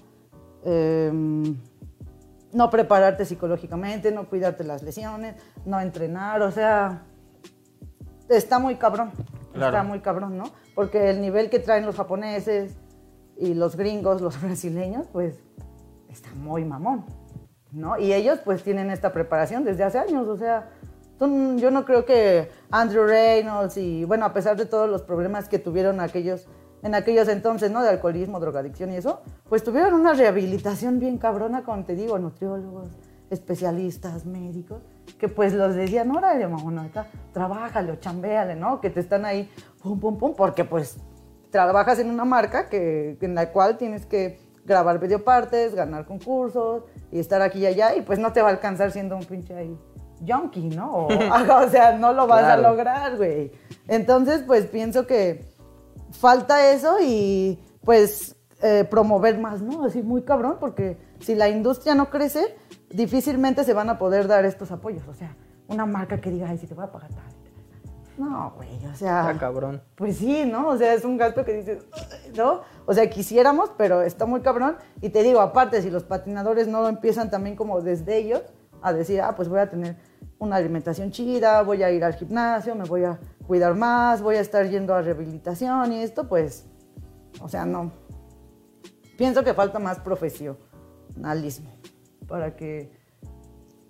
[0.64, 1.56] em,
[2.52, 7.02] no prepararte psicológicamente, no cuidarte las lesiones, no entrenar, o sea,
[8.28, 9.12] está muy cabrón,
[9.52, 9.76] Claro.
[9.76, 10.44] está muy cabrón, ¿no?
[10.74, 12.76] Porque el nivel que traen los japoneses
[13.38, 15.38] y los gringos, los brasileños, pues
[16.08, 17.04] está muy mamón,
[17.72, 17.98] ¿no?
[17.98, 20.70] Y ellos pues tienen esta preparación desde hace años, o sea,
[21.16, 25.48] Tú- yo no creo que Andrew Reynolds y, bueno, a pesar de todos los problemas
[25.48, 26.48] que tuvieron aquellos,
[26.82, 27.84] en aquellos entonces, ¿no?
[27.84, 32.88] De alcoholismo, drogadicción y eso, pues tuvieron una rehabilitación bien cabrona con, te digo, nutriólogos,
[33.30, 34.82] especialistas, médicos,
[35.18, 38.80] que pues los decían, órale, mamón, acá, trabájale o chambéale, ¿no?
[38.80, 39.48] Que te están ahí,
[39.84, 40.96] pum, pum, pum, porque pues
[41.62, 46.82] trabajas en una marca que, en la cual tienes que grabar videopartes, ganar concursos
[47.12, 49.54] y estar aquí y allá y pues no te va a alcanzar siendo un pinche
[49.54, 49.78] ahí
[50.26, 50.90] junkie, ¿no?
[50.92, 51.06] O,
[51.66, 52.66] o sea, no lo vas Claro.
[52.66, 53.52] a lograr, güey.
[53.86, 55.44] Entonces, pues pienso que
[56.10, 59.84] falta eso y pues eh, promover más, ¿no?
[59.84, 62.56] Así muy cabrón, porque si la industria no crece,
[62.90, 65.06] difícilmente se van a poder dar estos apoyos.
[65.06, 65.36] O sea,
[65.68, 67.33] una marca que diga, ay, si te voy a pagar tal.
[68.16, 69.22] No, güey, o sea...
[69.22, 69.82] Está cabrón.
[69.96, 70.68] Pues sí, ¿no?
[70.68, 71.84] O sea, es un gasto que dices,
[72.36, 72.60] ¿no?
[72.86, 74.76] O sea, quisiéramos, pero está muy cabrón.
[75.00, 78.42] Y te digo, aparte, si los patinadores no empiezan también como desde ellos
[78.82, 79.96] a decir, ah, pues voy a tener
[80.38, 84.40] una alimentación chida, voy a ir al gimnasio, me voy a cuidar más, voy a
[84.40, 86.66] estar yendo a rehabilitación y esto, pues,
[87.40, 87.90] o sea, no.
[89.16, 91.70] Pienso que falta más profesionalismo
[92.28, 92.92] para que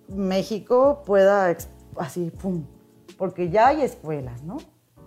[0.07, 1.55] México pueda
[1.97, 2.65] así, pum,
[3.17, 4.57] porque ya hay escuelas, ¿no?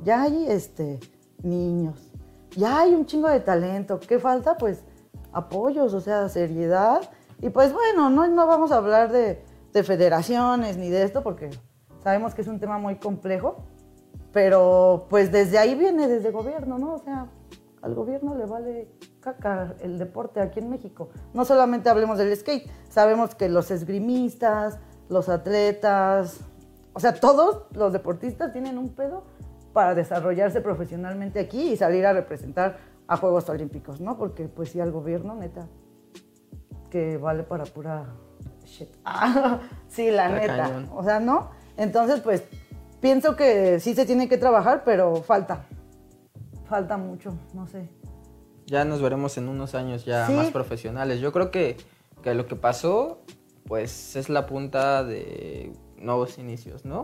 [0.02, 1.00] Ya hay este,
[1.42, 2.10] niños,
[2.56, 3.98] ya hay un chingo de talento.
[4.00, 4.56] ¿Qué falta?
[4.56, 4.84] Pues
[5.32, 7.10] apoyos, o sea, seriedad.
[7.40, 11.50] Y pues bueno, no, no vamos a hablar de, de federaciones ni de esto porque
[12.02, 13.64] sabemos que es un tema muy complejo,
[14.32, 16.94] pero pues desde ahí viene, desde gobierno, ¿no?
[16.94, 17.28] O sea,
[17.82, 18.88] al gobierno le vale
[19.20, 21.10] caca el deporte aquí en México.
[21.34, 24.78] No solamente hablemos del skate, sabemos que los esgrimistas,
[25.08, 26.40] los atletas,
[26.98, 29.22] o sea, todos los deportistas tienen un pedo
[29.72, 34.18] para desarrollarse profesionalmente aquí y salir a representar a Juegos Olímpicos, ¿no?
[34.18, 35.68] Porque pues sí, al gobierno, neta,
[36.90, 38.06] que vale para pura
[38.64, 38.88] shit.
[39.04, 40.56] Ah, sí, la neta.
[40.56, 40.90] cañón.
[40.92, 41.50] O sea, ¿no?
[41.76, 42.42] Entonces, pues,
[43.00, 45.66] pienso que sí se tiene que trabajar, pero falta.
[46.64, 47.88] Falta mucho, no sé.
[48.66, 50.32] Ya nos veremos en unos años ya Sí.
[50.32, 51.20] más profesionales.
[51.20, 51.76] Yo creo que,
[52.24, 53.20] que lo que pasó,
[53.68, 57.00] pues es la punta de nuevos inicios, ¿no?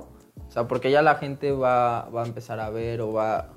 [0.47, 3.51] O sea, porque ya la gente va, va a empezar a ver o va,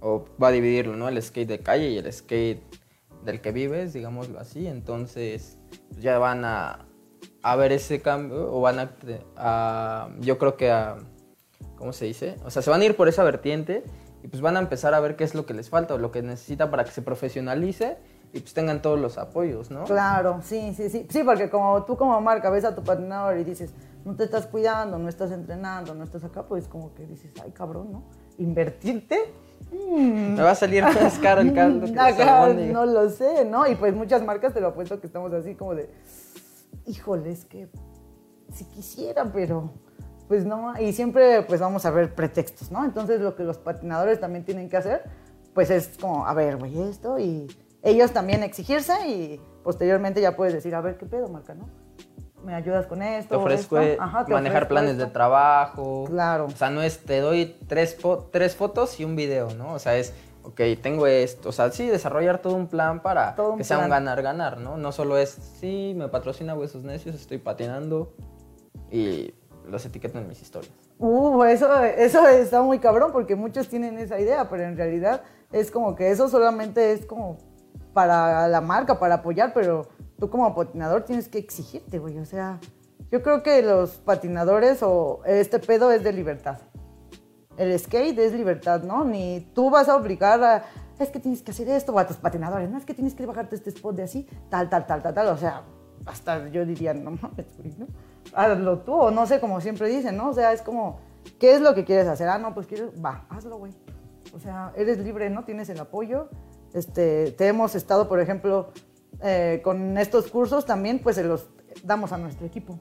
[0.00, 1.08] o va a dividirlo, ¿no?
[1.08, 2.62] El skate de calle y el skate
[3.24, 4.66] del que vives, digámoslo así.
[4.66, 5.58] Entonces,
[5.98, 6.86] ya van a,
[7.42, 8.90] a ver ese cambio o van a,
[9.36, 10.96] a- yo creo que a,
[11.76, 12.36] ¿cómo se dice?
[12.44, 13.84] O sea, se van a ir por esa vertiente
[14.22, 16.10] y pues van a empezar a ver qué es lo que les falta o lo
[16.10, 17.96] que necesita para que se profesionalice
[18.32, 19.84] y pues tengan todos los apoyos, ¿no?
[19.84, 21.06] Claro, sí, sí, sí.
[21.10, 24.46] Sí, porque como tú como marca ves a tu patinador y dices, no te estás
[24.46, 28.04] cuidando, no estás entrenando, no estás acá, pues como que dices, ay, cabrón, ¿no?
[28.38, 29.18] Invertirte.
[29.70, 30.34] Mm.
[30.34, 32.72] Me va a salir más caro el caldo que la Acá, albóndiga.
[32.72, 33.66] no lo sé, ¿no?
[33.66, 35.88] Y pues muchas marcas te lo apuesto que estamos así como de,
[36.86, 37.68] híjole, es que
[38.52, 39.70] si quisiera, pero
[40.28, 40.78] pues no.
[40.80, 42.84] Y siempre pues vamos a ver pretextos, ¿no?
[42.84, 45.04] Entonces lo que los patinadores también tienen que hacer,
[45.54, 47.46] pues es como, a ver, güey, esto y
[47.82, 51.68] ellos también exigirse y posteriormente ya puedes decir, a ver, ¿qué pedo, marca, no?
[52.44, 53.30] ¿Me ayudas con esto?
[53.30, 54.02] Te ofrezco esto?
[54.02, 56.04] Ajá, te manejar ofrezco planes de trabajo.
[56.08, 56.46] Claro.
[56.46, 59.74] O sea, no es te doy tres, fo- tres fotos y un video, ¿no?
[59.74, 60.12] O sea, es,
[60.42, 61.50] ok, tengo esto.
[61.50, 64.76] O sea, sí, desarrollar todo un plan para Todo que sea un ganar-ganar, ¿no?
[64.76, 68.12] No solo es, sí, me patrocina Huesos Necios, estoy patinando
[68.90, 69.32] y
[69.68, 70.72] los etiqueto en mis historias.
[70.98, 75.70] Uh, eso, eso está muy cabrón porque muchos tienen esa idea, pero en realidad es
[75.70, 77.38] como que eso solamente es como
[77.92, 79.86] para la marca, para apoyar, pero
[80.22, 82.16] tú como patinador tienes que exigirte, güey.
[82.20, 82.60] O sea,
[83.10, 86.58] yo creo que los patinadores o este pedo es de libertad.
[87.56, 89.04] El skate es libertad, ¿no?
[89.04, 90.64] Ni tú vas a obligar a,
[91.00, 93.26] es que tienes que hacer esto, o a tus patinadores, no es que tienes que
[93.26, 95.26] bajarte este spot de así, tal, tal, tal, tal, tal.
[95.26, 95.64] O sea,
[96.06, 97.88] hasta yo diría, no mames, güey, ¿no?
[98.32, 100.30] Hazlo tú, o no sé, como siempre dicen, ¿no?
[100.30, 101.00] O sea, es como,
[101.40, 102.28] ¿qué es lo que quieres hacer?
[102.28, 103.72] Ah, no, pues quiero, va, hazlo, güey.
[104.32, 105.42] O sea, eres libre, ¿no?
[105.42, 106.28] Tienes el apoyo.
[106.74, 108.72] Este, te hemos estado, por ejemplo,
[109.20, 111.48] eh, con estos cursos también, pues se los
[111.84, 112.78] damos a nuestro equipo,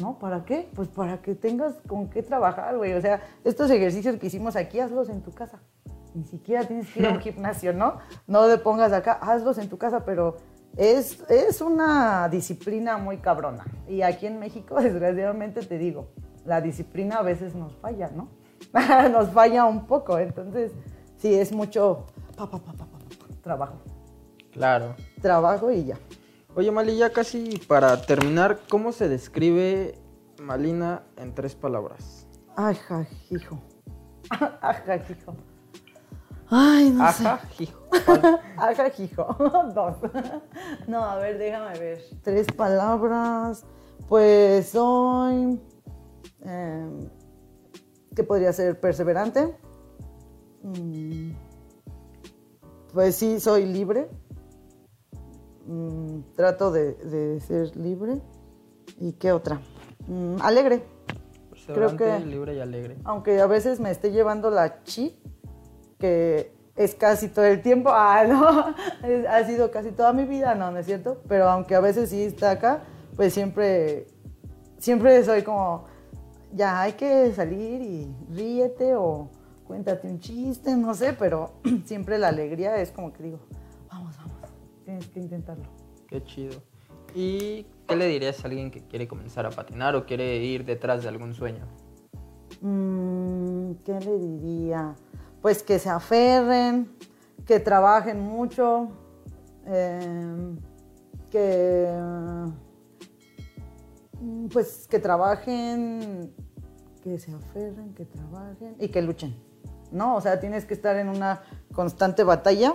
[0.00, 0.18] ¿no?
[0.18, 0.68] ¿Para qué?
[0.74, 2.92] Pues para que tengas con qué trabajar, güey.
[2.94, 5.60] O sea, estos ejercicios que hicimos aquí, hazlos en tu casa.
[6.14, 7.98] Ni siquiera tienes que ir a un gimnasio, ¿no?
[8.26, 10.36] No te pongas acá, hazlos en tu casa, pero
[10.76, 13.64] es, es una disciplina muy cabrona.
[13.88, 16.08] Y aquí en México, desgraciadamente te digo,
[16.44, 18.28] la disciplina a veces nos falla, ¿no?
[19.10, 20.72] nos falla un poco, entonces
[21.16, 22.06] sí, es mucho
[22.36, 22.72] pa, pa, pa,
[23.42, 23.78] trabajo.
[24.52, 24.94] Claro.
[25.24, 25.98] Trabajo y ya.
[26.54, 29.94] Oye, Mali, ya casi para terminar, ¿cómo se describe
[30.38, 32.28] Malina en tres palabras?
[32.56, 33.58] Ay, ja, hijo.
[34.60, 35.34] Ajá, hijo.
[36.50, 37.26] Ay, no sé.
[37.26, 37.78] Ajá, hijo.
[38.58, 39.36] Ajá, hijo.
[39.74, 39.96] Dos.
[40.86, 42.04] No, a ver, déjame ver.
[42.22, 43.64] Tres palabras.
[44.06, 45.58] Pues soy.
[46.42, 47.08] em,
[48.14, 49.56] ¿Qué podría ser perseverante?
[50.62, 51.30] Mm,
[52.92, 54.10] pues sí, soy libre.
[55.66, 58.20] Mm, trato de, de ser libre.
[59.00, 59.60] ¿Y qué otra?
[60.06, 60.82] Mm, alegre.
[61.66, 62.96] Creo que- libre y alegre.
[63.04, 65.18] Aunque a veces me esté llevando la chi,
[65.98, 67.90] que es casi todo el tiempo.
[67.94, 68.74] Ah, no,
[69.08, 71.22] es- ha sido casi toda mi vida, no, no es cierto.
[71.28, 72.82] Pero aunque a veces sí está acá,
[73.16, 74.06] pues siempre,
[74.78, 75.84] siempre soy como,
[76.52, 79.30] ya hay que salir y ríete o
[79.66, 81.52] cuéntate un chiste, no sé, pero
[81.86, 83.38] siempre la alegría es como que digo,
[84.94, 85.64] tienes que intentarlo.
[86.08, 86.62] Qué chido.
[87.14, 91.02] ¿Y qué le dirías a alguien que quiere comenzar a patinar o quiere ir detrás
[91.02, 91.66] de algún sueño?
[92.60, 94.94] Mm, ¿Qué le diría?
[95.40, 96.90] Pues que se aferren,
[97.46, 98.88] que trabajen mucho,
[99.66, 100.58] em,
[101.30, 101.88] que
[104.20, 106.32] mm, pues que trabajen,
[107.02, 109.36] que se aferren, que trabajen y que luchen,
[109.92, 110.16] ¿no?
[110.16, 111.42] O sea, tienes que estar en una
[111.72, 112.74] constante batalla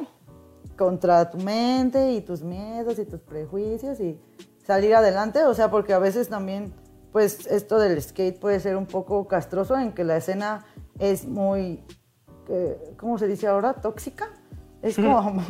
[0.79, 4.17] contra tu mente y tus miedos y tus prejuicios y
[4.65, 6.73] salir adelante, o sea, porque a veces también,
[7.11, 10.63] pues esto del skate puede ser un poco castroso en que la escena
[10.97, 11.83] es muy,
[12.47, 13.73] eh, ¿cómo se dice ahora?
[13.73, 14.29] Tóxica.
[14.81, 15.43] Es como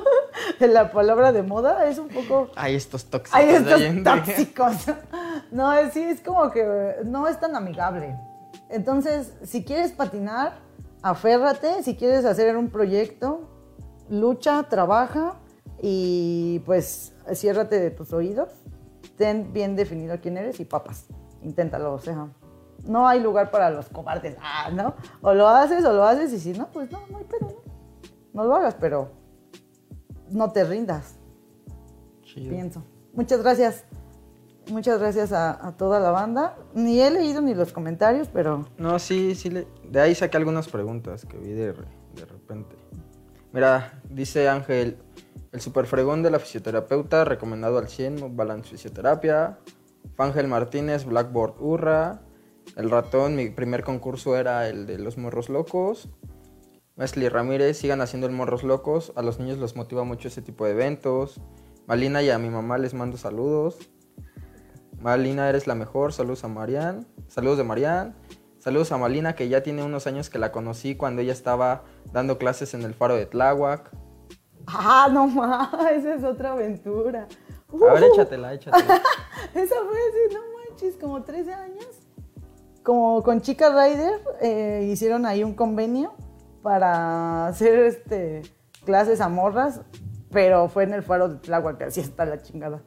[0.60, 2.48] la palabra de moda, es un poco...
[2.56, 4.74] Hay estos tóxicos Hay estos tóxicos.
[5.50, 8.16] No, es- sí, es como que no es tan amigable.
[8.70, 10.60] Entonces, si quieres patinar,
[11.02, 11.82] aférrate.
[11.82, 13.50] Si quieres hacer un proyecto,
[14.10, 15.36] lucha, trabaja
[15.80, 18.50] y pues ciérrate de tus oídos.
[19.16, 21.06] Ten bien definido quién eres y papas.
[21.42, 22.28] Inténtalo, o sea.
[22.86, 24.94] No hay lugar para los cobardes, ah, ¿no?
[25.20, 27.72] O lo haces o lo haces y si no, pues no, no hay pedo, ¿no?
[28.32, 29.10] No lo hagas, pero
[30.30, 31.16] no te rindas
[32.22, 32.48] Chido.
[32.50, 32.82] pienso.
[33.12, 33.84] Muchas gracias.
[34.70, 36.56] Muchas gracias a, a toda la banda.
[36.74, 39.50] Ni he leído ni los comentarios, pero No, sí, sí.
[39.50, 41.84] le- De ahí saqué algunas preguntas que vi de, re-
[42.14, 42.76] de repente.
[43.52, 44.98] Mira, dice Ángel,
[45.52, 49.58] el superfregón de la fisioterapeuta, recomendado al 100, Balance Fisioterapia.
[50.14, 52.22] Fángel Martínez, Blackboard Urra.
[52.76, 56.08] El ratón, mi primer concurso era el de los morros locos.
[56.96, 59.12] Wesley Ramírez, sigan haciendo el morros locos.
[59.16, 61.40] A los niños los motiva mucho ese tipo de eventos.
[61.86, 63.78] Malina y a mi mamá les mando saludos.
[65.00, 66.12] Malina, eres la mejor.
[66.12, 67.06] Saludos a Marian.
[67.26, 68.14] Saludos de Marian.
[68.60, 71.82] Saludos a Malina, que ya tiene unos años que la conocí cuando ella estaba
[72.12, 73.90] dando clases en el faro de Tláhuac.
[74.66, 77.26] ah, no más, esa es otra aventura.
[77.72, 78.96] A ver, Uh, échatela, échatela.
[79.54, 81.86] Esa fue así, no manches, como 13 años.
[82.82, 86.12] Como con Chica Rider eh, hicieron ahí un convenio
[86.62, 88.42] para hacer este
[88.84, 89.80] clases a morras,
[90.32, 92.82] pero fue en el faro de Tláhuac, que así está la chingada.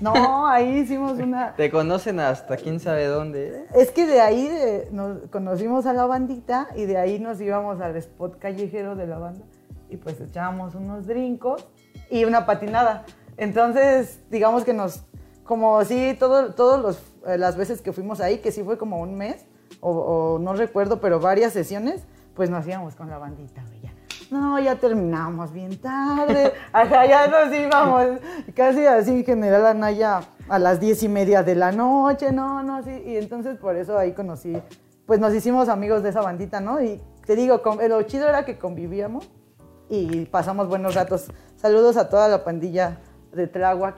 [0.00, 3.66] No, ahí hicimos una, Te conocen hasta quién sabe dónde.
[3.74, 7.80] Es que de ahí de- nos conocimos a la bandita y de ahí nos íbamos
[7.80, 9.44] al spot callejero de la banda
[9.88, 11.66] y pues echábamos unos brincos
[12.10, 13.04] y una patinada.
[13.36, 15.04] Entonces, digamos que nos,
[15.44, 19.00] como sí, todo, todos los, eh, las veces que fuimos ahí, que sí fue como
[19.00, 19.44] un mes,
[19.80, 22.02] o, o no recuerdo, pero varias sesiones,
[22.34, 23.62] pues nos íbamos con la bandita.
[24.34, 26.52] No, ya terminamos bien tarde.
[27.08, 28.18] Ya nos íbamos.
[28.52, 32.32] Casi así, General Anaya, a las diez y media de la noche.
[32.32, 33.00] No, no, sí.
[33.06, 34.60] Y entonces por eso ahí conocí,
[35.06, 36.82] pues nos hicimos amigos de esa bandita, ¿no?
[36.82, 39.30] Y te digo, lo chido era que convivíamos
[39.88, 41.28] y pasamos buenos ratos.
[41.54, 42.98] Saludos a toda la pandilla
[43.32, 43.94] de Tláhuac.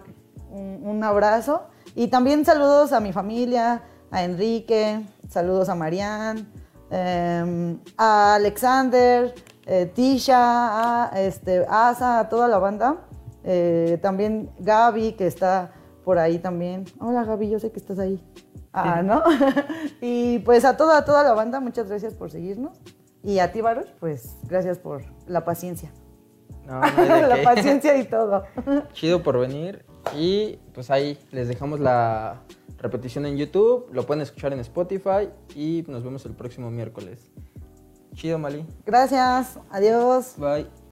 [0.51, 1.63] Un, abrazo.
[1.95, 5.01] Y también saludos a mi familia, a Enrique,
[5.31, 6.47] saludos a Marian,
[6.91, 9.35] eh, a Alexander,
[9.67, 13.07] eh, Tisha, a este, Asa, a toda la banda.
[13.45, 15.73] Eh, también Gaby, que está
[16.05, 16.85] por ahí también.
[17.01, 18.23] Hola Gaby, yo sé que estás ahí.
[18.73, 19.23] Ah, ¿no?
[20.01, 22.81] y pues a toda, toda la banda, muchas gracias por seguirnos.
[23.23, 25.91] Y a ti, Baruch, pues gracias por la paciencia.
[26.67, 28.45] No, no la paciencia y todo.
[28.93, 29.85] Chido por venir.
[30.17, 32.43] Y pues ahí les dejamos la
[32.79, 33.89] repetición en YouTube.
[33.93, 35.29] Lo pueden escuchar en Spotify.
[35.55, 37.33] Y nos vemos el próximo miércoles.
[38.17, 38.67] Chido, Mali.
[38.87, 40.35] Gracias, adiós.
[40.39, 40.67] Bye.